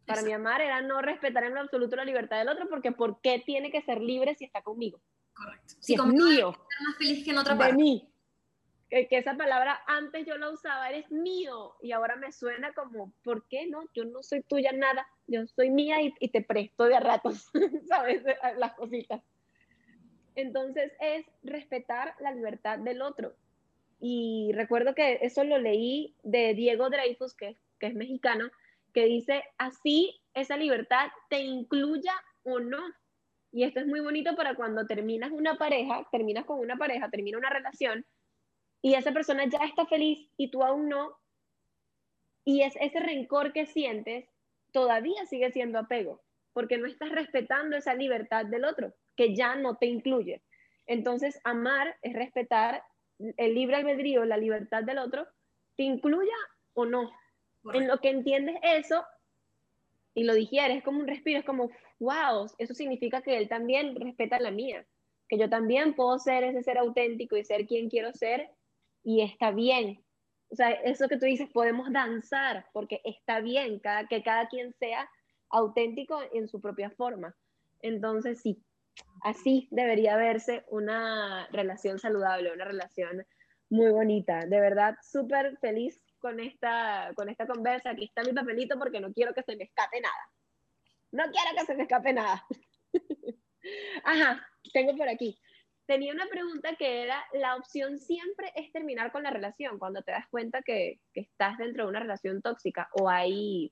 Para 0.05 0.21
mí 0.21 0.33
amar 0.33 0.61
era 0.61 0.81
no 0.81 1.01
respetar 1.01 1.45
en 1.45 1.53
lo 1.53 1.61
absoluto 1.61 1.95
la 1.95 2.03
libertad 2.03 2.37
del 2.37 2.49
otro 2.49 2.67
porque 2.69 2.91
¿por 2.91 3.21
qué 3.21 3.41
tiene 3.45 3.71
que 3.71 3.81
ser 3.81 4.01
libre 4.01 4.35
si 4.35 4.43
está 4.45 4.61
conmigo? 4.61 5.01
Correcto. 5.33 5.75
Si, 5.79 5.93
es 5.93 6.05
mío. 6.05 6.51
más 6.51 6.97
feliz 6.97 7.23
que 7.23 7.31
en 7.31 7.37
otra 7.37 7.57
parte. 7.57 7.73
De 7.73 7.81
mí 7.81 8.13
que, 9.09 9.17
esa 9.17 9.35
palabra 9.35 9.81
antes 9.87 10.25
yo 10.25 10.37
la 10.37 10.51
usaba, 10.51 10.89
eres 10.89 11.09
mío, 11.11 11.75
y 11.81 11.91
ahora 11.91 12.15
me 12.15 12.31
suena 12.31 12.73
como, 12.73 13.13
¿por 13.23 13.47
qué 13.47 13.65
no? 13.67 13.83
Yo 13.93 14.05
no 14.05 14.21
soy 14.21 14.43
tuya 14.43 14.71
nada, 14.71 15.07
yo 15.25 15.45
soy 15.47 15.71
mía 15.71 15.97
y, 16.01 16.29
te 16.29 16.41
presto 16.41 16.85
de 16.85 16.95
a 16.95 16.99
ratos, 16.99 17.49
¿sabes? 17.87 18.23
Las 18.57 18.73
cositas. 18.75 19.21
Entonces 20.35 20.91
es 20.99 21.25
respetar 21.43 22.15
la 22.19 22.31
libertad 22.31 22.79
del 22.79 23.01
otro. 23.01 23.35
Y 24.05 24.51
recuerdo 24.53 24.93
que 24.93 25.19
eso 25.21 25.45
lo 25.45 25.57
leí 25.59 26.13
de 26.23 26.53
Diego 26.55 26.89
Dreyfus, 26.89 27.33
que, 27.33 27.55
que 27.79 27.87
es 27.87 27.95
mexicano, 27.95 28.51
que 28.93 29.05
dice, 29.05 29.45
así 29.57 30.19
esa 30.33 30.57
libertad 30.57 31.07
te 31.29 31.39
incluya 31.39 32.11
o 32.43 32.59
no. 32.59 32.81
Y 33.53 33.63
esto 33.63 33.79
es 33.79 33.87
muy 33.87 34.01
bonito 34.01 34.35
para 34.35 34.55
cuando 34.55 34.85
terminas 34.87 35.31
una 35.31 35.55
pareja, 35.57 36.05
terminas 36.11 36.43
con 36.43 36.59
una 36.59 36.75
pareja, 36.75 37.09
termina 37.09 37.37
una 37.37 37.49
relación, 37.49 38.05
y 38.81 38.95
esa 38.95 39.13
persona 39.13 39.45
ya 39.45 39.59
está 39.59 39.85
feliz 39.85 40.27
y 40.35 40.51
tú 40.51 40.63
aún 40.63 40.89
no, 40.89 41.17
y 42.43 42.63
es 42.63 42.75
ese 42.81 42.99
rencor 42.99 43.53
que 43.53 43.65
sientes 43.65 44.25
todavía 44.73 45.25
sigue 45.27 45.49
siendo 45.53 45.79
apego, 45.79 46.21
porque 46.51 46.77
no 46.77 46.87
estás 46.87 47.09
respetando 47.09 47.77
esa 47.77 47.93
libertad 47.93 48.47
del 48.47 48.65
otro, 48.65 48.93
que 49.15 49.33
ya 49.33 49.55
no 49.55 49.77
te 49.77 49.85
incluye. 49.85 50.41
Entonces, 50.87 51.39
amar 51.45 51.95
es 52.01 52.11
respetar 52.11 52.83
el 53.37 53.55
libre 53.55 53.77
albedrío, 53.77 54.25
la 54.25 54.37
libertad 54.37 54.83
del 54.83 54.99
otro, 54.99 55.27
te 55.75 55.83
incluya 55.83 56.35
o 56.73 56.85
no. 56.85 57.11
En 57.73 57.87
lo 57.87 57.99
que 57.99 58.09
entiendes 58.09 58.57
eso 58.61 59.03
y 60.13 60.23
lo 60.23 60.33
digieres, 60.33 60.77
es 60.77 60.83
como 60.83 60.99
un 60.99 61.07
respiro, 61.07 61.39
es 61.39 61.45
como, 61.45 61.71
wow, 61.99 62.47
eso 62.57 62.73
significa 62.73 63.21
que 63.21 63.37
él 63.37 63.47
también 63.47 63.95
respeta 63.95 64.39
la 64.39 64.51
mía, 64.51 64.85
que 65.27 65.37
yo 65.37 65.49
también 65.49 65.95
puedo 65.95 66.19
ser 66.19 66.43
ese 66.43 66.61
ser 66.63 66.77
auténtico 66.77 67.37
y 67.37 67.45
ser 67.45 67.65
quien 67.65 67.89
quiero 67.89 68.13
ser 68.13 68.49
y 69.03 69.21
está 69.21 69.51
bien. 69.51 70.03
O 70.49 70.55
sea, 70.55 70.69
eso 70.69 71.07
que 71.07 71.17
tú 71.17 71.25
dices, 71.25 71.49
podemos 71.51 71.91
danzar 71.91 72.67
porque 72.73 73.01
está 73.05 73.39
bien 73.39 73.79
cada, 73.79 74.07
que 74.07 74.21
cada 74.21 74.47
quien 74.49 74.73
sea 74.73 75.09
auténtico 75.49 76.19
en 76.33 76.47
su 76.47 76.61
propia 76.61 76.91
forma. 76.91 77.35
Entonces, 77.81 78.41
sí, 78.41 78.63
así 79.21 79.67
debería 79.71 80.15
verse 80.17 80.65
una 80.69 81.47
relación 81.51 81.99
saludable, 81.99 82.51
una 82.51 82.65
relación 82.65 83.25
muy 83.69 83.91
bonita. 83.91 84.45
De 84.45 84.59
verdad, 84.59 84.95
súper 85.01 85.57
feliz 85.59 86.01
con 86.19 86.39
esta, 86.39 87.11
con 87.15 87.29
esta 87.29 87.47
conversa. 87.47 87.91
Aquí 87.91 88.05
está 88.05 88.23
mi 88.23 88.33
papelito 88.33 88.77
porque 88.77 88.99
no 88.99 89.11
quiero 89.13 89.33
que 89.33 89.43
se 89.43 89.55
me 89.55 89.63
escape 89.63 90.01
nada. 90.01 90.29
No 91.11 91.23
quiero 91.23 91.57
que 91.57 91.65
se 91.65 91.75
me 91.75 91.83
escape 91.83 92.13
nada. 92.13 92.45
Ajá, 94.03 94.45
tengo 94.73 94.95
por 94.95 95.07
aquí 95.07 95.37
tenía 95.85 96.13
una 96.13 96.27
pregunta 96.27 96.75
que 96.75 97.03
era, 97.03 97.23
la 97.33 97.55
opción 97.55 97.99
siempre 97.99 98.51
es 98.55 98.71
terminar 98.71 99.11
con 99.11 99.23
la 99.23 99.31
relación 99.31 99.79
cuando 99.79 100.01
te 100.01 100.11
das 100.11 100.27
cuenta 100.29 100.61
que, 100.61 100.99
estás 101.13 101.57
dentro 101.57 101.83
de 101.83 101.89
una 101.89 101.99
relación 101.99 102.41
tóxica 102.41 102.89
o 102.93 103.09
hay, 103.09 103.71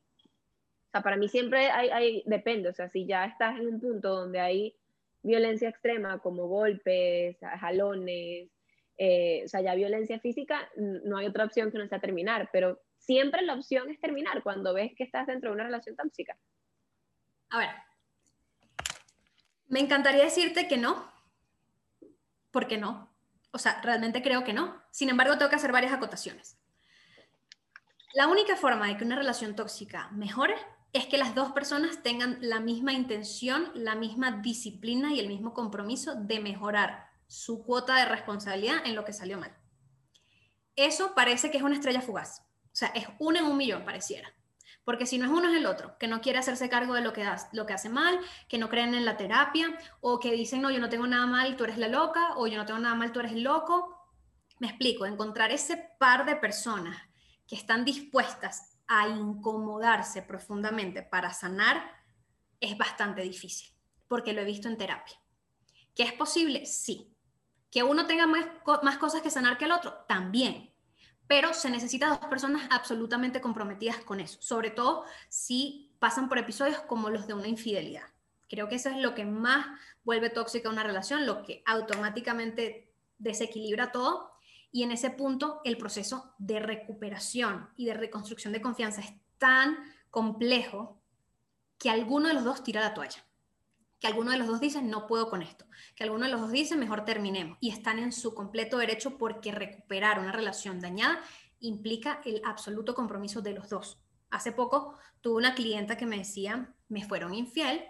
o 0.87 0.91
sea, 0.91 1.01
para 1.01 1.17
mí 1.17 1.29
siempre 1.29 1.69
hay, 1.69 1.89
hay, 1.89 2.23
depende, 2.25 2.69
o 2.69 2.73
sea, 2.73 2.89
si 2.89 3.05
ya 3.05 3.25
estás 3.25 3.59
en 3.59 3.67
un 3.67 3.79
punto 3.79 4.09
donde 4.09 4.39
hay 4.39 4.75
violencia 5.23 5.69
extrema 5.69 6.19
como 6.19 6.47
golpes, 6.47 7.37
jalones, 7.59 8.49
eh, 8.97 9.41
o 9.45 9.47
sea, 9.47 9.61
ya 9.61 9.75
violencia 9.75 10.19
física, 10.19 10.69
no 10.75 11.17
hay 11.17 11.27
otra 11.27 11.45
opción 11.45 11.71
que 11.71 11.77
no 11.77 11.87
sea 11.87 11.99
terminar, 11.99 12.49
pero 12.51 12.79
siempre 12.97 13.41
la 13.41 13.55
opción 13.55 13.89
es 13.89 13.99
terminar 13.99 14.43
cuando 14.43 14.73
ves 14.73 14.93
que 14.95 15.03
estás 15.03 15.27
dentro 15.27 15.49
de 15.49 15.55
una 15.55 15.63
relación 15.63 15.95
tóxica. 15.95 16.37
A 17.49 17.57
ver, 17.57 17.69
me 19.67 19.79
encantaría 19.79 20.23
decirte 20.23 20.67
que 20.67 20.77
no, 20.77 21.11
¿Por 22.51 22.67
qué 22.67 22.77
no? 22.77 23.09
O 23.51 23.57
sea, 23.57 23.81
realmente 23.81 24.21
creo 24.21 24.43
que 24.43 24.53
no. 24.53 24.81
Sin 24.91 25.09
embargo, 25.09 25.37
tengo 25.37 25.49
que 25.49 25.55
hacer 25.55 25.71
varias 25.71 25.93
acotaciones. 25.93 26.57
La 28.13 28.27
única 28.27 28.57
forma 28.57 28.87
de 28.87 28.97
que 28.97 29.05
una 29.05 29.15
relación 29.15 29.55
tóxica 29.55 30.09
mejore 30.11 30.55
es 30.93 31.05
que 31.05 31.17
las 31.17 31.35
dos 31.35 31.51
personas 31.53 32.03
tengan 32.03 32.37
la 32.41 32.59
misma 32.59 32.93
intención, 32.93 33.71
la 33.73 33.95
misma 33.95 34.31
disciplina 34.41 35.13
y 35.13 35.19
el 35.19 35.27
mismo 35.27 35.53
compromiso 35.53 36.15
de 36.15 36.39
mejorar 36.39 37.09
su 37.27 37.63
cuota 37.63 37.95
de 37.95 38.05
responsabilidad 38.05 38.85
en 38.85 38.95
lo 38.95 39.05
que 39.05 39.13
salió 39.13 39.39
mal. 39.39 39.55
Eso 40.75 41.13
parece 41.15 41.49
que 41.49 41.57
es 41.57 41.63
una 41.63 41.75
estrella 41.75 42.01
fugaz. 42.01 42.41
O 42.65 42.75
sea, 42.75 42.89
es 42.89 43.07
uno 43.19 43.39
en 43.39 43.45
un 43.45 43.57
millón, 43.57 43.85
pareciera. 43.85 44.33
Porque 44.83 45.05
si 45.05 45.17
no 45.17 45.25
es 45.25 45.31
uno 45.31 45.49
es 45.49 45.55
el 45.55 45.65
otro, 45.65 45.97
que 45.97 46.07
no 46.07 46.21
quiere 46.21 46.39
hacerse 46.39 46.69
cargo 46.69 46.93
de 46.93 47.01
lo 47.01 47.13
que, 47.13 47.25
lo 47.53 47.65
que 47.65 47.73
hace 47.73 47.87
mal, 47.87 48.19
que 48.49 48.57
no 48.57 48.67
creen 48.67 48.93
en 48.93 49.05
la 49.05 49.15
terapia, 49.15 49.77
o 50.01 50.19
que 50.19 50.31
dicen, 50.31 50.61
no, 50.61 50.71
yo 50.71 50.79
no 50.79 50.89
tengo 50.89 51.07
nada 51.07 51.27
mal, 51.27 51.55
tú 51.55 51.63
eres 51.63 51.77
la 51.77 51.87
loca, 51.87 52.35
o 52.35 52.47
yo 52.47 52.57
no 52.57 52.65
tengo 52.65 52.79
nada 52.79 52.95
mal, 52.95 53.11
tú 53.11 53.19
eres 53.19 53.33
el 53.33 53.43
loco. 53.43 53.95
Me 54.59 54.67
explico, 54.67 55.05
encontrar 55.05 55.51
ese 55.51 55.77
par 55.99 56.25
de 56.25 56.35
personas 56.35 56.97
que 57.47 57.55
están 57.55 57.85
dispuestas 57.85 58.70
a 58.93 59.07
incomodarse 59.07 60.21
profundamente 60.21 61.01
para 61.01 61.31
sanar 61.31 61.81
es 62.59 62.77
bastante 62.77 63.21
difícil, 63.21 63.73
porque 64.09 64.33
lo 64.33 64.41
he 64.41 64.45
visto 64.45 64.67
en 64.67 64.77
terapia. 64.77 65.15
¿Que 65.95 66.03
es 66.03 66.11
posible? 66.11 66.65
Sí. 66.65 67.15
¿Que 67.69 67.83
uno 67.83 68.05
tenga 68.05 68.27
más, 68.27 68.97
cosas 68.97 69.21
que 69.21 69.29
sanar 69.29 69.57
que 69.57 69.65
el 69.65 69.71
otro? 69.71 70.03
También 70.09 70.67
pero 71.27 71.53
se 71.53 71.69
necesita 71.69 72.09
dos 72.09 72.17
personas 72.27 72.67
absolutamente 72.71 73.39
comprometidas 73.39 73.99
con 73.99 74.19
eso, 74.19 74.37
sobre 74.41 74.69
todo 74.69 75.05
si 75.29 75.95
pasan 75.97 76.27
por 76.27 76.37
episodios 76.37 76.81
como 76.81 77.09
los 77.09 77.25
de 77.25 77.33
una 77.33 77.47
infidelidad. 77.47 78.03
Creo 78.49 78.67
que 78.67 78.75
eso 78.75 78.89
es 78.89 78.97
lo 78.97 79.15
que 79.15 79.23
más 79.23 79.65
vuelve 80.03 80.29
tóxica 80.29 80.67
una 80.67 80.83
relación, 80.83 81.25
lo 81.25 81.41
que 81.43 81.63
automáticamente 81.65 82.93
desequilibra 83.17 83.93
todo. 83.93 84.30
Y 84.71 84.83
en 84.83 84.91
ese 84.91 85.09
punto 85.09 85.61
el 85.63 85.77
proceso 85.77 86.33
de 86.37 86.59
recuperación 86.59 87.69
y 87.75 87.85
de 87.85 87.93
reconstrucción 87.93 88.53
de 88.53 88.61
confianza 88.61 89.01
es 89.01 89.13
tan 89.37 89.77
complejo 90.09 91.01
que 91.77 91.89
alguno 91.89 92.27
de 92.27 92.35
los 92.35 92.43
dos 92.43 92.63
tira 92.63 92.81
la 92.81 92.93
toalla. 92.93 93.25
Que 93.99 94.07
alguno 94.07 94.31
de 94.31 94.37
los 94.37 94.47
dos 94.47 94.59
dice 94.59 94.81
no 94.81 95.07
puedo 95.07 95.29
con 95.29 95.41
esto, 95.41 95.65
que 95.95 96.03
alguno 96.03 96.25
de 96.25 96.31
los 96.31 96.41
dos 96.41 96.51
dice 96.51 96.75
mejor 96.75 97.05
terminemos 97.05 97.57
y 97.61 97.69
están 97.69 97.99
en 97.99 98.11
su 98.11 98.33
completo 98.33 98.77
derecho 98.77 99.17
porque 99.17 99.51
recuperar 99.51 100.19
una 100.19 100.31
relación 100.31 100.79
dañada 100.79 101.21
implica 101.59 102.21
el 102.25 102.41
absoluto 102.45 102.95
compromiso 102.95 103.41
de 103.41 103.53
los 103.53 103.69
dos. 103.69 103.99
Hace 104.31 104.51
poco 104.51 104.95
tuve 105.21 105.37
una 105.37 105.53
clienta 105.53 105.97
que 105.97 106.05
me 106.05 106.17
decía, 106.17 106.73
me 106.87 107.07
fueron 107.07 107.33
infiel 107.33 107.83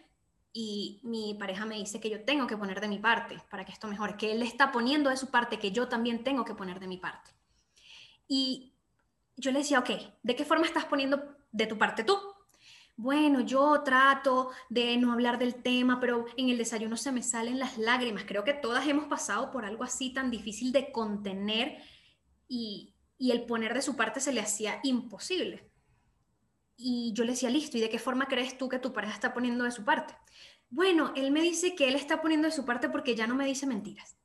y 0.54 1.00
mi 1.04 1.34
pareja 1.36 1.66
me 1.66 1.76
dice 1.76 2.00
que 2.00 2.10
yo 2.10 2.24
tengo 2.24 2.48
que 2.48 2.58
poner 2.58 2.82
de 2.82 2.88
mi 2.88 3.00
parte 3.00 3.42
para 3.50 3.66
que 3.66 3.72
esto 3.72 3.88
mejore, 3.88 4.18
que 4.18 4.32
él 4.32 4.42
está 4.42 4.72
poniendo 4.72 5.10
de 5.10 5.18
su 5.18 5.30
parte, 5.30 5.60
que 5.60 5.72
yo 5.72 5.88
también 5.88 6.24
tengo 6.24 6.44
que 6.44 6.56
poner 6.56 6.80
de 6.80 6.88
mi 6.88 6.98
parte. 6.98 7.32
Y 8.28 8.74
yo 9.38 9.52
le 9.52 9.60
decía, 9.60 9.80
ok, 9.80 9.90
¿de 10.24 10.36
qué 10.36 10.46
forma 10.46 10.66
estás 10.66 10.86
poniendo 10.86 11.24
de 11.52 11.68
tu 11.68 11.78
parte 11.78 12.04
tú? 12.04 12.18
Bueno, 12.98 13.40
yo 13.42 13.82
trato 13.84 14.52
de 14.70 14.98
no 14.98 15.14
hablar 15.14 15.40
del 15.40 15.56
tema, 15.56 16.00
pero 16.00 16.26
en 16.38 16.50
el 16.50 16.58
desayuno 16.58 16.98
se 16.98 17.12
me 17.12 17.24
salen 17.24 17.58
las 17.58 17.78
lágrimas. 17.78 18.26
Creo 18.28 18.44
que 18.44 18.54
todas 18.54 18.86
hemos 18.88 19.06
pasado 19.06 19.52
por 19.52 19.66
algo 19.66 19.84
así 19.84 20.14
tan 20.14 20.30
difícil 20.30 20.72
de 20.72 20.92
contener 20.92 21.82
y, 22.48 22.94
y 23.18 23.32
el 23.32 23.46
poner 23.46 23.74
de 23.74 23.82
su 23.82 23.96
parte 23.96 24.20
se 24.20 24.34
le 24.34 24.42
hacía 24.42 24.80
imposible. 24.84 25.71
Y 26.84 27.14
yo 27.14 27.24
le 27.24 27.32
decía, 27.32 27.50
listo, 27.50 27.78
¿y 27.78 27.82
de 27.82 27.90
qué 27.90 28.00
forma 28.00 28.28
crees 28.28 28.58
tú 28.58 28.68
que 28.68 28.80
tu 28.80 28.92
pareja 28.92 29.14
está 29.14 29.34
poniendo 29.34 29.64
de 29.64 29.72
su 29.72 29.86
parte? 29.86 30.16
Bueno, 30.70 31.14
él 31.16 31.32
me 31.32 31.42
dice 31.42 31.76
que 31.76 31.88
él 31.88 31.96
está 31.96 32.22
poniendo 32.22 32.48
de 32.48 32.54
su 32.54 32.66
parte 32.66 32.90
porque 32.90 33.16
ya 33.16 33.28
no 33.28 33.36
me 33.36 33.46
dice 33.46 33.68
mentiras. 33.68 34.18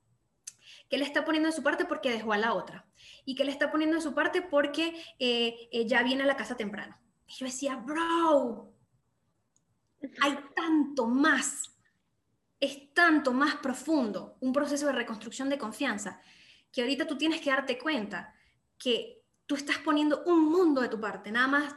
Que 0.89 0.97
él 0.97 1.03
está 1.03 1.25
poniendo 1.25 1.49
de 1.49 1.55
su 1.55 1.63
parte 1.63 1.85
porque 1.85 2.11
dejó 2.11 2.33
a 2.33 2.39
la 2.39 2.55
otra. 2.55 2.87
Y 3.25 3.35
que 3.35 3.43
él 3.43 3.51
está 3.51 3.71
poniendo 3.71 3.97
de 3.97 4.03
su 4.03 4.15
parte 4.15 4.41
porque 4.41 4.95
eh, 5.19 5.69
ya 5.87 6.03
viene 6.03 6.23
a 6.23 6.27
la 6.27 6.37
casa 6.37 6.57
temprano. 6.57 6.97
Y 7.27 7.35
yo 7.35 7.47
decía, 7.47 7.77
bro, 7.77 8.73
hay 10.23 10.39
tanto 10.55 11.07
más. 11.07 11.77
Es 12.59 12.95
tanto 12.95 13.33
más 13.33 13.57
profundo 13.57 14.39
un 14.41 14.53
proceso 14.53 14.87
de 14.87 14.93
reconstrucción 14.93 15.51
de 15.51 15.59
confianza 15.59 16.21
que 16.73 16.81
ahorita 16.81 17.07
tú 17.07 17.19
tienes 17.19 17.41
que 17.41 17.51
darte 17.51 17.79
cuenta 17.79 18.35
que 18.79 19.23
tú 19.47 19.57
estás 19.57 19.79
poniendo 19.79 20.23
un 20.25 20.45
mundo 20.45 20.81
de 20.81 20.89
tu 20.89 21.01
parte, 21.01 21.31
nada 21.31 21.49
más 21.49 21.75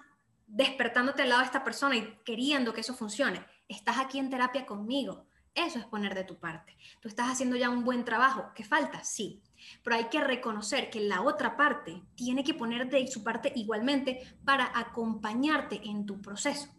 despertándote 0.50 1.22
al 1.22 1.30
lado 1.30 1.41
de 1.41 1.45
esta 1.45 1.64
persona 1.64 1.95
y 1.95 2.18
queriendo 2.26 2.74
que 2.74 2.82
eso 2.82 2.95
funcione. 2.95 3.45
Estás 3.68 4.00
aquí 4.00 4.20
en 4.20 4.30
terapia 4.30 4.66
conmigo. 4.66 5.28
Eso 5.54 5.80
es 5.80 5.86
poner 5.86 6.16
de 6.16 6.24
tu 6.24 6.39
parte. 6.39 6.78
Tú 7.00 7.08
estás 7.08 7.30
haciendo 7.30 7.56
ya 7.56 7.70
un 7.70 7.84
buen 7.84 8.04
trabajo. 8.04 8.52
¿Qué 8.56 8.64
falta? 8.64 9.04
Sí. 9.04 9.41
Pero 9.84 9.95
hay 9.95 10.06
que 10.06 10.22
reconocer 10.22 10.89
que 10.89 11.02
la 11.02 11.22
otra 11.22 11.56
parte 11.56 12.02
tiene 12.16 12.43
que 12.43 12.54
poner 12.54 12.89
de 12.89 13.08
su 13.08 13.24
parte 13.24 13.52
igualmente 13.56 14.38
para 14.43 14.72
acompañarte 14.74 15.82
en 15.84 16.06
tu 16.06 16.22
proceso. 16.22 16.70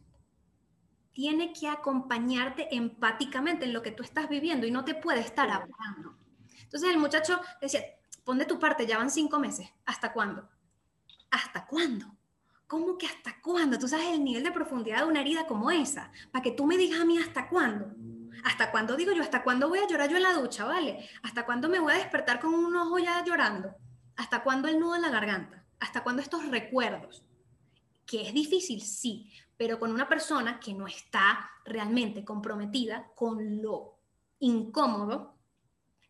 Tiene 1.13 1.53
que 1.53 1.69
acompañarte 1.69 2.75
empáticamente 2.75 3.67
en 3.67 3.73
lo 3.73 3.83
que 3.83 3.91
tú 3.93 4.03
estás 4.03 4.29
viviendo 4.29 4.67
y 4.67 4.71
no 4.71 4.85
te 4.85 4.95
puede 4.95 5.21
estar 5.21 5.51
hablando. 5.51 6.17
Entonces 6.63 6.91
el 6.91 6.99
muchacho 6.99 7.41
decía, 7.61 7.83
pon 8.25 8.39
de 8.39 8.47
tu 8.47 8.59
parte, 8.59 8.87
ya 8.87 8.99
van 8.99 9.11
cinco 9.11 9.39
meses. 9.39 9.69
¿Hasta 9.85 10.13
cuándo? 10.13 10.49
¿Hasta 11.31 11.67
cuándo? 11.67 12.20
¿Cómo 12.71 12.97
que 12.97 13.07
hasta 13.07 13.41
cuándo? 13.43 13.81
Tú 13.81 13.89
sabes 13.89 14.07
el 14.11 14.23
nivel 14.23 14.45
de 14.45 14.53
profundidad 14.53 14.99
de 14.99 15.07
una 15.07 15.23
herida 15.23 15.45
como 15.49 15.73
esa, 15.73 16.13
para 16.31 16.41
que 16.41 16.53
tú 16.53 16.67
me 16.67 16.77
digas 16.77 17.01
a 17.01 17.05
mí 17.05 17.19
hasta 17.19 17.49
cuándo. 17.49 17.93
¿Hasta 18.45 18.71
cuándo 18.71 18.95
digo 18.95 19.11
yo? 19.11 19.25
¿Hasta 19.25 19.43
cuándo 19.43 19.69
voy 19.69 19.81
a 19.81 19.89
llorar 19.89 20.09
yo 20.09 20.17
en 20.17 20.23
la 20.23 20.35
ducha, 20.35 20.65
vale? 20.65 21.09
¿Hasta 21.25 21.45
cuándo 21.45 21.69
me 21.69 21.81
voy 21.81 21.95
a 21.95 21.97
despertar 21.97 22.39
con 22.39 22.55
un 22.55 22.77
ojo 22.77 23.01
ya 23.01 23.25
llorando? 23.25 23.75
¿Hasta 24.15 24.45
cuándo 24.45 24.69
el 24.69 24.79
nudo 24.79 24.95
en 24.95 25.03
la 25.03 25.11
garganta? 25.11 25.67
¿Hasta 25.81 26.05
cuándo 26.05 26.23
estos 26.23 26.47
recuerdos? 26.47 27.25
Que 28.07 28.23
es 28.29 28.33
difícil, 28.33 28.83
sí, 28.83 29.33
pero 29.57 29.81
con 29.81 29.91
una 29.91 30.09
persona 30.09 30.61
que 30.61 30.73
no 30.73 30.87
está 30.87 31.51
realmente 31.65 32.25
comprometida 32.25 33.11
con 33.17 33.61
lo 33.61 33.99
incómodo, 34.39 35.41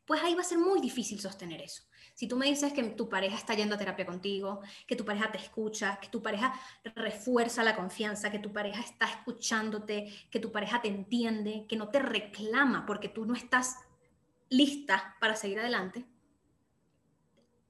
pues 0.04 0.22
ahí 0.22 0.34
va 0.34 0.42
a 0.42 0.44
ser 0.44 0.58
muy 0.58 0.82
difícil 0.82 1.20
sostener 1.20 1.62
eso. 1.62 1.84
Si 2.20 2.28
tú 2.28 2.36
me 2.36 2.44
dices 2.44 2.74
que 2.74 2.82
tu 2.82 3.08
pareja 3.08 3.34
está 3.34 3.54
yendo 3.54 3.76
a 3.76 3.78
terapia 3.78 4.04
contigo, 4.04 4.60
que 4.86 4.94
tu 4.94 5.06
pareja 5.06 5.32
te 5.32 5.38
escucha, 5.38 5.98
que 6.02 6.08
tu 6.08 6.22
pareja 6.22 6.52
refuerza 6.94 7.64
la 7.64 7.74
confianza, 7.74 8.30
que 8.30 8.38
tu 8.38 8.52
pareja 8.52 8.82
está 8.82 9.06
escuchándote, 9.06 10.12
que 10.30 10.38
tu 10.38 10.52
pareja 10.52 10.82
te 10.82 10.88
entiende, 10.88 11.64
que 11.66 11.76
no 11.76 11.88
te 11.88 11.98
reclama 11.98 12.84
porque 12.84 13.08
tú 13.08 13.24
no 13.24 13.32
estás 13.32 13.78
lista 14.50 15.16
para 15.18 15.34
seguir 15.34 15.60
adelante, 15.60 16.04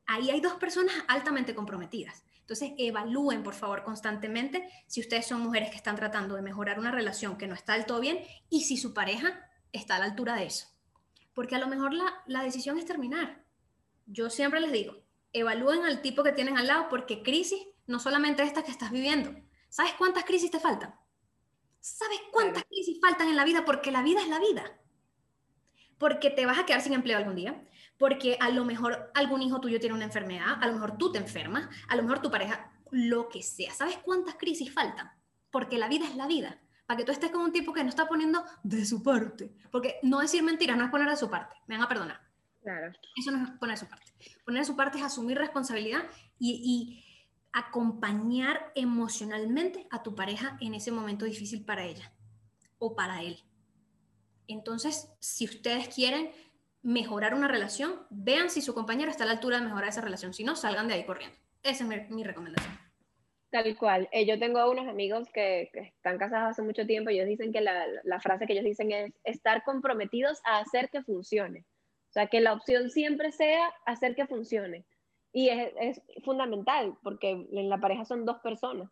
ahí 0.08 0.30
hay 0.30 0.40
dos 0.40 0.54
personas 0.54 0.96
altamente 1.06 1.54
comprometidas. 1.54 2.24
Entonces, 2.40 2.72
evalúen, 2.76 3.44
por 3.44 3.54
favor, 3.54 3.84
constantemente 3.84 4.68
si 4.88 5.00
ustedes 5.00 5.26
son 5.28 5.42
mujeres 5.42 5.70
que 5.70 5.76
están 5.76 5.94
tratando 5.94 6.34
de 6.34 6.42
mejorar 6.42 6.80
una 6.80 6.90
relación 6.90 7.38
que 7.38 7.46
no 7.46 7.54
está 7.54 7.74
del 7.74 7.86
todo 7.86 8.00
bien 8.00 8.18
y 8.48 8.62
si 8.62 8.76
su 8.76 8.94
pareja 8.94 9.48
está 9.70 9.94
a 9.94 9.98
la 10.00 10.06
altura 10.06 10.34
de 10.34 10.46
eso. 10.46 10.66
Porque 11.34 11.54
a 11.54 11.60
lo 11.60 11.68
mejor 11.68 11.94
la, 11.94 12.24
la 12.26 12.42
decisión 12.42 12.80
es 12.80 12.84
terminar 12.84 13.48
yo 14.10 14.28
siempre 14.28 14.60
les 14.60 14.72
digo, 14.72 14.96
evalúen 15.32 15.84
al 15.84 16.02
tipo 16.02 16.22
que 16.22 16.32
tienen 16.32 16.58
al 16.58 16.66
lado 16.66 16.88
porque 16.88 17.22
crisis 17.22 17.64
no 17.86 17.98
solamente 17.98 18.42
esta 18.42 18.62
que 18.62 18.70
estás 18.70 18.90
viviendo. 18.90 19.34
¿Sabes 19.68 19.92
cuántas 19.94 20.24
crisis 20.24 20.50
te 20.50 20.58
faltan? 20.58 20.94
¿Sabes 21.78 22.20
cuántas 22.32 22.64
crisis 22.64 22.98
faltan 23.00 23.28
en 23.28 23.36
la 23.36 23.44
vida? 23.44 23.64
Porque 23.64 23.90
la 23.92 24.02
vida 24.02 24.20
es 24.20 24.28
la 24.28 24.40
vida. 24.40 24.64
Porque 25.98 26.30
te 26.30 26.44
vas 26.44 26.58
a 26.58 26.66
quedar 26.66 26.80
sin 26.80 26.94
empleo 26.94 27.18
algún 27.18 27.36
día, 27.36 27.64
porque 27.98 28.36
a 28.40 28.50
lo 28.50 28.64
mejor 28.64 29.12
algún 29.14 29.42
hijo 29.42 29.60
tuyo 29.60 29.78
tiene 29.78 29.94
una 29.94 30.06
enfermedad, 30.06 30.58
a 30.60 30.66
lo 30.66 30.72
mejor 30.72 30.98
tú 30.98 31.12
te 31.12 31.18
enfermas, 31.18 31.68
a 31.88 31.96
lo 31.96 32.02
mejor 32.02 32.20
tu 32.20 32.30
pareja, 32.30 32.72
lo 32.90 33.28
que 33.28 33.42
sea. 33.42 33.72
¿Sabes 33.72 33.98
cuántas 33.98 34.34
crisis 34.36 34.72
faltan? 34.72 35.10
Porque 35.50 35.78
la 35.78 35.88
vida 35.88 36.06
es 36.06 36.16
la 36.16 36.26
vida. 36.26 36.60
Para 36.86 36.98
que 36.98 37.04
tú 37.04 37.12
estés 37.12 37.30
con 37.30 37.42
un 37.42 37.52
tipo 37.52 37.72
que 37.72 37.84
no 37.84 37.90
está 37.90 38.08
poniendo 38.08 38.44
de 38.64 38.84
su 38.84 39.02
parte. 39.02 39.54
Porque 39.70 40.00
no 40.02 40.18
decir 40.18 40.42
mentiras 40.42 40.76
no 40.76 40.84
es 40.84 40.90
poner 40.90 41.08
de 41.08 41.16
su 41.16 41.30
parte. 41.30 41.54
Me 41.66 41.76
van 41.76 41.84
a 41.84 41.88
perdonar. 41.88 42.29
Claro. 42.62 42.92
Eso 43.16 43.30
no 43.30 43.44
es 43.44 43.50
poner 43.52 43.78
su 43.78 43.88
parte. 43.88 44.12
Poner 44.44 44.64
su 44.64 44.76
parte 44.76 44.98
es 44.98 45.04
asumir 45.04 45.38
responsabilidad 45.38 46.02
y, 46.38 47.06
acompañar 47.52 48.70
emocionalmente 48.76 49.88
a 49.90 50.04
tu 50.04 50.14
pareja 50.14 50.56
en 50.60 50.74
ese 50.74 50.92
momento 50.92 51.24
difícil 51.24 51.64
para 51.64 51.84
ella 51.84 52.12
o 52.78 52.94
para 52.94 53.22
él. 53.22 53.42
Entonces, 54.46 55.12
si 55.18 55.46
ustedes 55.46 55.92
quieren 55.92 56.30
mejorar 56.82 57.34
una 57.34 57.48
relación, 57.48 58.06
vean 58.08 58.50
si 58.50 58.62
su 58.62 58.72
compañero 58.72 59.10
está 59.10 59.24
a 59.24 59.26
la 59.26 59.32
altura 59.32 59.58
de 59.58 59.64
mejorar 59.64 59.88
esa 59.88 60.00
relación. 60.00 60.32
Si 60.32 60.44
no, 60.44 60.54
salgan 60.54 60.86
de 60.86 60.94
ahí 60.94 61.04
corriendo. 61.04 61.36
Esa 61.64 61.92
es 61.92 62.08
mi, 62.08 62.22
recomendación. 62.22 62.78
Tal 63.50 63.76
cual. 63.76 64.08
Eh, 64.12 64.26
yo 64.26 64.38
tengo 64.38 64.70
unos 64.70 64.86
amigos 64.86 65.28
que, 65.34 65.70
están 65.74 66.18
casados 66.18 66.52
hace 66.52 66.62
mucho 66.62 66.86
tiempo 66.86 67.10
y 67.10 67.16
ellos 67.16 67.28
dicen 67.28 67.52
que 67.52 67.60
la, 67.60 67.84
la, 68.04 68.20
frase 68.20 68.46
que 68.46 68.52
ellos 68.52 68.64
dicen 68.64 68.92
es 68.92 69.12
estar 69.24 69.64
comprometidos 69.64 70.40
a 70.44 70.60
hacer 70.60 70.88
que 70.88 71.02
funcione. 71.02 71.66
O 72.10 72.12
sea, 72.12 72.26
que 72.26 72.40
la 72.40 72.52
opción 72.52 72.90
siempre 72.90 73.32
sea 73.32 73.72
hacer 73.86 74.14
que 74.14 74.26
funcione. 74.26 74.84
Y 75.32 75.48
es, 75.48 75.72
es, 75.80 76.02
fundamental, 76.24 76.96
porque 77.02 77.30
en 77.30 77.68
la 77.68 77.78
pareja 77.78 78.04
son 78.04 78.24
dos 78.24 78.40
personas. 78.40 78.90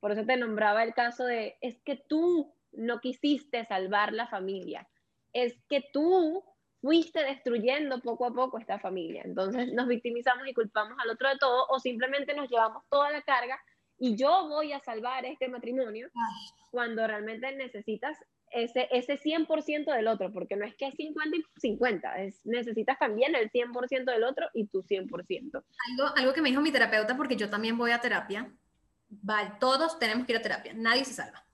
Por 0.00 0.12
eso 0.12 0.24
te 0.24 0.36
nombraba 0.36 0.82
el 0.82 0.94
caso 0.94 1.24
de, 1.24 1.56
es 1.60 1.80
que 1.82 1.96
tú 1.96 2.54
no 2.72 3.00
quisiste 3.00 3.64
salvar 3.66 4.12
la 4.12 4.26
familia, 4.26 4.88
es 5.32 5.54
que 5.68 5.84
tú 5.92 6.42
fuiste 6.80 7.22
destruyendo 7.24 8.00
poco 8.00 8.26
a 8.26 8.34
poco 8.34 8.58
esta 8.58 8.78
familia. 8.78 9.22
Entonces 9.24 9.72
nos 9.72 9.86
victimizamos 9.86 10.46
y 10.46 10.54
culpamos 10.54 10.98
al 11.02 11.10
otro 11.10 11.28
de 11.28 11.38
todo 11.38 11.66
o 11.68 11.78
simplemente 11.80 12.34
nos 12.34 12.50
llevamos 12.50 12.82
toda 12.90 13.10
la 13.10 13.22
carga 13.22 13.58
y 13.98 14.16
yo 14.16 14.48
voy 14.48 14.72
a 14.72 14.80
salvar 14.80 15.24
este 15.24 15.48
matrimonio 15.48 16.10
cuando 16.70 17.06
realmente 17.06 17.54
necesitas 17.56 18.18
ese, 18.54 18.88
ese 18.92 19.20
100% 19.20 19.94
del 19.94 20.06
otro, 20.06 20.32
porque 20.32 20.56
no 20.56 20.64
es 20.64 20.74
que 20.76 20.86
es 20.86 20.94
50 20.94 21.36
y 21.36 21.44
50, 21.60 22.22
es, 22.22 22.40
necesitas 22.44 22.98
también 22.98 23.34
el 23.34 23.50
100% 23.50 24.04
del 24.04 24.24
otro 24.24 24.46
y 24.54 24.66
tu 24.66 24.82
100%. 24.82 25.50
Algo, 25.52 26.16
algo 26.16 26.32
que 26.32 26.40
me 26.40 26.50
dijo 26.50 26.60
mi 26.60 26.70
terapeuta, 26.70 27.16
porque 27.16 27.36
yo 27.36 27.50
también 27.50 27.76
voy 27.76 27.90
a 27.90 28.00
terapia, 28.00 28.52
vale, 29.08 29.52
todos 29.58 29.98
tenemos 29.98 30.26
que 30.26 30.32
ir 30.32 30.38
a 30.38 30.42
terapia, 30.42 30.72
nadie 30.74 31.04
se 31.04 31.14
salva. 31.14 31.44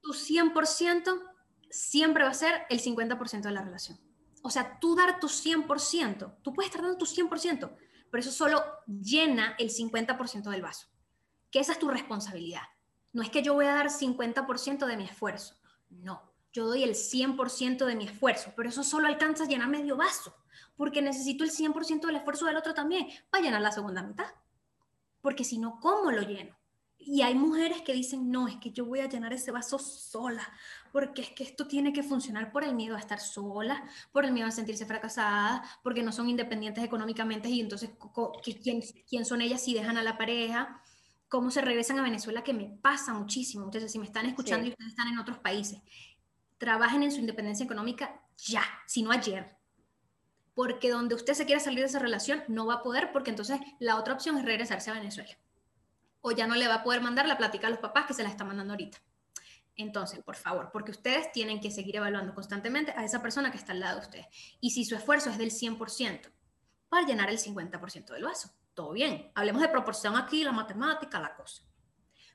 tu 0.00 0.12
100% 0.12 1.34
siempre 1.70 2.24
va 2.24 2.30
a 2.30 2.34
ser 2.34 2.62
el 2.70 2.80
50% 2.80 3.42
de 3.42 3.50
la 3.50 3.62
relación. 3.62 3.98
O 4.42 4.50
sea, 4.50 4.78
tú 4.78 4.94
dar 4.94 5.18
tu 5.18 5.26
100%, 5.26 6.36
tú 6.42 6.52
puedes 6.52 6.70
estar 6.70 6.82
dando 6.82 6.98
tu 6.98 7.06
100%, 7.06 7.74
pero 8.10 8.20
eso 8.20 8.30
solo 8.30 8.62
llena 8.86 9.56
el 9.58 9.70
50% 9.70 10.50
del 10.50 10.62
vaso, 10.62 10.86
que 11.50 11.58
esa 11.58 11.72
es 11.72 11.78
tu 11.78 11.88
responsabilidad. 11.88 12.62
No 13.12 13.22
es 13.22 13.30
que 13.30 13.42
yo 13.42 13.54
voy 13.54 13.66
a 13.66 13.74
dar 13.74 13.88
50% 13.88 14.86
de 14.86 14.96
mi 14.96 15.04
esfuerzo, 15.04 15.56
no, 16.02 16.34
yo 16.52 16.66
doy 16.66 16.84
el 16.84 16.94
100% 16.94 17.84
de 17.84 17.96
mi 17.96 18.04
esfuerzo, 18.04 18.52
pero 18.56 18.68
eso 18.68 18.84
solo 18.84 19.08
alcanza 19.08 19.44
a 19.44 19.48
llenar 19.48 19.68
medio 19.68 19.96
vaso, 19.96 20.34
porque 20.76 21.02
necesito 21.02 21.42
el 21.44 21.50
100% 21.50 22.06
del 22.06 22.16
esfuerzo 22.16 22.46
del 22.46 22.56
otro 22.56 22.74
también 22.74 23.08
para 23.30 23.42
llenar 23.42 23.60
la 23.60 23.72
segunda 23.72 24.02
mitad. 24.02 24.26
Porque 25.20 25.42
si 25.42 25.58
no, 25.58 25.80
¿cómo 25.80 26.12
lo 26.12 26.22
lleno? 26.22 26.56
Y 27.06 27.22
hay 27.22 27.34
mujeres 27.34 27.82
que 27.82 27.92
dicen, 27.92 28.30
no, 28.30 28.46
es 28.48 28.56
que 28.56 28.70
yo 28.70 28.86
voy 28.86 29.00
a 29.00 29.08
llenar 29.08 29.32
ese 29.32 29.50
vaso 29.50 29.78
sola, 29.78 30.48
porque 30.92 31.22
es 31.22 31.30
que 31.30 31.42
esto 31.42 31.66
tiene 31.66 31.92
que 31.92 32.02
funcionar 32.02 32.52
por 32.52 32.62
el 32.64 32.74
miedo 32.74 32.94
a 32.94 33.00
estar 33.00 33.20
sola, 33.20 33.84
por 34.12 34.24
el 34.24 34.32
miedo 34.32 34.46
a 34.46 34.52
sentirse 34.52 34.86
fracasada, 34.86 35.62
porque 35.82 36.02
no 36.02 36.12
son 36.12 36.28
independientes 36.28 36.84
económicamente 36.84 37.48
y 37.48 37.60
entonces, 37.60 37.90
¿quién, 38.62 38.80
quién 39.08 39.24
son 39.24 39.42
ellas 39.42 39.62
si 39.62 39.74
dejan 39.74 39.98
a 39.98 40.02
la 40.02 40.16
pareja? 40.16 40.82
Cómo 41.34 41.50
se 41.50 41.62
regresan 41.62 41.98
a 41.98 42.02
Venezuela, 42.02 42.44
que 42.44 42.52
me 42.52 42.66
pasa 42.80 43.12
muchísimo. 43.12 43.64
Entonces, 43.64 43.90
si 43.90 43.98
me 43.98 44.04
están 44.04 44.24
escuchando 44.26 44.68
y 44.68 44.70
ustedes 44.70 44.90
están 44.90 45.08
en 45.08 45.18
otros 45.18 45.38
países, 45.38 45.82
trabajen 46.58 47.02
en 47.02 47.10
su 47.10 47.18
independencia 47.18 47.64
económica 47.64 48.22
ya, 48.36 48.62
si 48.86 49.02
no 49.02 49.10
ayer. 49.10 49.56
Porque 50.54 50.92
donde 50.92 51.16
usted 51.16 51.34
se 51.34 51.44
quiera 51.44 51.60
salir 51.60 51.80
de 51.80 51.86
esa 51.86 51.98
relación, 51.98 52.44
no 52.46 52.66
va 52.66 52.74
a 52.74 52.82
poder, 52.84 53.10
porque 53.10 53.30
entonces 53.30 53.58
la 53.80 53.96
otra 53.96 54.14
opción 54.14 54.38
es 54.38 54.44
regresarse 54.44 54.92
a 54.92 54.94
Venezuela. 54.94 55.36
O 56.20 56.30
ya 56.30 56.46
no 56.46 56.54
le 56.54 56.68
va 56.68 56.76
a 56.76 56.82
poder 56.84 57.00
mandar 57.00 57.26
la 57.26 57.36
plática 57.36 57.66
a 57.66 57.70
los 57.70 57.80
papás 57.80 58.06
que 58.06 58.14
se 58.14 58.22
la 58.22 58.28
está 58.28 58.44
mandando 58.44 58.74
ahorita. 58.74 59.02
Entonces, 59.74 60.22
por 60.22 60.36
favor, 60.36 60.70
porque 60.72 60.92
ustedes 60.92 61.32
tienen 61.32 61.60
que 61.60 61.72
seguir 61.72 61.96
evaluando 61.96 62.32
constantemente 62.32 62.92
a 62.92 63.04
esa 63.04 63.20
persona 63.20 63.50
que 63.50 63.58
está 63.58 63.72
al 63.72 63.80
lado 63.80 63.98
de 63.98 64.06
ustedes. 64.06 64.26
Y 64.60 64.70
si 64.70 64.84
su 64.84 64.94
esfuerzo 64.94 65.30
es 65.30 65.38
del 65.38 65.50
100%, 65.50 66.30
para 66.88 67.04
llenar 67.04 67.28
el 67.28 67.38
50% 67.38 68.12
del 68.12 68.22
vaso 68.22 68.54
todo 68.74 68.92
bien. 68.92 69.30
Hablemos 69.34 69.62
de 69.62 69.68
proporción 69.68 70.16
aquí, 70.16 70.44
la 70.44 70.52
matemática, 70.52 71.20
la 71.20 71.34
cosa. 71.34 71.62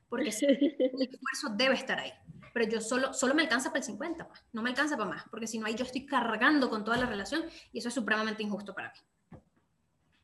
Porque 0.08 0.28
el 0.40 1.02
esfuerzo 1.02 1.54
debe 1.56 1.74
estar 1.74 1.98
ahí. 1.98 2.12
Pero 2.52 2.68
yo 2.68 2.80
solo, 2.80 3.12
solo 3.12 3.34
me 3.34 3.42
alcanza 3.42 3.70
para 3.70 3.78
el 3.78 3.84
50, 3.84 4.26
pues. 4.26 4.44
no 4.52 4.62
me 4.62 4.70
alcanza 4.70 4.96
para 4.96 5.10
más, 5.10 5.24
porque 5.30 5.46
si 5.46 5.58
no, 5.58 5.66
ahí 5.66 5.76
yo 5.76 5.84
estoy 5.84 6.04
cargando 6.04 6.68
con 6.68 6.84
toda 6.84 6.96
la 6.96 7.06
relación 7.06 7.44
y 7.72 7.78
eso 7.78 7.88
es 7.88 7.94
supremamente 7.94 8.42
injusto 8.42 8.74
para 8.74 8.92
mí. 8.92 9.40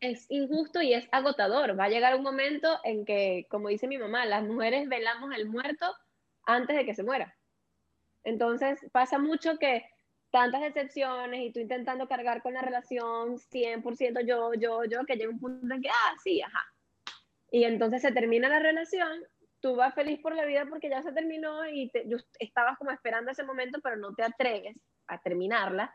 Es 0.01 0.27
injusto 0.29 0.83
y 0.83 0.93
es 0.93 1.09
agotador. 1.13 1.79
Va 1.79 1.85
a 1.85 1.89
llegar 1.89 2.17
un 2.17 2.23
momento 2.23 2.81
en 2.85 3.05
que, 3.05 3.47
como 3.49 3.69
dice 3.69 3.87
mi 3.87 3.97
mamá, 3.97 4.27
las 4.27 4.43
mujeres 4.43 4.89
velamos 4.89 5.35
el 5.35 5.49
muerto 5.49 5.95
antes 6.45 6.77
de 6.77 6.85
que 6.85 6.95
se 6.95 7.03
muera. 7.03 7.37
Entonces 8.25 8.85
pasa 8.93 9.19
mucho 9.19 9.57
que 9.59 9.89
tantas 10.37 10.61
decepciones 10.61 11.41
y 11.41 11.51
tú 11.51 11.61
intentando 11.61 12.07
cargar 12.07 12.43
con 12.43 12.53
la 12.53 12.61
relación 12.61 13.39
100% 13.39 14.21
yo, 14.27 14.53
yo, 14.53 14.85
yo, 14.85 15.07
que 15.07 15.17
llega 15.17 15.31
un 15.31 15.41
punto 15.41 15.75
en 15.75 15.81
que, 15.81 15.89
ah, 15.89 16.15
sí, 16.23 16.43
ajá. 16.43 16.63
Y 17.51 17.65
entonces 17.65 18.03
se 18.03 18.13
termina 18.13 18.47
la 18.51 18.59
relación, 18.59 19.25
tú 19.61 19.77
vas 19.77 19.95
feliz 19.95 20.21
por 20.21 20.35
la 20.35 20.45
vida 20.45 20.67
porque 20.69 20.91
ya 20.91 21.01
se 21.01 21.13
terminó 21.13 21.67
y 21.67 21.89
te, 21.89 22.07
estabas 22.39 22.77
como 22.77 22.91
esperando 22.91 23.31
ese 23.31 23.45
momento, 23.45 23.81
pero 23.83 23.97
no 23.97 24.13
te 24.15 24.25
atreves 24.25 24.77
a 25.07 25.19
terminarla. 25.23 25.91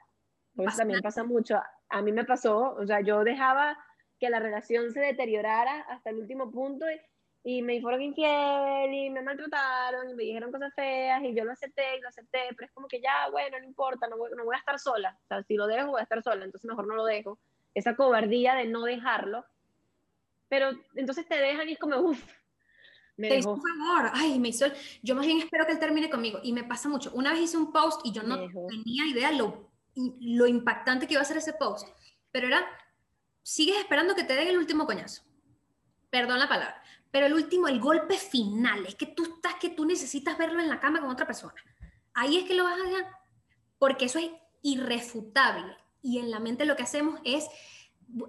Pues 0.56 0.76
también 0.76 1.02
pasa 1.02 1.24
mucho. 1.24 1.62
A 1.90 2.02
mí 2.02 2.12
me 2.12 2.26
pasó, 2.26 2.74
o 2.74 2.86
sea, 2.88 3.02
yo 3.02 3.24
dejaba 3.24 3.78
que 4.20 4.32
la 4.32 4.40
relación 4.40 4.92
se 4.92 5.02
deteriorara 5.02 5.82
hasta 5.82 6.10
el 6.10 6.18
último 6.18 6.50
punto 6.50 6.88
y, 6.90 7.00
y 7.44 7.62
me 7.62 7.82
fueron 7.82 8.02
infiel 8.02 8.94
y 8.94 9.10
me 9.10 9.22
maltrataron 9.22 10.10
y 10.10 10.14
me 10.14 10.24
dijeron 10.24 10.52
cosas 10.52 10.74
feas 10.76 11.24
y 11.24 11.36
yo 11.36 11.44
lo 11.44 11.52
acepté 11.52 11.98
y 11.98 12.02
lo 12.02 12.10
acepté, 12.10 12.40
pero 12.56 12.68
es 12.68 12.72
como 12.72 12.88
que 12.88 13.02
ya, 13.02 13.30
bueno, 13.32 13.58
no 13.60 13.66
importa, 13.66 14.08
no 14.08 14.18
voy, 14.18 14.30
no 14.36 14.46
voy 14.46 14.56
a 14.56 14.60
estar 14.60 14.80
sola, 14.80 15.18
o 15.24 15.28
sea, 15.28 15.44
si 15.44 15.56
lo 15.56 15.66
dejo 15.68 15.92
voy 15.92 16.02
a 16.02 16.04
estar 16.04 16.22
sola, 16.22 16.46
entonces 16.46 16.70
mejor 16.70 16.88
no 16.88 16.96
lo 16.96 17.06
dejo. 17.06 17.40
Esa 17.74 17.96
cobardía 17.96 18.54
de 18.56 18.66
no 18.66 18.84
dejarlo, 18.84 19.46
pero 20.50 20.72
entonces 20.96 21.28
te 21.28 21.36
dejan 21.36 21.68
y 21.68 21.74
es 21.74 21.80
como, 21.80 21.98
uff, 21.98 22.24
me 23.18 23.30
te 23.30 23.36
dejó. 23.36 23.56
favor, 23.56 24.12
ay, 24.14 24.38
me 24.38 24.50
hizo, 24.50 24.68
yo 25.02 25.16
más 25.16 25.26
bien 25.26 25.40
espero 25.40 25.66
que 25.66 25.72
él 25.72 25.80
termine 25.80 26.10
conmigo 26.10 26.40
y 26.44 26.54
me 26.54 26.64
pasa 26.64 26.90
mucho. 26.90 27.12
Una 27.14 27.32
vez 27.32 27.42
hice 27.42 27.58
un 27.58 27.72
post 27.72 28.02
y 28.04 28.12
yo 28.12 28.22
no 28.22 28.38
tenía 28.68 29.08
idea 29.08 29.32
lo, 29.32 29.72
lo 29.96 30.46
impactante 30.46 31.08
que 31.08 31.14
iba 31.14 31.22
a 31.22 31.26
ser 31.26 31.38
ese 31.38 31.54
post, 31.54 31.88
pero 32.32 32.48
era, 32.48 32.68
sigues 33.42 33.78
esperando 33.78 34.14
que 34.14 34.26
te 34.26 34.36
den 34.36 34.50
el 34.50 34.58
último 34.58 34.86
coñazo. 34.86 35.24
Perdón 36.12 36.40
la 36.40 36.50
palabra 36.50 36.84
pero 37.12 37.26
el 37.26 37.34
último, 37.34 37.68
el 37.68 37.80
golpe 37.80 38.18
final, 38.18 38.86
es 38.86 38.96
que 38.96 39.06
tú 39.06 39.24
estás, 39.24 39.56
que 39.56 39.70
tú 39.70 39.86
necesitas 39.86 40.38
verlo 40.38 40.62
en 40.62 40.70
la 40.70 40.80
cama 40.80 41.02
con 41.02 41.10
otra 41.10 41.28
persona. 41.28 41.54
Ahí 42.14 42.38
es 42.38 42.46
que 42.46 42.56
lo 42.56 42.64
vas 42.64 42.80
a 42.80 42.84
dejar, 42.84 43.08
porque 43.78 44.06
eso 44.06 44.20
es 44.20 44.32
irrefutable. 44.62 45.76
Y 46.02 46.20
en 46.20 46.32
la 46.32 46.40
mente 46.40 46.66
lo 46.66 46.76
que 46.76 46.84
hacemos 46.84 47.20
es 47.24 47.48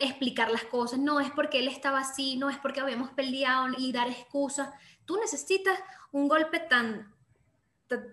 explicar 0.01 0.51
las 0.51 0.64
cosas. 0.64 0.99
No 0.99 1.20
es 1.20 1.30
porque 1.30 1.61
él 1.61 1.68
estaba 1.68 2.01
así, 2.01 2.37
no 2.37 2.51
es 2.51 2.59
porque 2.59 2.80
habíamos 2.80 3.11
peleado 3.11 3.68
y 3.78 3.93
dar 3.93 4.09
excusas. 4.09 4.70
Tú 5.05 5.16
necesitas 5.16 5.78
un 6.11 6.28
golpe 6.28 6.61
tan, 6.61 7.14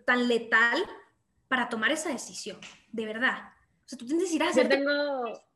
tan 0.05 0.27
letal 0.27 0.83
para 1.47 1.67
tomar 1.69 1.91
esa 1.91 2.09
decisión, 2.09 2.59
de 2.91 3.05
verdad. 3.05 3.53
O 3.85 3.89
sea, 3.89 3.97
tú 3.97 4.05
necesitas 4.05 4.49
hacer... 4.49 4.63
Yo 4.63 4.69
tengo... 4.69 5.49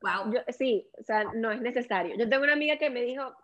Wow. 0.00 0.34
sí, 0.56 0.86
o 1.00 1.02
sea, 1.02 1.24
no 1.34 1.50
es 1.50 1.60
necesario. 1.60 2.16
Yo 2.16 2.28
tengo 2.28 2.44
una 2.44 2.52
amiga 2.52 2.76
que 2.76 2.90
me 2.90 3.02
dijo, 3.02 3.34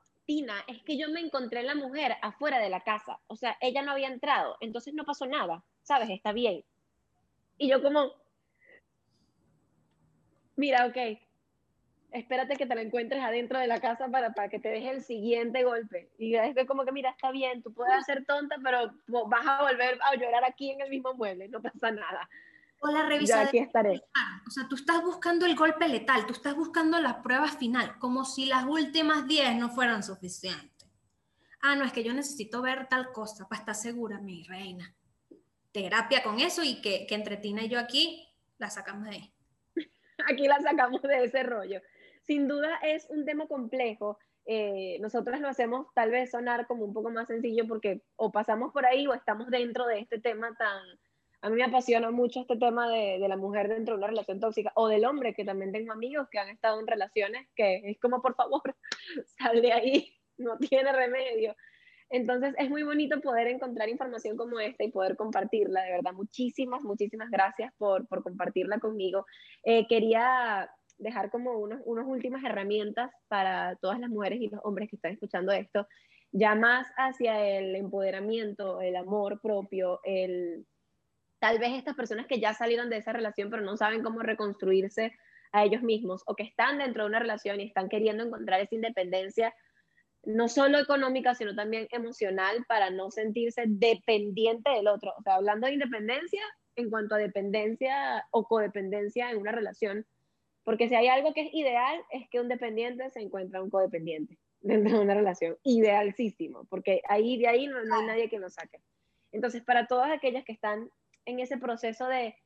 Es 0.67 0.83
que 0.83 0.97
yo 0.97 1.09
me 1.09 1.21
encontré 1.21 1.63
la 1.63 1.75
mujer 1.75 2.17
afuera 2.23 2.59
de 2.59 2.71
la 2.71 2.81
casa, 2.81 3.19
o 3.27 3.37
sea, 3.37 3.57
ella 3.61 3.83
no 3.83 3.93
había 3.93 4.09
entrado, 4.09 4.57
entonces 4.61 4.95
no 4.95 5.05
pasó 5.05 5.27
nada, 5.27 5.65
¿sabes? 5.83 6.11
Está 6.11 6.33
bien. 6.33 6.65
Y 7.59 7.69
yo 7.69 7.83
como, 7.83 8.13
mira, 10.57 10.87
ok, 10.87 11.19
espérate 12.13 12.57
que 12.57 12.67
te 12.67 12.75
la 12.75 12.83
encuentres 12.83 13.23
adentro 13.23 13.59
de 13.59 13.67
la 13.67 13.81
casa 13.81 14.09
para, 14.09 14.33
para 14.33 14.49
que 14.49 14.59
te 14.59 14.69
deje 14.69 14.91
el 14.91 15.03
siguiente 15.03 15.65
golpe. 15.65 16.11
Y 16.19 16.35
es 16.35 16.55
como 16.67 16.85
que, 16.85 16.93
mira, 16.93 17.11
está 17.11 17.31
bien, 17.31 17.63
tú 17.63 17.73
puedes 17.73 18.05
ser 18.05 18.25
tonta, 18.25 18.57
pero 18.63 18.93
vas 19.29 19.47
a 19.47 19.63
volver 19.63 19.99
a 20.03 20.17
llorar 20.17 20.45
aquí 20.45 20.71
en 20.71 20.81
el 20.81 20.91
mismo 20.91 21.15
mueble, 21.15 21.49
no 21.49 21.61
pasa 21.61 21.91
nada. 21.91 22.29
O 22.85 22.91
la 22.91 23.07
revisa 23.07 23.43
aquí 23.43 23.59
estaré. 23.59 24.03
O 24.45 24.51
sea, 24.51 24.67
tú 24.69 24.75
estás 24.75 25.03
buscando 25.05 25.47
el 25.47 25.55
golpe 25.55 25.89
letal, 25.89 26.27
tú 26.27 26.33
estás 26.33 26.57
buscando 26.57 26.99
la 26.99 27.23
prueba 27.23 27.47
final, 27.47 27.97
como 28.01 28.25
si 28.25 28.47
las 28.47 28.65
últimas 28.65 29.29
10 29.29 29.57
no 29.57 29.71
fueran 29.71 30.03
suficientes. 30.03 30.91
Ah, 31.61 31.77
no, 31.77 31.85
es 31.85 31.93
que 31.93 32.03
yo 32.03 32.13
necesito 32.13 32.61
ver 32.61 32.89
tal 32.89 33.13
cosa 33.13 33.49
para 33.49 33.61
estar 33.61 33.77
segura, 33.77 34.19
mi 34.19 34.43
reina. 34.43 34.97
Terapia 35.71 36.25
con 36.25 36.41
eso 36.41 36.65
y 36.65 36.83
que, 36.83 37.07
que 37.07 37.15
entre 37.15 37.37
Tina 37.37 37.63
y 37.63 37.69
yo 37.69 37.79
aquí 37.79 38.29
la 38.59 38.69
sacamos 38.69 39.05
de 39.05 39.11
ahí. 39.11 39.35
Aquí 40.29 40.49
la 40.49 40.61
sacamos 40.61 41.03
de 41.03 41.25
ese 41.25 41.45
rollo. 41.45 41.81
Sin 42.23 42.49
duda 42.49 42.79
es 42.83 43.07
un 43.11 43.25
tema 43.25 43.47
complejo. 43.47 44.19
Eh, 44.45 44.99
nosotros 45.01 45.39
lo 45.39 45.49
hacemos 45.49 45.87
tal 45.95 46.11
vez 46.11 46.33
sonar 46.33 46.67
como 46.67 46.85
un 46.85 46.93
poco 46.93 47.11
más 47.11 47.29
sencillo 47.29 47.67
porque 47.69 48.03
o 48.17 48.33
pasamos 48.33 48.73
por 48.73 48.85
ahí 48.87 49.07
o 49.07 49.15
estamos 49.15 49.49
dentro 49.51 49.87
de 49.87 50.01
este 50.01 50.21
tema 50.21 50.53
tan, 50.57 50.83
a 51.43 51.51
mí 51.51 51.57
me 51.57 51.65
apasiona 51.65 52.11
mucho 52.13 52.41
este 52.41 52.57
tema 52.57 52.89
de, 52.89 53.19
la 53.19 53.37
mujer 53.37 53.69
dentro 53.69 53.95
de 53.95 53.99
una 53.99 54.07
relación 54.07 54.39
tóxica 54.39 54.73
o 54.77 54.87
del 54.87 55.05
hombre, 55.05 55.35
que 55.35 55.45
también 55.45 55.73
tengo 55.73 55.93
amigos 55.93 56.29
que 56.31 56.39
han 56.39 56.49
estado 56.49 56.79
en 56.79 56.87
relaciones 56.87 57.49
que 57.57 57.83
es 57.85 57.99
como, 57.99 58.23
por 58.23 58.37
favor, 58.37 58.63
sal 59.39 59.61
de 59.61 59.73
ahí, 59.73 60.15
no 60.39 60.57
tiene 60.59 60.93
remedio. 60.93 61.57
Entonces 62.11 62.55
es 62.59 62.71
muy 62.71 62.85
bonito 62.85 63.21
poder 63.21 63.49
encontrar 63.49 63.89
información 63.89 64.37
como 64.37 64.61
esta 64.61 64.85
y 64.85 64.93
poder 64.93 65.17
compartirla, 65.17 65.83
de 65.83 65.91
verdad. 65.91 66.13
Muchísimas, 66.13 66.83
muchísimas 66.83 67.29
gracias 67.31 67.73
por, 67.77 68.07
por 68.07 68.23
compartirla 68.23 68.79
conmigo. 68.79 69.27
Eh, 69.65 69.87
quería 69.89 70.71
dejar 70.99 71.31
como 71.31 71.59
unos, 71.59 71.81
unas 71.87 72.07
últimas 72.07 72.45
herramientas 72.45 73.11
para 73.27 73.77
todas 73.77 73.99
las 73.99 74.11
mujeres 74.11 74.41
y 74.41 74.49
los 74.49 74.61
hombres 74.63 74.89
que 74.91 74.97
están 74.97 75.13
escuchando 75.13 75.51
esto, 75.51 75.89
ya 76.31 76.55
más 76.55 76.87
hacia 76.97 77.59
el 77.59 77.75
empoderamiento, 77.75 78.81
el 78.81 78.95
amor 78.95 79.41
propio, 79.41 80.01
el 80.05 80.67
tal 81.43 81.59
vez 81.59 81.73
estas 81.73 81.97
personas 81.97 82.29
que 82.29 82.39
ya 82.39 82.55
salieron 82.55 82.89
de 82.89 82.99
esa 82.99 83.13
relación 83.13 83.51
pero 83.51 83.63
no 83.63 83.77
saben 83.77 84.05
cómo 84.05 84.21
reconstruirse 84.21 85.13
a 85.51 85.65
ellos 85.65 85.83
mismos 85.83 86.23
o 86.27 86.37
que 86.37 86.45
están 86.45 86.79
dentro 86.79 87.03
de 87.03 87.09
una 87.09 87.19
relación 87.19 87.61
y 87.61 87.65
están 87.65 87.89
queriendo 87.89 88.23
encontrar 88.23 88.61
esa 88.61 88.77
independencia, 88.77 89.53
no 90.23 90.47
solo 90.47 90.79
económica, 90.79 91.35
sino 91.35 91.57
también 91.57 91.89
emocional 91.91 92.65
para 92.69 92.91
no 92.91 93.11
sentirse 93.11 93.65
dependiente 93.67 94.71
del 94.71 94.87
otro. 94.87 95.15
O 95.19 95.23
sea, 95.23 95.35
hablando 95.35 95.67
de 95.67 95.73
independencia 95.73 96.43
en 96.77 96.91
cuanto 96.91 97.17
a 97.17 97.19
dependencia 97.19 98.25
o 98.31 98.47
codependencia 98.47 99.33
en 99.33 99.39
una 99.39 99.51
relación, 99.51 100.07
porque 100.63 100.89
si 100.89 100.95
hay 100.95 101.09
algo 101.09 101.35
que 101.35 101.49
es 101.49 101.55
ideal 101.55 102.01
es 102.13 102.29
que 102.31 102.39
un 102.39 102.49
dependiente 102.49 103.11
se 103.11 103.21
encuentra 103.21 103.61
un 103.61 103.69
codependiente 103.69 104.39
dentro 104.61 104.97
de 104.97 105.05
una 105.05 105.15
relación, 105.15 105.57
idealísimo, 105.65 106.67
porque 106.71 107.03
ahí 107.09 107.37
de 107.37 107.49
ahí 107.49 107.67
no, 107.67 107.83
no 107.83 107.97
hay 107.97 108.07
nadie 108.07 108.31
que 108.31 108.39
nos 108.39 108.55
saque. 108.55 108.79
Entonces, 109.33 109.65
para 109.65 109.89
todas 109.89 110.13
aquellas 110.13 110.45
que 110.45 110.53
están 110.53 110.89
en 111.27 111.41
ese 111.41 111.59
proceso 111.59 112.07
de 112.07 112.37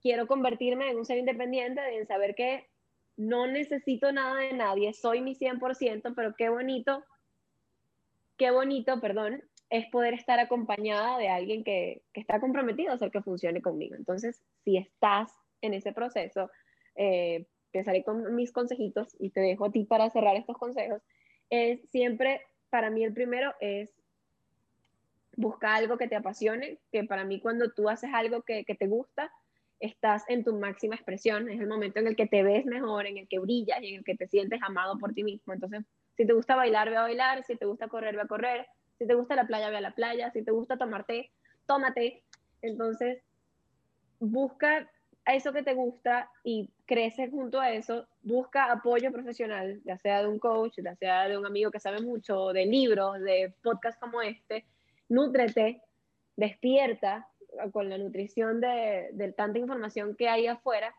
quiero 0.00 0.26
convertirme 0.26 0.90
en 0.90 0.98
un 0.98 1.04
ser 1.04 1.18
independiente, 1.18 1.80
de 1.80 2.06
saber 2.06 2.34
que 2.34 2.66
no 3.16 3.46
necesito 3.46 4.12
nada 4.12 4.36
de 4.36 4.52
nadie, 4.52 4.92
soy 4.94 5.20
mi 5.20 5.34
100%, 5.34 6.14
pero 6.14 6.34
qué 6.36 6.48
bonito, 6.48 7.04
qué 8.36 8.50
bonito, 8.50 9.00
perdón, 9.00 9.42
es 9.70 9.86
poder 9.90 10.14
estar 10.14 10.38
acompañada 10.38 11.18
de 11.18 11.28
alguien 11.28 11.64
que, 11.64 12.02
que 12.12 12.20
está 12.20 12.40
comprometido 12.40 12.92
a 12.92 12.94
hacer 12.94 13.10
que 13.10 13.22
funcione 13.22 13.60
conmigo. 13.60 13.96
Entonces, 13.96 14.42
si 14.64 14.76
estás 14.76 15.32
en 15.60 15.74
ese 15.74 15.92
proceso, 15.92 16.50
eh, 16.94 17.46
empezaré 17.72 18.02
con 18.02 18.34
mis 18.34 18.52
consejitos 18.52 19.14
y 19.18 19.30
te 19.30 19.40
dejo 19.40 19.66
a 19.66 19.72
ti 19.72 19.84
para 19.84 20.10
cerrar 20.10 20.36
estos 20.36 20.56
consejos. 20.56 21.02
Es 21.50 21.80
siempre, 21.90 22.40
para 22.70 22.90
mí 22.90 23.04
el 23.04 23.12
primero 23.12 23.54
es 23.60 23.92
busca 25.38 25.76
algo 25.76 25.96
que 25.96 26.08
te 26.08 26.16
apasione, 26.16 26.80
que 26.90 27.04
para 27.04 27.24
mí 27.24 27.40
cuando 27.40 27.70
tú 27.70 27.88
haces 27.88 28.10
algo 28.12 28.42
que, 28.42 28.64
te 28.64 28.86
gusta, 28.88 29.30
estás 29.78 30.24
en 30.28 30.42
tu 30.42 30.58
máxima 30.58 30.96
expresión, 30.96 31.48
es 31.48 31.60
el 31.60 31.68
momento 31.68 32.00
en 32.00 32.08
el 32.08 32.16
que 32.16 32.26
te 32.26 32.42
ves 32.42 32.66
mejor, 32.66 33.06
en 33.06 33.18
el 33.18 33.28
que 33.28 33.38
brillas 33.38 33.80
y 33.80 33.90
en 33.90 33.98
el 33.98 34.04
que 34.04 34.16
te 34.16 34.26
sientes 34.26 34.60
amado 34.64 34.98
por 34.98 35.14
ti 35.14 35.22
mismo. 35.22 35.52
Entonces, 35.52 35.84
si 36.16 36.26
te 36.26 36.32
gusta 36.32 36.56
bailar, 36.56 36.90
ve 36.90 36.96
a 36.96 37.02
bailar, 37.02 37.44
si 37.44 37.54
te 37.54 37.66
gusta 37.66 37.86
correr, 37.86 38.16
ve 38.16 38.22
a 38.22 38.26
correr, 38.26 38.66
si 38.98 39.06
te 39.06 39.14
gusta 39.14 39.36
la 39.36 39.46
playa, 39.46 39.70
ve 39.70 39.76
a 39.76 39.80
la 39.80 39.94
playa, 39.94 40.32
si 40.32 40.42
te 40.42 40.50
gusta 40.50 40.76
tomarte, 40.76 41.30
tómate. 41.66 42.24
Entonces, 42.60 43.22
busca 44.18 44.90
eso 45.24 45.52
que 45.52 45.62
te 45.62 45.74
gusta 45.74 46.32
y 46.42 46.68
crece 46.84 47.30
junto 47.30 47.60
a 47.60 47.70
eso, 47.70 48.08
busca 48.22 48.72
apoyo 48.72 49.12
profesional, 49.12 49.80
ya 49.84 49.98
sea 49.98 50.22
de 50.22 50.28
un 50.28 50.40
coach, 50.40 50.80
ya 50.82 50.96
sea 50.96 51.28
de 51.28 51.38
un 51.38 51.46
amigo 51.46 51.70
que 51.70 51.78
sabe 51.78 52.00
mucho, 52.00 52.48
de 52.52 52.66
libros, 52.66 53.20
de 53.20 53.54
podcasts 53.62 54.00
como 54.00 54.20
este, 54.20 54.64
nútrete, 55.08 55.82
despierta 56.36 57.28
con 57.72 57.88
la 57.88 57.98
nutrición 57.98 58.60
de, 58.60 59.34
tanta 59.36 59.58
información 59.58 60.16
que 60.16 60.28
hay 60.28 60.46
afuera 60.46 60.94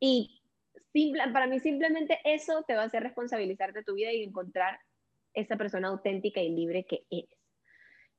y 0.00 0.40
para 1.32 1.46
mí 1.46 1.60
simplemente 1.60 2.18
eso 2.24 2.64
te 2.66 2.74
va 2.74 2.82
a 2.82 2.86
hacer 2.86 3.02
responsabilizarte 3.02 3.80
de 3.80 3.84
tu 3.84 3.94
vida 3.94 4.12
y 4.12 4.22
encontrar 4.22 4.78
esa 5.34 5.56
persona 5.56 5.88
auténtica 5.88 6.40
y 6.40 6.50
libre 6.50 6.84
que 6.84 7.06
eres. 7.10 7.38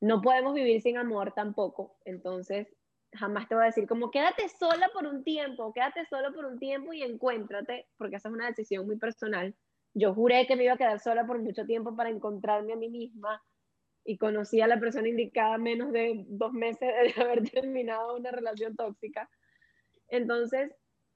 No 0.01 0.21
podemos 0.21 0.53
vivir 0.53 0.81
sin 0.81 0.97
amor 0.97 1.33
tampoco, 1.33 1.97
entonces 2.05 2.67
jamás 3.13 3.47
te 3.47 3.55
voy 3.55 3.63
a 3.63 3.67
decir 3.67 3.87
como 3.87 4.09
quédate 4.11 4.49
sola 4.49 4.89
por 4.91 5.05
un 5.05 5.23
tiempo, 5.23 5.71
quédate 5.71 6.05
solo 6.05 6.33
por 6.33 6.45
un 6.45 6.59
tiempo 6.59 6.93
y 6.93 7.03
encuéntrate, 7.03 7.87
porque 7.97 8.15
esa 8.15 8.29
es 8.29 8.33
una 8.33 8.47
decisión 8.47 8.85
muy 8.85 8.97
personal. 8.97 9.55
yo 9.93 10.13
juré 10.13 10.47
que 10.47 10.55
me 10.55 10.63
iba 10.63 10.73
a 10.73 10.77
quedar 10.77 10.99
sola 10.99 11.25
por 11.25 11.39
mucho 11.39 11.65
tiempo 11.65 11.95
para 11.95 12.09
encontrarme 12.09 12.73
a 12.73 12.75
mí 12.75 12.89
misma 12.89 13.41
y 14.05 14.17
conocí 14.17 14.61
a 14.61 14.67
la 14.67 14.79
persona 14.79 15.07
indicada 15.07 15.57
menos 15.57 15.91
de 15.91 16.25
dos 16.27 16.53
meses 16.53 16.79
de 16.79 17.13
haber 17.21 17.49
terminado 17.49 18.15
una 18.15 18.31
relación 18.31 18.75
tóxica. 18.75 19.29
Entonces, 20.09 20.71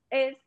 es 0.10 0.38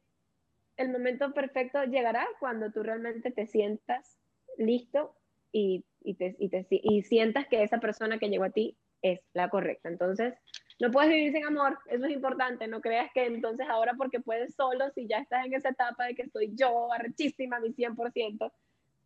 el 0.76 0.90
momento 0.90 1.32
perfecto 1.34 1.84
llegará 1.84 2.26
cuando 2.38 2.72
tú 2.72 2.82
realmente 2.82 3.30
te 3.30 3.46
sientas 3.46 4.18
listo 4.56 5.14
y, 5.52 5.84
y, 6.02 6.14
te, 6.14 6.36
y, 6.38 6.48
te, 6.48 6.66
y 6.70 7.02
sientas 7.02 7.46
que 7.48 7.62
esa 7.62 7.78
persona 7.78 8.18
que 8.18 8.28
llegó 8.28 8.44
a 8.44 8.50
ti 8.50 8.76
es 9.02 9.20
la 9.34 9.50
correcta. 9.50 9.88
Entonces, 9.88 10.34
no 10.78 10.90
puedes 10.90 11.10
vivir 11.10 11.32
sin 11.32 11.44
amor, 11.44 11.78
eso 11.86 12.06
es 12.06 12.12
importante, 12.12 12.66
no 12.66 12.80
creas 12.80 13.10
que 13.12 13.26
entonces 13.26 13.66
ahora 13.68 13.94
porque 13.98 14.20
puedes 14.20 14.54
solo, 14.54 14.90
si 14.94 15.06
ya 15.06 15.18
estás 15.18 15.44
en 15.44 15.52
esa 15.52 15.70
etapa 15.70 16.06
de 16.06 16.14
que 16.14 16.28
soy 16.28 16.52
yo, 16.54 16.90
arrechísima, 16.92 17.60
mi 17.60 17.74
100%, 17.74 18.50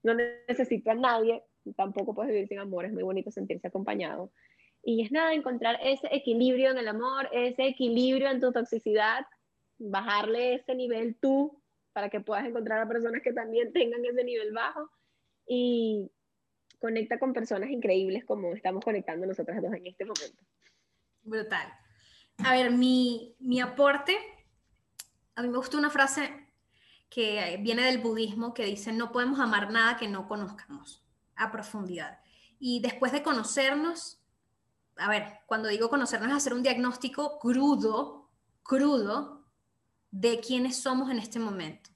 no 0.04 0.14
necesito 0.14 0.92
a 0.92 0.94
nadie, 0.94 1.42
tampoco 1.72 2.14
puedes 2.14 2.32
vivir 2.32 2.48
sin 2.48 2.58
amor, 2.58 2.84
es 2.84 2.92
muy 2.92 3.02
bonito 3.02 3.30
sentirse 3.30 3.68
acompañado. 3.68 4.32
Y 4.82 5.02
es 5.02 5.10
nada, 5.10 5.32
encontrar 5.32 5.78
ese 5.82 6.08
equilibrio 6.12 6.70
en 6.70 6.78
el 6.78 6.88
amor, 6.88 7.28
ese 7.32 7.66
equilibrio 7.66 8.30
en 8.30 8.40
tu 8.40 8.52
toxicidad, 8.52 9.26
bajarle 9.78 10.54
ese 10.54 10.74
nivel 10.74 11.16
tú 11.16 11.62
para 11.92 12.10
que 12.10 12.20
puedas 12.20 12.44
encontrar 12.44 12.80
a 12.80 12.88
personas 12.88 13.22
que 13.22 13.32
también 13.32 13.72
tengan 13.72 14.04
ese 14.04 14.24
nivel 14.24 14.52
bajo 14.52 14.90
y 15.46 16.10
conecta 16.80 17.18
con 17.18 17.32
personas 17.32 17.70
increíbles 17.70 18.24
como 18.26 18.52
estamos 18.52 18.84
conectando 18.84 19.26
nosotras 19.26 19.62
dos 19.62 19.72
en 19.72 19.86
este 19.86 20.04
momento. 20.04 20.42
Brutal. 21.22 21.72
A 22.44 22.52
ver, 22.52 22.70
mi, 22.70 23.34
mi 23.38 23.60
aporte, 23.60 24.16
a 25.34 25.42
mí 25.42 25.48
me 25.48 25.56
gusta 25.56 25.78
una 25.78 25.88
frase 25.88 26.30
que 27.08 27.58
viene 27.62 27.84
del 27.84 27.98
budismo 27.98 28.52
que 28.52 28.64
dice, 28.64 28.92
no 28.92 29.12
podemos 29.12 29.38
amar 29.38 29.70
nada 29.70 29.96
que 29.96 30.08
no 30.08 30.28
conozcamos 30.28 31.03
a 31.36 31.50
profundidad. 31.50 32.18
Y 32.58 32.80
después 32.80 33.12
de 33.12 33.22
conocernos, 33.22 34.20
a 34.96 35.08
ver, 35.08 35.40
cuando 35.46 35.68
digo 35.68 35.90
conocernos 35.90 36.30
es 36.30 36.36
hacer 36.36 36.54
un 36.54 36.62
diagnóstico 36.62 37.38
crudo, 37.38 38.30
crudo, 38.62 39.44
de 40.10 40.38
quiénes 40.40 40.76
somos 40.76 41.10
en 41.10 41.18
este 41.18 41.40
momento. 41.40 41.90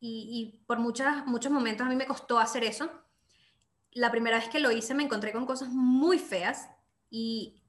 Y, 0.00 0.60
por 0.66 0.78
muchas, 0.78 1.26
muchos 1.26 1.50
momentos 1.50 1.86
a 1.86 1.88
mí 1.88 1.96
me 1.96 2.06
costó 2.06 2.38
hacer 2.38 2.62
eso. 2.62 2.90
La 3.92 4.10
primera 4.10 4.36
vez 4.36 4.48
que 4.48 4.60
lo 4.60 4.70
hice 4.70 4.94
me 4.94 5.02
encontré 5.02 5.32
con 5.32 5.46
cosas 5.46 5.70
muy 5.70 6.18
feas 6.18 6.68
y 7.08 7.62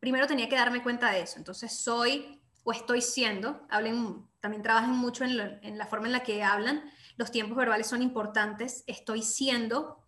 primero 0.00 0.26
tenía 0.26 0.48
que 0.48 0.56
darme 0.56 0.82
cuenta 0.82 1.10
de 1.10 1.20
eso. 1.20 1.36
Entonces 1.36 1.76
soy 1.76 2.40
o 2.64 2.72
estoy 2.72 3.02
siendo, 3.02 3.66
hablen, 3.68 4.26
también 4.40 4.62
trabajen 4.62 4.92
mucho 4.92 5.24
en, 5.24 5.38
en 5.62 5.78
la 5.78 5.86
forma 5.86 6.06
en 6.06 6.12
la 6.12 6.22
que 6.22 6.42
hablan, 6.42 6.90
los 7.16 7.30
tiempos 7.30 7.56
verbales 7.56 7.86
son 7.86 8.02
importantes, 8.02 8.82
estoy 8.86 9.22
siendo 9.22 10.01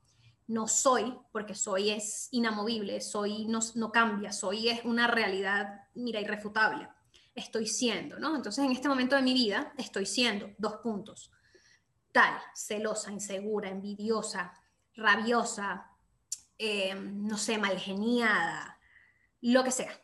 no 0.46 0.68
soy, 0.68 1.16
porque 1.32 1.54
soy 1.54 1.90
es 1.90 2.28
inamovible, 2.30 3.00
soy 3.00 3.46
no, 3.46 3.60
no, 3.74 3.90
cambia, 3.90 4.32
soy 4.32 4.68
es 4.68 4.84
una 4.84 5.06
realidad, 5.06 5.86
mira, 5.94 6.20
irrefutable. 6.20 6.88
Estoy 7.34 7.66
siendo, 7.66 8.18
¿no? 8.18 8.36
Entonces 8.36 8.64
en 8.64 8.72
este 8.72 8.88
momento 8.88 9.16
de 9.16 9.22
mi 9.22 9.34
vida 9.34 9.72
estoy 9.78 10.06
siendo 10.06 10.50
dos 10.58 10.76
puntos. 10.76 11.32
Tal, 12.12 12.34
celosa, 12.54 13.10
insegura, 13.10 13.68
envidiosa, 13.70 14.52
rabiosa, 14.94 15.90
eh, 16.58 16.94
no 16.94 17.36
sé, 17.36 17.58
malgeniada, 17.58 18.78
lo 19.40 19.64
que 19.64 19.72
sea. 19.72 20.00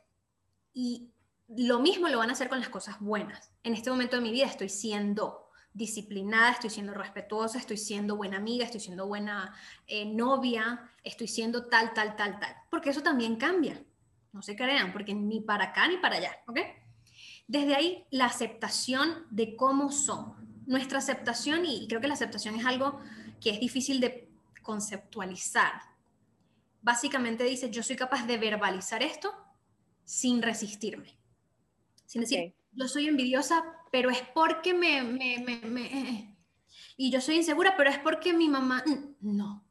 Y 0.73 1.13
lo 1.49 1.81
mismo 1.81 2.09
lo 2.09 2.19
van 2.19 2.31
a 2.31 2.33
hacer 2.33 2.49
con 2.49 2.61
las 2.61 2.69
cosas 2.69 2.99
buenas. 3.01 3.53
En 3.63 3.75
este 3.75 3.91
momento 3.91 4.17
de 4.17 4.23
mi 4.23 4.33
vida 4.33 4.47
estoy 4.47 4.69
siendo 4.69 5.50
disciplinada, 5.73 6.53
estoy 6.53 6.71
siendo 6.71 6.95
respetuosa, 6.95 7.59
estoy 7.59 7.77
siendo 7.77 8.17
buena 8.17 8.39
amiga, 8.39 8.65
estoy 8.65 8.81
siendo 8.81 9.07
buena 9.07 9.55
eh, 9.87 10.05
novia, 10.05 10.91
estoy 11.05 11.29
siendo 11.29 11.67
tal, 11.67 11.95
tal, 11.95 12.17
tal, 12.17 12.39
tal. 12.39 12.55
Porque 12.71 12.91
eso 12.91 13.03
también 13.03 13.37
cambia. 13.37 13.83
No 14.33 14.43
se 14.43 14.57
crean, 14.57 14.93
porque 14.93 15.15
ni 15.15 15.41
para 15.41 15.67
acá 15.67 15.89
ni 15.89 15.97
para 15.97 16.17
allá, 16.17 16.39
¿ok? 16.47 16.59
Desde 17.49 17.75
ahí, 17.75 18.05
la 18.11 18.27
aceptación 18.27 19.27
de 19.31 19.57
cómo 19.57 19.91
somos. 19.91 20.39
Nuestra 20.67 20.99
aceptación, 20.99 21.67
y 21.67 21.89
creo 21.89 22.01
que 22.01 22.07
la 22.07 22.15
aceptación 22.15 22.55
es 22.55 22.65
algo 22.65 23.01
que 23.41 23.51
es 23.51 23.59
difícil 23.59 24.01
de 24.01 24.29
conceptualizar. 24.63 25.73
Básicamente 26.83 27.45
dice, 27.45 27.71
yo 27.71 27.83
soy 27.83 27.97
capaz 27.97 28.27
de 28.27 28.39
verbalizar 28.39 29.03
esto 29.03 29.35
sin 30.05 30.43
resistirme. 30.43 31.17
Sin 32.07 32.21
decir, 32.21 32.55
yo 32.73 32.87
soy 32.87 33.09
envidiosa, 33.09 33.65
pero 33.91 34.11
es 34.11 34.23
porque 34.35 34.75
me, 34.75 35.03
me, 35.03 35.39
me, 35.39 35.61
me. 35.63 36.37
Y 36.97 37.11
yo 37.11 37.21
soy 37.21 37.37
insegura, 37.37 37.77
pero 37.77 37.91
es 37.91 37.99
porque 37.99 38.33
mi 38.33 38.49
mamá... 38.49 38.85
No, 39.21 39.65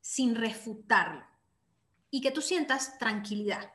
sin 0.00 0.34
refutarlo. 0.34 1.24
Y 2.10 2.20
que 2.20 2.30
tú 2.30 2.40
sientas 2.40 2.98
tranquilidad, 2.98 3.72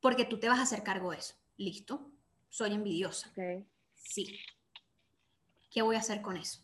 porque 0.00 0.24
tú 0.24 0.38
te 0.38 0.48
vas 0.48 0.58
a 0.58 0.62
hacer 0.62 0.82
cargo 0.82 1.12
de 1.12 1.18
eso. 1.18 1.34
¿Listo? 1.56 2.10
Soy 2.48 2.72
envidiosa. 2.72 3.32
Sí. 3.94 4.38
¿Qué 5.70 5.82
voy 5.82 5.96
a 5.96 6.00
hacer 6.00 6.20
con 6.20 6.36
eso? 6.36 6.60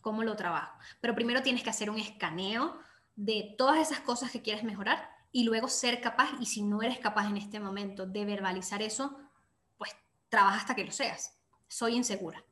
¿Cómo 0.00 0.24
lo 0.24 0.36
trabajo? 0.36 0.76
Pero 1.00 1.14
primero 1.14 1.42
tienes 1.42 1.62
que 1.62 1.70
hacer 1.70 1.90
un 1.90 1.98
escaneo 1.98 2.78
de 3.14 3.54
todas 3.56 3.78
esas 3.78 4.00
cosas 4.00 4.30
que 4.30 4.42
quieres 4.42 4.64
mejorar 4.64 5.08
y 5.30 5.44
luego 5.44 5.68
ser 5.68 6.00
capaz, 6.00 6.30
y 6.40 6.46
si 6.46 6.62
no 6.62 6.82
eres 6.82 6.98
capaz 6.98 7.28
en 7.28 7.36
este 7.36 7.60
momento 7.60 8.06
de 8.06 8.24
verbalizar 8.24 8.82
eso, 8.82 9.18
trabaja 10.32 10.56
hasta 10.56 10.74
que 10.74 10.84
lo 10.84 10.92
seas. 10.92 11.38
Soy 11.72 11.94
insegura. 11.94 12.44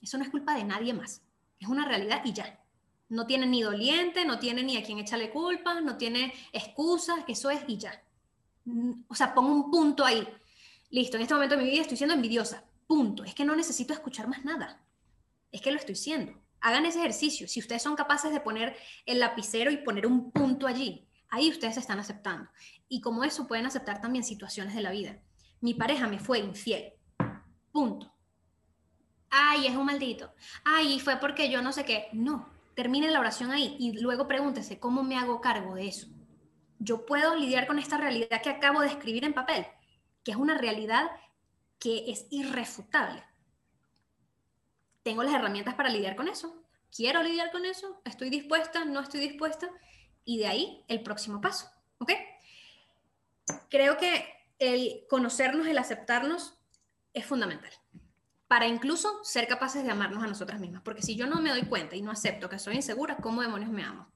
Eso 0.00 0.16
no 0.16 0.22
es 0.22 0.30
culpa 0.30 0.54
de 0.54 0.62
nadie 0.62 0.94
más. 0.94 1.22
Es 1.58 1.66
una 1.66 1.84
realidad 1.84 2.22
y 2.24 2.32
ya. 2.32 2.64
No 3.08 3.26
tiene 3.26 3.46
ni 3.46 3.62
doliente, 3.62 4.24
no 4.24 4.38
tiene 4.38 4.62
ni 4.62 4.76
a 4.76 4.84
quien 4.84 4.98
echarle 4.98 5.30
culpa, 5.30 5.80
no 5.80 5.96
tiene 5.96 6.32
excusas, 6.52 7.24
eso 7.26 7.50
es 7.50 7.62
y 7.66 7.78
ya. 7.78 8.00
O 9.08 9.14
sea, 9.16 9.34
pongo 9.34 9.52
un 9.52 9.70
punto 9.72 10.04
ahí. 10.04 10.26
Listo, 10.90 11.16
en 11.16 11.22
este 11.22 11.34
momento 11.34 11.56
de 11.56 11.64
mi 11.64 11.70
vida 11.70 11.82
estoy 11.82 11.96
siendo 11.96 12.14
envidiosa. 12.14 12.62
Punto. 12.86 13.24
Es 13.24 13.34
que 13.34 13.44
no 13.44 13.56
necesito 13.56 13.92
escuchar 13.92 14.28
más 14.28 14.44
nada. 14.44 14.80
Es 15.50 15.60
que 15.60 15.72
lo 15.72 15.78
estoy 15.78 15.96
siendo. 15.96 16.40
Hagan 16.60 16.86
ese 16.86 17.00
ejercicio. 17.00 17.48
Si 17.48 17.58
ustedes 17.58 17.82
son 17.82 17.96
capaces 17.96 18.30
de 18.30 18.40
poner 18.40 18.76
el 19.04 19.18
lapicero 19.18 19.72
y 19.72 19.78
poner 19.78 20.06
un 20.06 20.30
punto 20.30 20.68
allí, 20.68 21.08
ahí 21.28 21.50
ustedes 21.50 21.74
se 21.74 21.80
están 21.80 21.98
aceptando. 21.98 22.50
Y 22.88 23.00
como 23.00 23.24
eso 23.24 23.48
pueden 23.48 23.66
aceptar 23.66 24.00
también 24.00 24.22
situaciones 24.22 24.74
de 24.74 24.82
la 24.82 24.92
vida 24.92 25.20
mi 25.60 25.74
pareja 25.74 26.06
me 26.06 26.18
fue 26.18 26.38
infiel. 26.38 26.92
Punto. 27.72 28.12
Ay, 29.30 29.66
es 29.66 29.76
un 29.76 29.86
maldito. 29.86 30.32
Ay, 30.64 31.00
fue 31.00 31.16
porque 31.16 31.50
yo 31.50 31.62
no 31.62 31.72
sé 31.72 31.84
qué. 31.84 32.08
No, 32.12 32.48
termine 32.74 33.10
la 33.10 33.20
oración 33.20 33.50
ahí 33.50 33.76
y 33.78 34.00
luego 34.00 34.26
pregúntese, 34.26 34.78
¿cómo 34.78 35.02
me 35.02 35.18
hago 35.18 35.40
cargo 35.40 35.74
de 35.74 35.88
eso? 35.88 36.08
Yo 36.78 37.04
puedo 37.06 37.34
lidiar 37.34 37.66
con 37.66 37.78
esta 37.78 37.98
realidad 37.98 38.40
que 38.42 38.50
acabo 38.50 38.80
de 38.80 38.88
escribir 38.88 39.24
en 39.24 39.34
papel, 39.34 39.66
que 40.24 40.30
es 40.30 40.36
una 40.36 40.56
realidad 40.56 41.10
que 41.78 42.10
es 42.10 42.26
irrefutable. 42.30 43.24
Tengo 45.02 45.22
las 45.22 45.34
herramientas 45.34 45.74
para 45.74 45.90
lidiar 45.90 46.16
con 46.16 46.28
eso. 46.28 46.62
Quiero 46.94 47.22
lidiar 47.22 47.50
con 47.50 47.64
eso. 47.64 48.00
Estoy 48.04 48.30
dispuesta, 48.30 48.84
no 48.84 49.00
estoy 49.00 49.20
dispuesta. 49.20 49.68
Y 50.24 50.38
de 50.38 50.46
ahí 50.46 50.84
el 50.88 51.02
próximo 51.02 51.40
paso. 51.40 51.70
¿Ok? 51.98 52.12
Creo 53.70 53.96
que 53.96 54.24
el 54.58 55.04
conocernos, 55.08 55.66
el 55.66 55.78
aceptarnos 55.78 56.58
es 57.12 57.24
fundamental 57.24 57.72
para 58.48 58.66
incluso 58.66 59.22
ser 59.22 59.46
capaces 59.46 59.84
de 59.84 59.90
amarnos 59.90 60.24
a 60.24 60.26
nosotras 60.26 60.58
mismas. 60.58 60.82
Porque 60.82 61.02
si 61.02 61.14
yo 61.14 61.26
no 61.26 61.40
me 61.40 61.50
doy 61.50 61.62
cuenta 61.62 61.94
y 61.94 62.02
no 62.02 62.10
acepto 62.10 62.48
que 62.48 62.58
soy 62.58 62.76
insegura, 62.76 63.16
¿cómo 63.18 63.42
demonios 63.42 63.70
me 63.70 63.84
amo? 63.84 64.10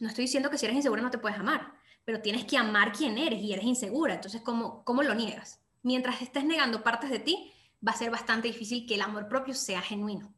No 0.00 0.08
estoy 0.08 0.24
diciendo 0.24 0.50
que 0.50 0.58
si 0.58 0.66
eres 0.66 0.76
insegura 0.76 1.02
no 1.02 1.10
te 1.10 1.18
puedes 1.18 1.38
amar, 1.38 1.72
pero 2.04 2.20
tienes 2.20 2.44
que 2.44 2.58
amar 2.58 2.92
quién 2.92 3.16
eres 3.16 3.40
y 3.40 3.52
eres 3.52 3.64
insegura. 3.64 4.14
Entonces, 4.14 4.42
¿cómo, 4.42 4.84
cómo 4.84 5.02
lo 5.02 5.14
niegas? 5.14 5.60
Mientras 5.82 6.20
estés 6.20 6.44
negando 6.44 6.82
partes 6.82 7.10
de 7.10 7.18
ti, 7.18 7.52
va 7.86 7.92
a 7.92 7.96
ser 7.96 8.10
bastante 8.10 8.48
difícil 8.48 8.86
que 8.86 8.94
el 8.94 9.00
amor 9.00 9.28
propio 9.28 9.54
sea 9.54 9.80
genuino. 9.80 10.32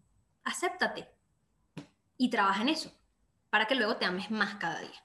Acéptate 0.44 1.08
y 2.16 2.30
trabaja 2.30 2.62
en 2.62 2.68
eso 2.68 2.92
para 3.50 3.66
que 3.66 3.74
luego 3.74 3.96
te 3.96 4.04
ames 4.04 4.30
más 4.30 4.54
cada 4.56 4.80
día. 4.80 5.04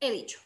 He 0.00 0.10
dicho. 0.10 0.40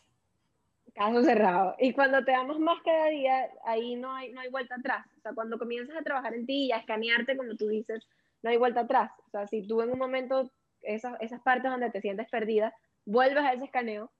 Caso 0.94 1.22
cerrado. 1.22 1.76
Y 1.78 1.92
cuando 1.92 2.24
te 2.24 2.34
amas 2.34 2.58
más 2.58 2.78
cada 2.82 3.08
día, 3.08 3.50
ahí 3.64 3.96
no 3.96 4.14
hay, 4.14 4.32
no 4.32 4.40
hay 4.40 4.48
vuelta 4.48 4.76
atrás. 4.76 5.06
Sea, 5.26 5.34
cuando 5.34 5.58
comienzas 5.58 5.96
a 5.96 6.02
trabajar 6.02 6.34
en 6.34 6.46
ti 6.46 6.66
y 6.66 6.72
a 6.72 6.76
escanearte, 6.76 7.36
como 7.36 7.56
tú 7.56 7.66
dices, 7.66 8.06
no 8.42 8.50
hay 8.50 8.58
vuelta 8.58 8.82
atrás. 8.82 9.10
O 9.26 9.30
sea, 9.30 9.48
si 9.48 9.66
tú 9.66 9.82
en 9.82 9.90
un 9.90 9.98
momento, 9.98 10.52
esas, 10.82 11.20
esas 11.20 11.40
partes 11.42 11.68
donde 11.68 11.90
te 11.90 12.00
sientes 12.00 12.30
perdida, 12.30 12.72
vuelves 13.04 13.42
a 13.42 13.52
ese 13.52 13.64
escaneo, 13.64 14.12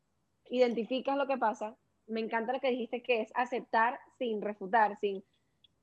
identificas 0.51 1.17
lo 1.17 1.29
que 1.29 1.39
pasa. 1.39 1.77
Me 2.09 2.19
encanta 2.19 2.53
lo 2.53 2.61
que 2.61 2.71
dijiste, 2.71 3.05
que 3.05 3.21
es 3.21 3.31
aceptar 3.37 4.01
sin 4.19 4.43
refutar, 4.43 4.99
sin, 4.99 5.23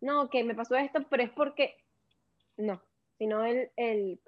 no, 0.01 0.30
que 0.30 0.43
me 0.43 0.55
pasó 0.55 0.76
esto, 0.76 1.05
pero 1.09 1.24
es 1.24 1.32
porque, 1.32 1.76
no, 2.57 2.84
sino 3.17 3.45
el, 3.45 3.71
el, 3.78 4.19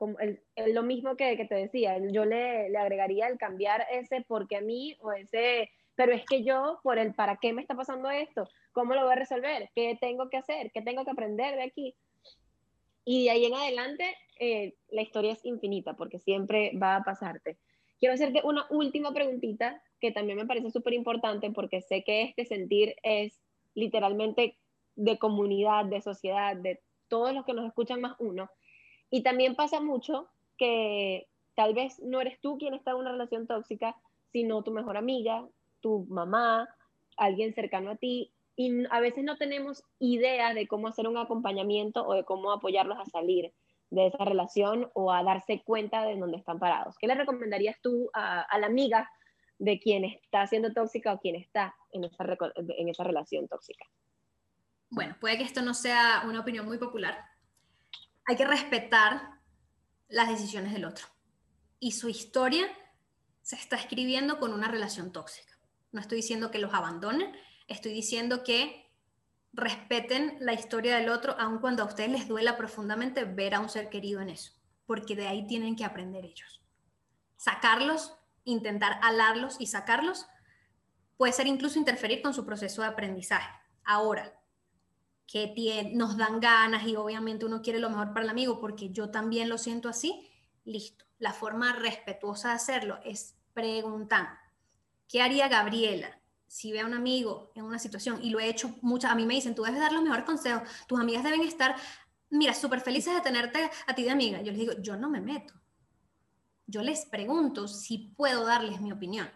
el, 0.56 0.74
lo 0.74 0.84
mismo 0.84 1.18
que, 1.18 1.36
que 1.36 1.46
te 1.46 1.56
decía, 1.56 1.98
yo 1.98 2.24
le, 2.24 2.70
le 2.70 2.78
agregaría 2.78 3.28
el 3.28 3.38
cambiar 3.38 3.86
ese 3.92 4.24
porque 4.26 4.56
a 4.56 4.62
mí 4.62 4.96
o 5.02 5.12
ese 5.12 5.70
pero 5.96 6.14
es 6.14 6.26
que 6.26 6.44
yo, 6.44 6.80
por 6.84 6.98
el 6.98 7.14
para 7.14 7.38
qué 7.38 7.54
me 7.54 7.62
está 7.62 7.76
pasando 7.76 8.10
esto, 8.10 8.48
cómo 8.74 8.94
lo 8.94 9.04
voy 9.04 9.14
a 9.14 9.16
resolver, 9.16 9.70
qué 9.74 9.98
tengo 10.00 10.30
que 10.30 10.38
hacer, 10.38 10.72
qué 10.72 10.82
tengo 10.82 11.06
que 11.06 11.12
aprender 11.12 11.56
de 11.56 11.64
aquí. 11.64 11.96
Y 13.06 13.26
de 13.26 13.30
ahí 13.32 13.46
en 13.46 13.54
adelante, 13.54 14.16
eh, 14.40 14.74
la 14.90 15.02
historia 15.02 15.34
es 15.34 15.46
infinita, 15.46 15.94
porque 15.94 16.20
siempre 16.20 16.72
va 16.82 16.98
a 16.98 17.04
pasarte. 17.04 17.58
Quiero 18.00 18.16
hacerte 18.16 18.42
una 18.44 18.66
última 18.70 19.14
preguntita 19.14 19.82
que 20.02 20.12
también 20.12 20.38
me 20.38 20.46
parece 20.46 20.72
súper 20.72 20.94
importante 20.94 21.50
porque 21.52 21.82
sé 21.82 22.04
que 22.04 22.24
este 22.24 22.46
sentir 22.46 22.96
es 23.04 23.42
literalmente 23.74 24.58
de 24.96 25.18
comunidad, 25.18 25.86
de 25.86 26.02
sociedad, 26.02 26.56
de 26.56 26.82
todos 27.08 27.34
los 27.34 27.46
que 27.46 27.54
nos 27.54 27.66
escuchan 27.66 28.02
más 28.02 28.16
uno. 28.20 28.50
Y 29.10 29.24
también 29.24 29.56
pasa 29.56 29.80
mucho 29.80 30.28
que 30.58 31.28
tal 31.56 31.74
vez 31.74 32.00
no 32.00 32.20
eres 32.22 32.40
tú 32.42 32.58
quien 32.58 32.74
está 32.74 32.92
en 32.92 32.98
una 32.98 33.12
relación 33.12 33.48
tóxica, 33.48 33.96
sino 34.32 34.64
tu 34.64 34.72
mejor 34.72 34.98
amiga, 34.98 35.48
tu 35.86 36.08
mamá, 36.10 36.68
alguien 37.16 37.54
cercano 37.54 37.92
a 37.92 37.96
ti. 37.96 38.34
Y 38.56 38.88
a 38.90 39.00
veces 39.00 39.24
no 39.24 39.38
tenemos 39.38 39.84
idea 40.00 40.56
de 40.56 40.68
cómo 40.68 40.88
hacer 40.88 41.08
un 41.08 41.18
acompañamiento 41.18 42.04
o 42.08 42.16
de 42.16 42.24
cómo 42.24 42.52
apoyarlos 42.52 42.98
a 42.98 43.06
salir 43.06 43.54
de 43.92 44.08
esa 44.08 44.26
relación 44.26 44.90
o 44.96 45.14
a 45.14 45.22
darse 45.22 45.62
cuenta 45.64 46.04
de 46.04 46.18
dónde 46.18 46.38
están 46.38 46.58
parados. 46.58 46.96
¿Qué 46.98 47.06
le 47.06 47.14
recomendarías 47.14 47.80
tú 47.84 48.10
a, 48.14 48.58
la 48.58 48.66
amiga 48.66 49.12
de 49.60 49.80
quien 49.80 50.06
está 50.06 50.48
siendo 50.48 50.74
tóxica 50.74 51.14
o 51.14 51.20
quien 51.20 51.36
está 51.36 51.76
en 51.92 52.06
esa, 52.06 52.26
en 52.56 52.90
esa 52.90 53.04
relación 53.04 53.48
tóxica? 53.48 53.86
Bueno, 54.90 55.16
puede 55.22 55.38
que 55.38 55.44
esto 55.44 55.62
no 55.62 55.76
sea 55.76 56.24
una 56.26 56.40
opinión 56.40 56.66
muy 56.66 56.80
popular. 56.80 57.16
Hay 58.26 58.36
que 58.36 58.46
respetar 58.46 59.22
las 60.08 60.30
decisiones 60.30 60.74
del 60.74 60.86
otro. 60.86 61.06
Y 61.80 61.92
su 61.92 62.10
historia 62.10 62.66
se 63.44 63.56
está 63.56 63.76
escribiendo 63.76 64.40
con 64.40 64.52
una 64.52 64.68
relación 64.68 65.12
tóxica. 65.12 65.55
No 65.96 66.02
estoy 66.02 66.18
diciendo 66.18 66.52
que 66.52 66.60
los 66.60 66.74
abandonen, 66.74 67.34
estoy 67.70 67.94
diciendo 67.94 68.44
que 68.44 68.92
respeten 69.54 70.36
la 70.42 70.52
historia 70.52 70.98
del 70.98 71.08
otro, 71.08 71.38
aun 71.40 71.60
cuando 71.60 71.84
a 71.84 71.86
ustedes 71.86 72.10
les 72.10 72.28
duela 72.28 72.58
profundamente 72.58 73.24
ver 73.24 73.56
a 73.56 73.62
un 73.62 73.70
ser 73.70 73.88
querido 73.88 74.20
en 74.20 74.28
eso, 74.28 74.52
porque 74.86 75.16
de 75.16 75.26
ahí 75.26 75.48
tienen 75.48 75.78
que 75.78 75.86
aprender 75.86 76.26
ellos. 76.26 76.62
Sacarlos, 77.38 78.14
intentar 78.44 79.00
alarlos 79.04 79.56
y 79.58 79.68
sacarlos, 79.68 80.26
puede 81.16 81.32
ser 81.32 81.48
incluso 81.48 81.80
interferir 81.80 82.22
con 82.22 82.34
su 82.34 82.46
proceso 82.46 82.82
de 82.82 82.90
aprendizaje. 82.90 83.58
Ahora, 83.86 84.38
que 85.26 85.94
nos 85.94 86.18
dan 86.18 86.42
ganas 86.42 86.86
y 86.86 86.98
obviamente 86.98 87.46
uno 87.46 87.62
quiere 87.62 87.80
lo 87.80 87.90
mejor 87.90 88.10
para 88.10 88.26
el 88.26 88.30
amigo, 88.30 88.60
porque 88.60 88.90
yo 88.90 89.12
también 89.12 89.48
lo 89.48 89.58
siento 89.58 89.88
así, 89.88 90.30
listo. 90.66 91.06
La 91.20 91.32
forma 91.32 91.72
respetuosa 91.72 92.50
de 92.50 92.56
hacerlo 92.56 93.00
es 93.06 93.38
preguntar, 93.54 94.44
¿qué 95.08 95.22
haría 95.22 95.48
Gabriela? 95.48 96.20
si 96.56 96.72
ve 96.72 96.80
a 96.80 96.86
un 96.86 96.94
amigo 96.94 97.52
en 97.54 97.66
una 97.66 97.80
situación, 97.80 98.20
y 98.24 98.30
lo 98.30 98.40
he 98.40 98.48
hecho 98.48 98.74
muchas, 98.82 99.12
a 99.12 99.16
mí 99.16 99.26
me 99.26 99.34
dicen, 99.34 99.54
tú 99.54 99.64
debes 99.64 99.82
dar 99.82 99.92
los 99.92 100.02
mejores 100.02 100.24
consejos, 100.24 100.62
tus 100.88 100.98
amigas 100.98 101.22
deben 101.22 101.42
estar, 101.42 101.76
mira, 102.30 102.54
súper 102.54 102.80
felices 102.80 103.14
de 103.14 103.20
tenerte 103.20 103.70
a 103.88 103.94
ti 103.94 104.04
de 104.04 104.12
amiga. 104.12 104.42
Yo 104.42 104.54
les 104.54 104.60
digo, 104.62 104.74
yo 104.80 104.96
no 104.96 105.10
me 105.10 105.20
meto. 105.20 105.54
Yo 106.66 106.82
les 106.82 107.06
pregunto 107.08 107.68
si 107.68 108.14
puedo 108.16 108.46
darles 108.46 108.80
mi 108.80 108.94
opinión. 108.94 109.30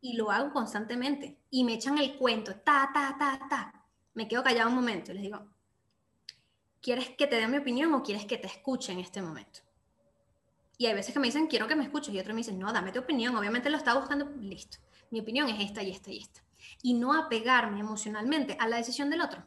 Y 0.00 0.12
lo 0.12 0.30
hago 0.30 0.52
constantemente. 0.52 1.40
Y 1.50 1.64
me 1.64 1.74
echan 1.74 1.98
el 1.98 2.16
cuento, 2.16 2.54
ta, 2.54 2.88
ta, 2.94 3.16
ta, 3.18 3.48
ta. 3.48 3.86
Me 4.14 4.28
quedo 4.28 4.44
callado 4.44 4.68
un 4.68 4.76
momento 4.76 5.10
y 5.10 5.14
les 5.14 5.24
digo, 5.24 5.44
¿quieres 6.80 7.10
que 7.10 7.26
te 7.26 7.34
dé 7.34 7.48
mi 7.48 7.56
opinión 7.56 7.92
o 7.94 8.02
quieres 8.04 8.26
que 8.26 8.38
te 8.38 8.46
escuche 8.46 8.92
en 8.92 9.00
este 9.00 9.20
momento? 9.20 9.58
Y 10.78 10.86
hay 10.86 10.94
veces 10.94 11.12
que 11.12 11.18
me 11.18 11.26
dicen, 11.26 11.48
quiero 11.48 11.66
que 11.66 11.74
me 11.74 11.82
escuches, 11.82 12.14
y 12.14 12.18
otros 12.20 12.32
me 12.32 12.42
dicen, 12.42 12.60
no, 12.60 12.72
dame 12.72 12.92
tu 12.92 13.00
opinión, 13.00 13.34
obviamente 13.34 13.70
lo 13.70 13.76
está 13.76 13.94
buscando, 13.94 14.30
listo 14.40 14.78
mi 15.10 15.20
opinión 15.20 15.48
es 15.48 15.60
esta 15.60 15.82
y 15.82 15.90
esta 15.90 16.10
y 16.10 16.18
esta. 16.18 16.42
Y 16.82 16.94
no 16.94 17.12
apegarme 17.12 17.80
emocionalmente 17.80 18.56
a 18.58 18.68
la 18.68 18.76
decisión 18.76 19.10
del 19.10 19.20
otro. 19.20 19.46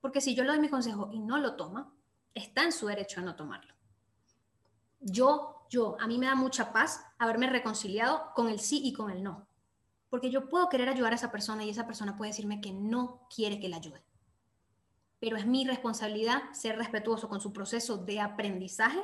Porque 0.00 0.20
si 0.20 0.34
yo 0.34 0.42
le 0.42 0.50
doy 0.50 0.60
mi 0.60 0.68
consejo 0.68 1.10
y 1.12 1.20
no 1.20 1.38
lo 1.38 1.56
toma, 1.56 1.92
está 2.34 2.64
en 2.64 2.72
su 2.72 2.86
derecho 2.86 3.20
a 3.20 3.22
no 3.22 3.36
tomarlo. 3.36 3.74
Yo, 5.00 5.66
yo, 5.70 5.96
a 6.00 6.06
mí 6.06 6.18
me 6.18 6.26
da 6.26 6.34
mucha 6.34 6.72
paz 6.72 7.04
haberme 7.18 7.48
reconciliado 7.48 8.32
con 8.34 8.48
el 8.48 8.60
sí 8.60 8.80
y 8.84 8.92
con 8.92 9.10
el 9.10 9.22
no. 9.22 9.46
Porque 10.10 10.30
yo 10.30 10.48
puedo 10.48 10.68
querer 10.68 10.88
ayudar 10.88 11.12
a 11.12 11.16
esa 11.16 11.32
persona 11.32 11.64
y 11.64 11.70
esa 11.70 11.86
persona 11.86 12.16
puede 12.16 12.30
decirme 12.30 12.60
que 12.60 12.72
no 12.72 13.26
quiere 13.34 13.58
que 13.58 13.68
la 13.68 13.76
ayude. 13.76 14.02
Pero 15.18 15.36
es 15.36 15.46
mi 15.46 15.64
responsabilidad 15.64 16.42
ser 16.52 16.76
respetuoso 16.76 17.28
con 17.28 17.40
su 17.40 17.52
proceso 17.52 17.96
de 17.96 18.20
aprendizaje 18.20 19.00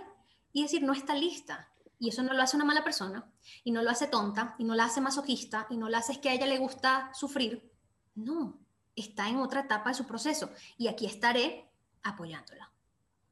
y 0.53 0.63
decir, 0.63 0.83
no 0.83 0.93
está 0.93 1.15
lista, 1.15 1.71
y 1.99 2.09
eso 2.11 2.23
no 2.23 2.33
lo 2.33 2.43
hace 2.43 2.57
una 2.57 2.65
mala 2.65 2.85
persona, 2.85 3.31
y 3.65 3.73
no 3.73 3.83
lo 3.83 3.91
hace 3.91 4.07
tonta, 4.07 4.55
y 4.59 4.65
no 4.65 4.75
la 4.75 4.85
hace 4.85 5.01
masoquista, 5.01 5.67
y 5.71 5.77
no 5.77 5.89
la 5.89 5.99
hace 5.99 6.21
que 6.21 6.29
a 6.29 6.35
ella 6.35 6.47
le 6.47 6.59
gusta 6.59 7.11
sufrir. 7.13 7.73
No, 8.15 8.59
está 8.95 9.29
en 9.29 9.37
otra 9.37 9.61
etapa 9.61 9.91
de 9.91 9.95
su 9.95 10.07
proceso. 10.07 10.51
Y 10.77 10.89
aquí 10.89 11.07
estaré 11.07 11.69
apoyándola. 12.03 12.71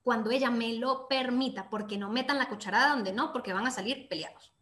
Cuando 0.02 0.30
ella 0.30 0.50
me 0.50 0.74
lo 0.74 1.08
permita, 1.08 1.68
porque 1.70 1.98
no 1.98 2.10
metan 2.10 2.38
la 2.38 2.48
cucharada 2.48 2.90
donde 2.90 3.12
no, 3.12 3.32
porque 3.32 3.52
van 3.52 3.66
a 3.66 3.70
salir 3.70 4.08
peleados. 4.08 4.52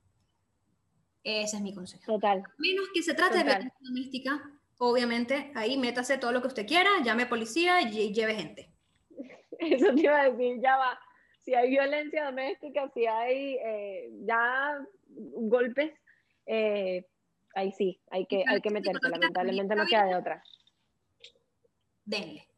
Ese 1.23 1.57
es 1.57 1.63
mi 1.63 1.75
consejo. 1.75 2.05
Total. 2.05 2.43
Menos 2.59 2.87
que 2.93 3.03
se 3.03 3.15
trate 3.15 3.39
de 3.39 3.45
violencia 3.45 3.79
doméstica, 3.81 4.51
obviamente, 4.79 5.53
ahí 5.55 5.79
métase 5.79 6.19
todo 6.19 6.33
lo 6.33 6.43
que 6.43 6.49
usted 6.49 6.67
quiera, 6.67 6.91
llame 7.03 7.27
policía 7.27 7.81
y 7.81 8.13
lleve 8.13 8.35
gente. 8.35 8.75
Eso 9.59 9.95
te 9.95 10.01
iba 10.01 10.21
a 10.21 10.31
decir, 10.31 10.61
ya 10.63 10.77
va 10.77 10.99
si 11.45 11.55
hay 11.55 11.71
violencia 11.71 12.25
doméstica, 12.25 12.91
si 12.95 13.07
hay 13.07 13.57
eh, 13.57 14.11
ya 14.25 14.79
golpes, 15.09 15.93
eh, 16.47 17.07
ahí 17.55 17.73
sí, 17.73 18.01
hay 18.11 18.27
que, 18.27 18.45
hay 18.47 18.61
que 18.61 18.71
meterse, 18.71 19.09
lamentablemente 19.09 19.75
no 19.75 19.87
queda 19.87 20.05
de 20.07 20.17
otra. 20.17 20.43
Denle. 22.05 22.49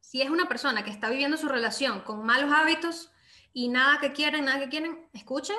Si 0.00 0.22
es 0.22 0.30
una 0.30 0.48
persona 0.48 0.84
que 0.84 0.90
está 0.90 1.10
viviendo 1.10 1.36
su 1.36 1.48
relación 1.48 2.00
con 2.00 2.24
malos 2.24 2.50
hábitos 2.52 3.12
y 3.52 3.68
nada 3.68 4.00
que 4.00 4.12
quieren, 4.12 4.46
nada 4.46 4.60
que 4.60 4.68
quieren, 4.68 5.08
escuchen. 5.12 5.56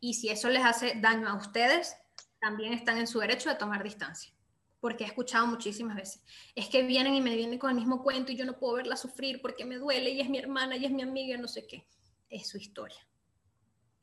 Y 0.00 0.14
si 0.14 0.30
eso 0.30 0.48
les 0.48 0.64
hace 0.64 0.94
daño 0.96 1.28
a 1.28 1.36
ustedes, 1.36 1.96
también 2.40 2.72
están 2.72 2.96
en 2.98 3.06
su 3.06 3.20
derecho 3.20 3.50
de 3.50 3.56
tomar 3.56 3.84
distancia 3.84 4.32
porque 4.80 5.04
he 5.04 5.06
escuchado 5.06 5.46
muchísimas 5.46 5.96
veces. 5.96 6.22
Es 6.54 6.68
que 6.68 6.82
vienen 6.82 7.14
y 7.14 7.20
me 7.20 7.36
vienen 7.36 7.58
con 7.58 7.70
el 7.70 7.76
mismo 7.76 8.02
cuento 8.02 8.32
y 8.32 8.36
yo 8.36 8.44
no 8.44 8.58
puedo 8.58 8.74
verla 8.74 8.96
sufrir 8.96 9.40
porque 9.42 9.64
me 9.64 9.76
duele 9.76 10.10
y 10.10 10.20
es 10.20 10.28
mi 10.28 10.38
hermana 10.38 10.76
y 10.76 10.86
es 10.86 10.90
mi 10.90 11.02
amiga, 11.02 11.36
no 11.36 11.48
sé 11.48 11.66
qué. 11.66 11.86
Es 12.28 12.48
su 12.48 12.56
historia. 12.56 13.06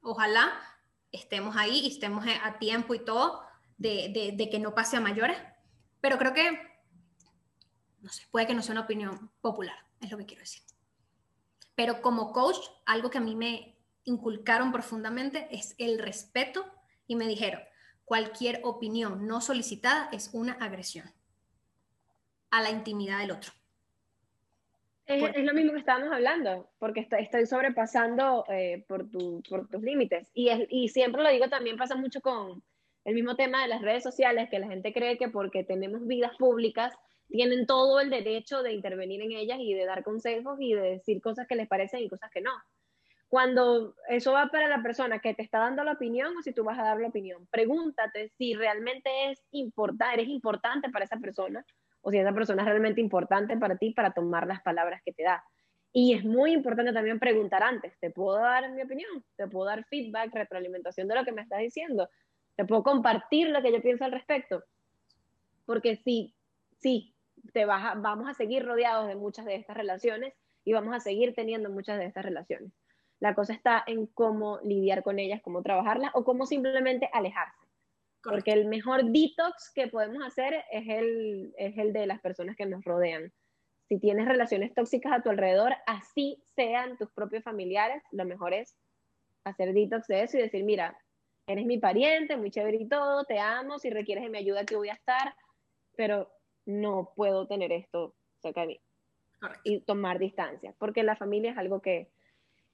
Ojalá 0.01 0.53
estemos 1.11 1.55
ahí 1.55 1.79
y 1.79 1.87
estemos 1.87 2.25
a 2.43 2.59
tiempo 2.59 2.93
y 2.93 2.99
todo 2.99 3.41
de, 3.77 4.33
de 4.35 4.49
que 4.49 4.59
no 4.59 4.73
pase 4.73 4.97
a 4.97 5.01
mayores, 5.01 5.37
pero 6.01 6.17
creo 6.17 6.33
que, 6.33 6.59
no 8.01 8.09
sé, 8.09 8.23
puede 8.31 8.47
que 8.47 8.53
no 8.53 8.61
sea 8.61 8.73
una 8.73 8.81
opinión 8.81 9.31
popular, 9.41 9.75
es 10.01 10.11
lo 10.11 10.17
que 10.17 10.25
quiero 10.25 10.41
decir. 10.41 10.63
Pero 11.75 12.01
como 12.01 12.33
coach, 12.33 12.57
algo 12.85 13.09
que 13.09 13.17
a 13.17 13.21
mí 13.21 13.35
me 13.35 13.77
inculcaron 14.03 14.71
profundamente 14.71 15.47
es 15.51 15.75
el 15.77 15.99
respeto 15.99 16.65
y 17.07 17.15
me 17.15 17.27
dijeron, 17.27 17.61
Cualquier 18.07 18.61
opinión 18.63 19.27
no 19.27 19.41
solicitada 19.41 20.07
es 20.13 20.29
una 20.31 20.53
agresión 20.53 21.11
a 22.51 22.61
la 22.61 22.69
intimidad 22.69 23.19
del 23.19 23.31
otro. 23.31 23.51
Es, 25.05 25.43
lo 25.43 25.53
mismo 25.53 25.73
que 25.73 25.79
estábamos 25.79 26.13
hablando, 26.13 26.69
porque 26.79 27.05
estoy 27.19 27.45
sobrepasando 27.45 28.45
eh, 28.47 28.85
por, 28.87 29.09
tus 29.09 29.81
límites. 29.81 30.31
Y, 30.33 30.49
y 30.69 30.87
siempre 30.87 31.21
lo 31.21 31.29
digo, 31.29 31.49
también 31.49 31.75
pasa 31.75 31.97
mucho 31.97 32.21
con 32.21 32.63
el 33.03 33.13
mismo 33.13 33.35
tema 33.35 33.61
de 33.61 33.67
las 33.67 33.81
redes 33.81 34.03
sociales, 34.03 34.47
que 34.49 34.59
la 34.59 34.69
gente 34.69 34.93
cree 34.93 35.17
que 35.17 35.27
porque 35.27 35.65
tenemos 35.65 36.07
vidas 36.07 36.31
públicas, 36.37 36.93
tienen 37.27 37.65
todo 37.65 37.99
el 37.99 38.09
derecho 38.09 38.63
de 38.63 38.71
intervenir 38.71 39.21
en 39.21 39.33
ellas 39.33 39.57
y 39.59 39.73
de 39.73 39.83
dar 39.83 40.01
consejos 40.05 40.57
y 40.61 40.73
de 40.75 40.91
decir 40.91 41.21
cosas 41.21 41.45
que 41.45 41.57
les 41.57 41.67
parecen 41.67 41.99
y 41.99 42.07
cosas 42.07 42.31
que 42.31 42.39
no 42.39 42.53
cuando 43.27 43.95
eso 44.07 44.33
va 44.33 44.47
para 44.47 44.67
la 44.67 44.81
persona 44.81 45.19
que 45.19 45.33
te 45.33 45.43
está 45.43 45.59
dando 45.59 45.83
la 45.83 45.93
opinión 45.93 46.35
o 46.37 46.41
si 46.41 46.53
tú 46.53 46.63
vas 46.63 46.79
a 46.79 46.83
dar 46.83 46.99
la 46.99 47.09
opinión. 47.09 47.45
Pregúntate 47.51 48.29
si 48.37 48.53
realmente 48.53 49.09
es 49.31 49.43
importante, 49.51 50.21
eres 50.21 50.29
importante 50.29 50.89
para 50.89 51.05
esa 51.05 51.17
persona 51.17 51.65
o 52.01 52.11
si 52.11 52.17
esa 52.17 52.31
persona 52.31 52.61
es 52.61 52.69
realmente 52.69 53.01
importante 53.01 53.57
para 53.57 53.75
ti 53.75 53.91
para 53.91 54.11
tomar 54.11 54.47
las 54.47 54.61
palabras 54.61 55.01
que 55.03 55.11
te 55.11 55.23
da. 55.23 55.43
Y 55.91 56.13
es 56.13 56.23
muy 56.23 56.53
importante 56.53 56.93
también 56.93 57.19
preguntar 57.19 57.63
antes, 57.63 57.97
¿te 57.99 58.11
puedo 58.11 58.37
dar 58.37 58.71
mi 58.71 58.81
opinión? 58.81 59.23
¿Te 59.35 59.47
puedo 59.47 59.65
dar 59.65 59.83
feedback, 59.85 60.33
retroalimentación 60.33 61.07
de 61.07 61.15
lo 61.15 61.25
que 61.25 61.31
me 61.31 61.41
estás 61.41 61.59
diciendo? 61.59 62.09
¿Te 62.55 62.65
puedo 62.65 62.83
compartir 62.83 63.49
lo 63.49 63.61
que 63.61 63.71
yo 63.71 63.81
pienso 63.81 64.05
al 64.05 64.11
respecto? 64.11 64.63
Porque 65.65 65.97
sí, 65.97 66.33
sí, 66.79 67.13
te 67.51 67.65
vas 67.65 68.01
vamos 68.01 68.29
a 68.29 68.33
seguir 68.33 68.65
rodeados 68.65 69.07
de 69.07 69.15
muchas 69.15 69.45
de 69.45 69.55
estas 69.55 69.75
relaciones 69.75 70.33
y 70.63 70.73
vamos 70.73 70.95
a 70.95 70.99
seguir 70.99 71.33
teniendo 71.33 71.69
muchas 71.69 71.97
de 71.97 72.05
estas 72.05 72.23
relaciones. 72.23 72.71
La 73.19 73.33
cosa 73.33 73.53
está 73.53 73.83
en 73.87 74.05
cómo 74.07 74.59
lidiar 74.63 75.03
con 75.03 75.19
ellas, 75.19 75.41
cómo 75.41 75.63
trabajarlas 75.63 76.11
o 76.13 76.23
cómo 76.23 76.45
simplemente 76.45 77.09
alejarse. 77.13 77.67
Porque 78.23 78.51
el 78.51 78.65
mejor 78.65 79.05
detox 79.05 79.71
que 79.73 79.87
podemos 79.87 80.25
hacer 80.25 80.63
es 80.71 80.87
el, 80.87 81.53
es 81.57 81.77
el 81.77 81.93
de 81.93 82.07
las 82.07 82.19
personas 82.19 82.55
que 82.55 82.65
nos 82.65 82.83
rodean. 82.83 83.31
Si 83.87 83.99
tienes 83.99 84.27
relaciones 84.27 84.73
tóxicas 84.73 85.13
a 85.13 85.21
tu 85.21 85.29
alrededor, 85.29 85.73
así 85.85 86.43
sean 86.55 86.97
tus 86.97 87.09
propios 87.11 87.43
familiares, 87.43 88.03
lo 88.11 88.25
mejor 88.25 88.53
es 88.53 88.75
hacer 89.45 89.73
detox 89.73 90.07
de 90.07 90.23
eso 90.23 90.37
y 90.37 90.41
decir, 90.41 90.63
mira, 90.63 90.97
eres 91.47 91.65
mi 91.65 91.77
pariente, 91.77 92.35
muy 92.35 92.51
chévere 92.51 92.77
y 92.77 92.87
todo, 92.87 93.23
te 93.23 93.39
amo, 93.39 93.79
si 93.79 93.89
requieres 93.89 94.25
de 94.25 94.29
mi 94.29 94.39
ayuda 94.39 94.61
aquí 94.61 94.75
voy 94.75 94.89
a 94.89 94.93
estar, 94.93 95.33
pero 95.95 96.29
no 96.65 97.13
puedo 97.15 97.47
tener 97.47 97.71
esto 97.71 98.13
cerca 98.41 98.61
de 98.61 98.67
mí. 98.67 98.81
Y 99.63 99.81
tomar 99.81 100.19
distancia, 100.19 100.73
porque 100.77 101.03
la 101.03 101.15
familia 101.15 101.51
es 101.51 101.57
algo 101.57 101.79
que 101.79 102.09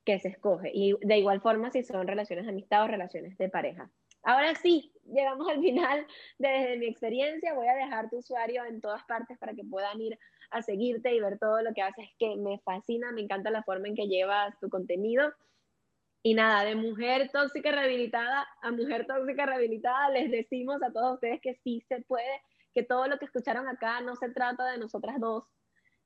que 0.06 0.20
se 0.20 0.30
escoge. 0.30 0.72
Y 0.74 0.96
de 1.02 1.18
igual 1.18 1.42
forma 1.42 1.72
si 1.72 1.84
son 1.84 2.08
relaciones 2.08 2.46
de 2.46 2.52
amistad 2.52 2.84
o 2.84 2.88
relaciones 2.88 3.38
de 3.38 3.50
pareja. 3.50 3.90
Ahora 4.24 4.56
sí, 4.56 4.92
llegamos 5.06 5.50
al 5.50 5.60
final. 5.60 6.08
Desde 6.38 6.78
mi 6.78 6.88
experiencia, 6.88 7.54
voy 7.54 7.68
a 7.68 7.76
dejar 7.76 8.10
tu 8.10 8.18
usuario 8.18 8.64
en 8.66 8.80
todas 8.80 9.04
partes 9.04 9.38
para 9.38 9.54
que 9.54 9.64
puedan 9.64 10.00
ir 10.02 10.18
a 10.52 10.62
seguirte 10.62 11.14
y 11.14 11.20
ver 11.20 11.40
todo 11.40 11.62
lo 11.62 11.74
que 11.74 11.82
haces, 11.82 12.08
que 12.18 12.36
me 12.38 12.60
fascina, 12.60 13.12
me 13.12 13.22
encanta 13.22 13.50
la 13.50 13.64
forma 13.64 13.88
en 13.88 13.96
que 13.96 14.08
llevas 14.08 14.58
tu 14.60 14.70
contenido. 14.70 15.34
Y 16.26 16.36
nada, 16.36 16.64
de 16.64 16.76
mujer 16.76 17.30
tóxica 17.34 17.72
rehabilitada 17.72 18.48
a 18.62 18.72
mujer 18.72 19.06
tóxica 19.06 19.46
rehabilitada, 19.46 20.10
les 20.10 20.32
decimos 20.32 20.82
a 20.82 20.92
todos 20.94 21.16
ustedes 21.16 21.42
que 21.42 21.56
sí 21.56 21.84
se 21.90 22.02
puede, 22.02 22.42
que 22.74 22.84
todo 22.84 23.08
lo 23.08 23.20
que 23.20 23.26
escucharon 23.26 23.68
acá 23.68 24.00
no 24.00 24.16
se 24.16 24.30
trata 24.30 24.72
de 24.72 24.78
nosotras 24.78 25.20
dos, 25.20 25.44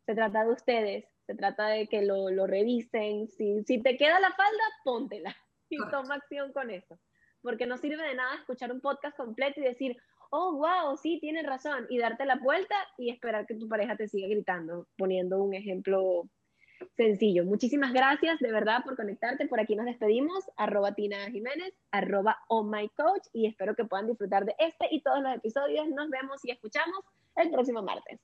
se 0.08 0.16
trata 0.16 0.44
de 0.44 0.52
ustedes, 0.54 1.06
se 1.28 1.36
trata 1.36 1.68
de 1.68 1.88
que 1.88 2.02
lo, 2.02 2.32
lo 2.32 2.48
revisen. 2.48 3.28
Si, 3.28 3.64
si 3.64 3.82
te 3.84 3.98
queda 3.98 4.20
la 4.20 4.32
falda, 4.32 4.64
póntela 4.84 5.36
y 5.70 5.78
toma 5.92 6.16
acción 6.16 6.52
con 6.52 6.72
eso 6.72 6.98
porque 7.48 7.66
no 7.66 7.78
sirve 7.78 8.04
de 8.04 8.16
nada 8.16 8.36
escuchar 8.36 8.74
un 8.74 8.82
podcast 8.82 9.16
completo 9.16 9.62
y 9.62 9.64
decir, 9.64 9.98
oh, 10.32 10.58
wow, 10.58 10.98
sí, 10.98 11.18
tienes 11.22 11.46
razón, 11.46 11.86
y 11.90 11.98
darte 11.98 12.26
la 12.26 12.36
vuelta 12.36 12.76
y 12.98 13.10
esperar 13.10 13.46
que 13.46 13.56
tu 13.56 13.68
pareja 13.70 13.96
te 13.96 14.08
siga 14.08 14.28
gritando, 14.28 14.88
poniendo 14.98 15.42
un 15.42 15.54
ejemplo 15.54 16.30
sencillo. 16.96 17.46
Muchísimas 17.46 17.94
gracias 17.94 18.40
de 18.40 18.52
verdad 18.52 18.84
por 18.84 18.96
conectarte. 18.96 19.48
Por 19.48 19.60
aquí 19.60 19.76
nos 19.76 19.86
despedimos. 19.86 20.44
Arroba 20.58 20.94
Tina 20.94 21.32
Jiménez, 21.32 21.74
arroba 21.92 22.38
Oh 22.50 22.64
My 22.64 22.90
Coach 22.90 23.28
y 23.34 23.48
espero 23.48 23.76
que 23.76 23.86
puedan 23.86 24.08
disfrutar 24.08 24.46
de 24.46 24.54
este 24.60 24.88
y 24.92 25.02
todos 25.02 25.22
los 25.22 25.34
episodios. 25.36 25.88
Nos 25.88 26.10
vemos 26.10 26.44
y 26.44 26.52
escuchamos 26.52 27.00
el 27.36 27.50
próximo 27.50 27.82
martes. 27.82 28.20